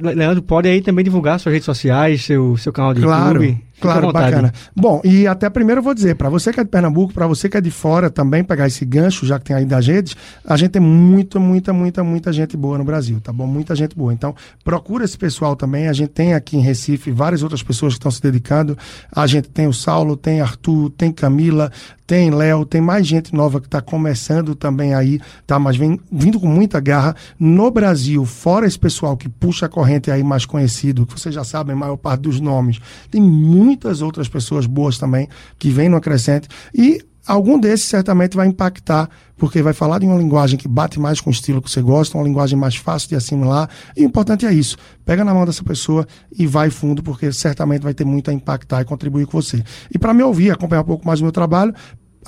Le- 0.00 0.14
Leandro, 0.14 0.42
pode 0.42 0.68
aí 0.68 0.80
também 0.80 1.04
divulgar 1.04 1.40
suas 1.40 1.52
redes 1.54 1.64
sociais, 1.66 2.22
seu, 2.24 2.56
seu 2.56 2.72
canal 2.72 2.94
de 2.94 3.00
Claro, 3.00 3.42
YouTube. 3.42 3.64
Claro, 3.80 4.12
bacana. 4.12 4.52
Bom, 4.74 5.00
e 5.04 5.26
até 5.26 5.48
primeiro 5.48 5.80
eu 5.80 5.82
vou 5.84 5.94
dizer, 5.94 6.16
para 6.16 6.28
você 6.28 6.52
que 6.52 6.60
é 6.60 6.64
de 6.64 6.70
Pernambuco, 6.70 7.12
para 7.12 7.26
você 7.26 7.48
que 7.48 7.56
é 7.56 7.60
de 7.60 7.70
fora 7.70 8.10
também, 8.10 8.42
pegar 8.42 8.66
esse 8.66 8.84
gancho, 8.84 9.24
já 9.24 9.38
que 9.38 9.46
tem 9.46 9.56
aí 9.56 9.64
das 9.64 9.86
redes, 9.86 10.16
a 10.44 10.56
gente 10.56 10.72
tem 10.72 10.82
muita, 10.82 11.38
muita, 11.38 11.72
muita, 11.72 12.02
muita 12.02 12.32
gente 12.32 12.56
boa 12.56 12.76
no 12.78 12.84
Brasil, 12.84 13.20
tá 13.20 13.32
bom? 13.32 13.46
Muita 13.46 13.74
gente 13.74 13.96
boa. 13.96 14.12
Então, 14.12 14.34
procura 14.64 15.04
esse 15.04 15.16
pessoal 15.16 15.54
também. 15.54 15.88
A 15.88 15.92
gente 15.92 16.10
tem 16.10 16.34
aqui 16.34 16.56
em 16.56 16.60
Recife 16.60 17.10
várias 17.10 17.42
outras 17.42 17.62
pessoas 17.62 17.94
que 17.94 17.98
estão 17.98 18.10
se 18.10 18.20
dedicando. 18.20 18.76
A 19.12 19.26
gente 19.26 19.48
tem 19.48 19.66
o 19.66 19.72
Saulo, 19.72 20.16
tem 20.16 20.40
Arthur, 20.40 20.90
tem 20.90 21.12
Camila, 21.12 21.70
tem 22.08 22.30
Léo, 22.30 22.64
tem 22.64 22.80
mais 22.80 23.06
gente 23.06 23.34
nova 23.34 23.60
que 23.60 23.66
está 23.66 23.82
começando 23.82 24.54
também 24.54 24.94
aí, 24.94 25.20
tá? 25.46 25.58
Mas 25.58 25.76
vem 25.76 26.00
vindo 26.10 26.40
com 26.40 26.46
muita 26.46 26.80
garra. 26.80 27.14
No 27.38 27.70
Brasil, 27.70 28.24
fora 28.24 28.66
esse 28.66 28.78
pessoal 28.78 29.14
que 29.14 29.28
puxa 29.28 29.66
a 29.66 29.68
corrente 29.68 30.10
aí 30.10 30.24
mais 30.24 30.46
conhecido, 30.46 31.04
que 31.04 31.12
vocês 31.20 31.34
já 31.34 31.44
sabem 31.44 31.74
a 31.74 31.78
maior 31.78 31.98
parte 31.98 32.22
dos 32.22 32.40
nomes, 32.40 32.80
tem 33.10 33.20
muitas 33.68 34.00
outras 34.00 34.28
pessoas 34.28 34.64
boas 34.64 34.96
também 34.96 35.28
que 35.58 35.68
vêm 35.68 35.90
no 35.90 36.00
crescente 36.00 36.48
e 36.74 37.02
algum 37.26 37.60
desses 37.60 37.86
certamente 37.86 38.34
vai 38.34 38.46
impactar, 38.46 39.10
porque 39.36 39.60
vai 39.60 39.74
falar 39.74 39.98
de 39.98 40.06
uma 40.06 40.16
linguagem 40.16 40.58
que 40.58 40.66
bate 40.66 40.98
mais 40.98 41.20
com 41.20 41.28
o 41.28 41.32
estilo 41.32 41.60
que 41.60 41.70
você 41.70 41.82
gosta, 41.82 42.16
uma 42.16 42.24
linguagem 42.24 42.58
mais 42.58 42.76
fácil 42.76 43.10
de 43.10 43.16
assimilar. 43.16 43.68
E 43.94 44.02
o 44.02 44.06
importante 44.06 44.46
é 44.46 44.52
isso. 44.52 44.78
Pega 45.04 45.22
na 45.22 45.34
mão 45.34 45.44
dessa 45.44 45.62
pessoa 45.62 46.06
e 46.36 46.46
vai 46.46 46.70
fundo, 46.70 47.02
porque 47.02 47.30
certamente 47.30 47.82
vai 47.82 47.92
ter 47.92 48.06
muito 48.06 48.30
a 48.30 48.32
impactar 48.32 48.80
e 48.80 48.84
contribuir 48.86 49.26
com 49.26 49.40
você. 49.40 49.62
E 49.94 49.98
para 49.98 50.14
me 50.14 50.22
ouvir, 50.22 50.50
acompanhar 50.50 50.80
um 50.80 50.86
pouco 50.86 51.06
mais 51.06 51.20
o 51.20 51.22
meu 51.22 51.32
trabalho, 51.32 51.74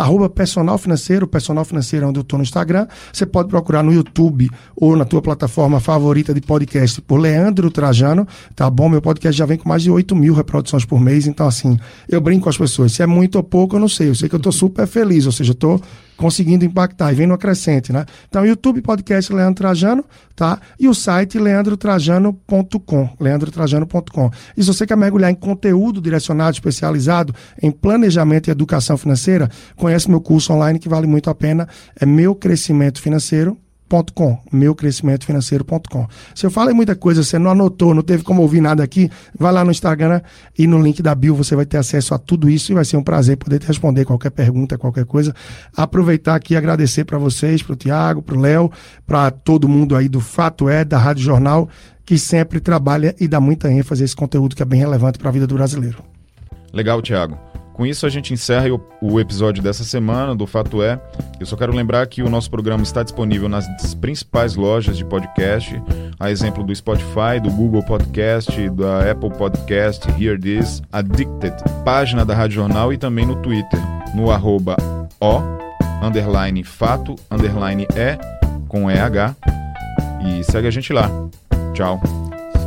arroba 0.01 0.31
personal 0.31 0.79
financeiro, 0.79 1.27
personal 1.27 1.63
financeiro 1.63 2.07
é 2.07 2.09
onde 2.09 2.19
eu 2.19 2.23
estou 2.23 2.39
no 2.39 2.43
Instagram. 2.43 2.87
Você 3.13 3.27
pode 3.27 3.51
procurar 3.51 3.83
no 3.83 3.93
YouTube 3.93 4.49
ou 4.75 4.97
na 4.97 5.05
tua 5.05 5.21
plataforma 5.21 5.79
favorita 5.79 6.33
de 6.33 6.41
podcast 6.41 7.03
por 7.03 7.19
Leandro 7.21 7.71
Trajano, 7.71 8.27
tá 8.57 8.69
bom? 8.71 8.89
Meu 8.89 9.03
podcast 9.03 9.37
já 9.37 9.45
vem 9.45 9.59
com 9.59 9.69
mais 9.69 9.83
de 9.83 9.91
8 9.91 10.17
mil 10.17 10.33
reproduções 10.33 10.87
por 10.87 10.99
mês, 10.99 11.27
então 11.27 11.47
assim, 11.47 11.79
eu 12.09 12.21
brinco 12.21 12.45
com 12.45 12.49
as 12.49 12.57
pessoas, 12.57 12.93
se 12.93 13.03
é 13.03 13.07
muito 13.07 13.37
ou 13.37 13.43
pouco 13.43 13.77
eu 13.77 13.81
não 13.81 13.89
sei, 13.89 14.09
eu 14.09 14.15
sei 14.15 14.29
que 14.29 14.35
eu 14.35 14.39
estou 14.39 14.53
super 14.53 14.87
feliz, 14.87 15.27
ou 15.27 15.33
seja, 15.33 15.51
eu 15.51 15.55
estou 15.55 15.81
conseguindo 16.21 16.67
impactar 16.67 17.11
e 17.11 17.15
vem 17.15 17.27
no 17.27 17.33
acrescente, 17.33 17.95
né? 17.95 18.05
Então, 18.29 18.45
YouTube 18.45 18.83
Podcast 18.83 19.33
Leandro 19.33 19.55
Trajano, 19.55 20.05
tá? 20.37 20.61
E 20.79 20.87
o 20.87 20.93
site 20.93 21.39
leandrotrajano.com, 21.39 23.09
leandrotrajano.com. 23.19 24.31
E 24.55 24.63
se 24.63 24.67
você 24.67 24.87
quer 24.87 24.99
mergulhar 24.99 25.31
em 25.31 25.35
conteúdo 25.35 25.99
direcionado, 25.99 26.53
especializado 26.53 27.35
em 27.63 27.71
planejamento 27.71 28.49
e 28.49 28.51
educação 28.51 28.99
financeira, 28.99 29.51
conhece 29.91 30.09
meu 30.09 30.21
curso 30.21 30.53
online 30.53 30.79
que 30.79 30.89
vale 30.89 31.07
muito 31.07 31.29
a 31.29 31.35
pena, 31.35 31.69
é 31.99 32.07
Meu 32.07 32.35
Crescimento 32.35 33.01
Financeiro, 33.01 33.59
.com, 34.15 34.39
meucrescimentofinanceiro.com. 34.53 36.07
Se 36.33 36.47
eu 36.47 36.51
falei 36.53 36.73
muita 36.73 36.95
coisa, 36.95 37.25
você 37.25 37.41
não 37.41 37.51
anotou, 37.51 37.93
não 37.93 38.03
teve 38.03 38.23
como 38.23 38.41
ouvir 38.41 38.61
nada 38.61 38.85
aqui, 38.85 39.11
vai 39.37 39.53
lá 39.53 39.65
no 39.65 39.73
Instagram 39.73 40.21
e 40.57 40.65
no 40.65 40.81
link 40.81 41.03
da 41.03 41.13
bio 41.13 41.35
você 41.35 41.57
vai 41.57 41.67
ter 41.67 41.77
acesso 41.77 42.15
a 42.15 42.19
tudo 42.19 42.49
isso 42.49 42.71
e 42.71 42.75
vai 42.77 42.85
ser 42.85 42.97
um 42.99 43.03
prazer 43.03 43.37
poder 43.37 43.59
te 43.59 43.67
responder 43.67 44.05
qualquer 44.05 44.31
pergunta, 44.31 44.79
qualquer 44.79 45.05
coisa. 45.05 45.35
Aproveitar 45.77 46.37
aqui 46.37 46.55
e 46.55 46.57
agradecer 46.57 47.05
para 47.05 47.19
vocês, 47.19 47.65
para 47.65 47.73
o 47.73 47.77
Tiago, 47.77 48.23
para 48.23 48.37
o 48.37 48.41
Léo, 48.41 48.71
para 49.05 49.29
todo 49.33 49.69
mundo 49.69 49.97
aí 49.97 50.09
do 50.09 50.21
Fato 50.21 50.69
É, 50.69 50.85
da 50.85 50.99
Rádio 50.99 51.25
Jornal, 51.25 51.69
que 52.07 52.17
sempre 52.17 52.61
trabalha 52.61 53.13
e 53.19 53.27
dá 53.27 53.41
muita 53.41 53.73
ênfase 53.73 54.03
a 54.03 54.05
esse 54.05 54.15
conteúdo 54.15 54.55
que 54.55 54.63
é 54.63 54.67
bem 54.67 54.79
relevante 54.79 55.19
para 55.19 55.31
a 55.31 55.33
vida 55.33 55.49
do 55.49 55.57
brasileiro. 55.57 55.99
Legal, 56.73 57.03
Thiago. 57.03 57.37
Com 57.81 57.87
isso, 57.87 58.05
a 58.05 58.11
gente 58.11 58.35
encerra 58.35 58.69
o, 58.69 58.79
o 59.01 59.19
episódio 59.19 59.63
dessa 59.63 59.85
semana 59.85 60.35
do 60.35 60.47
Fato 60.47 60.83
É. 60.83 61.01
Eu 61.41 61.47
só 61.47 61.57
quero 61.57 61.75
lembrar 61.75 62.07
que 62.09 62.23
o 62.23 62.29
nosso 62.29 62.51
programa 62.51 62.83
está 62.83 63.03
disponível 63.03 63.49
nas 63.49 63.65
principais 63.95 64.55
lojas 64.55 64.99
de 64.99 65.05
podcast, 65.07 65.83
a 66.19 66.31
exemplo 66.31 66.63
do 66.63 66.77
Spotify, 66.77 67.41
do 67.43 67.51
Google 67.51 67.83
Podcast, 67.83 68.69
da 68.69 69.11
Apple 69.11 69.31
Podcast, 69.31 70.07
Hear 70.23 70.39
This, 70.39 70.83
Addicted, 70.93 71.55
página 71.83 72.23
da 72.23 72.35
Rádio 72.35 72.57
Jornal 72.57 72.93
e 72.93 72.99
também 72.99 73.25
no 73.25 73.37
Twitter, 73.37 73.81
no 74.15 74.31
arroba 74.31 74.77
O, 75.19 75.41
underline 76.05 76.63
fato, 76.63 77.17
underline 77.31 77.85
E, 77.97 78.19
com 78.69 78.91
EH. 78.91 79.35
E 80.27 80.45
segue 80.45 80.69
a 80.69 80.71
gente 80.71 80.93
lá. 80.93 81.11
Tchau. 81.73 81.99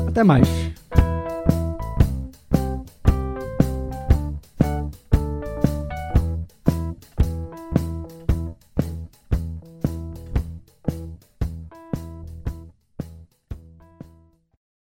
Até 0.07 0.24
mais. 0.24 0.74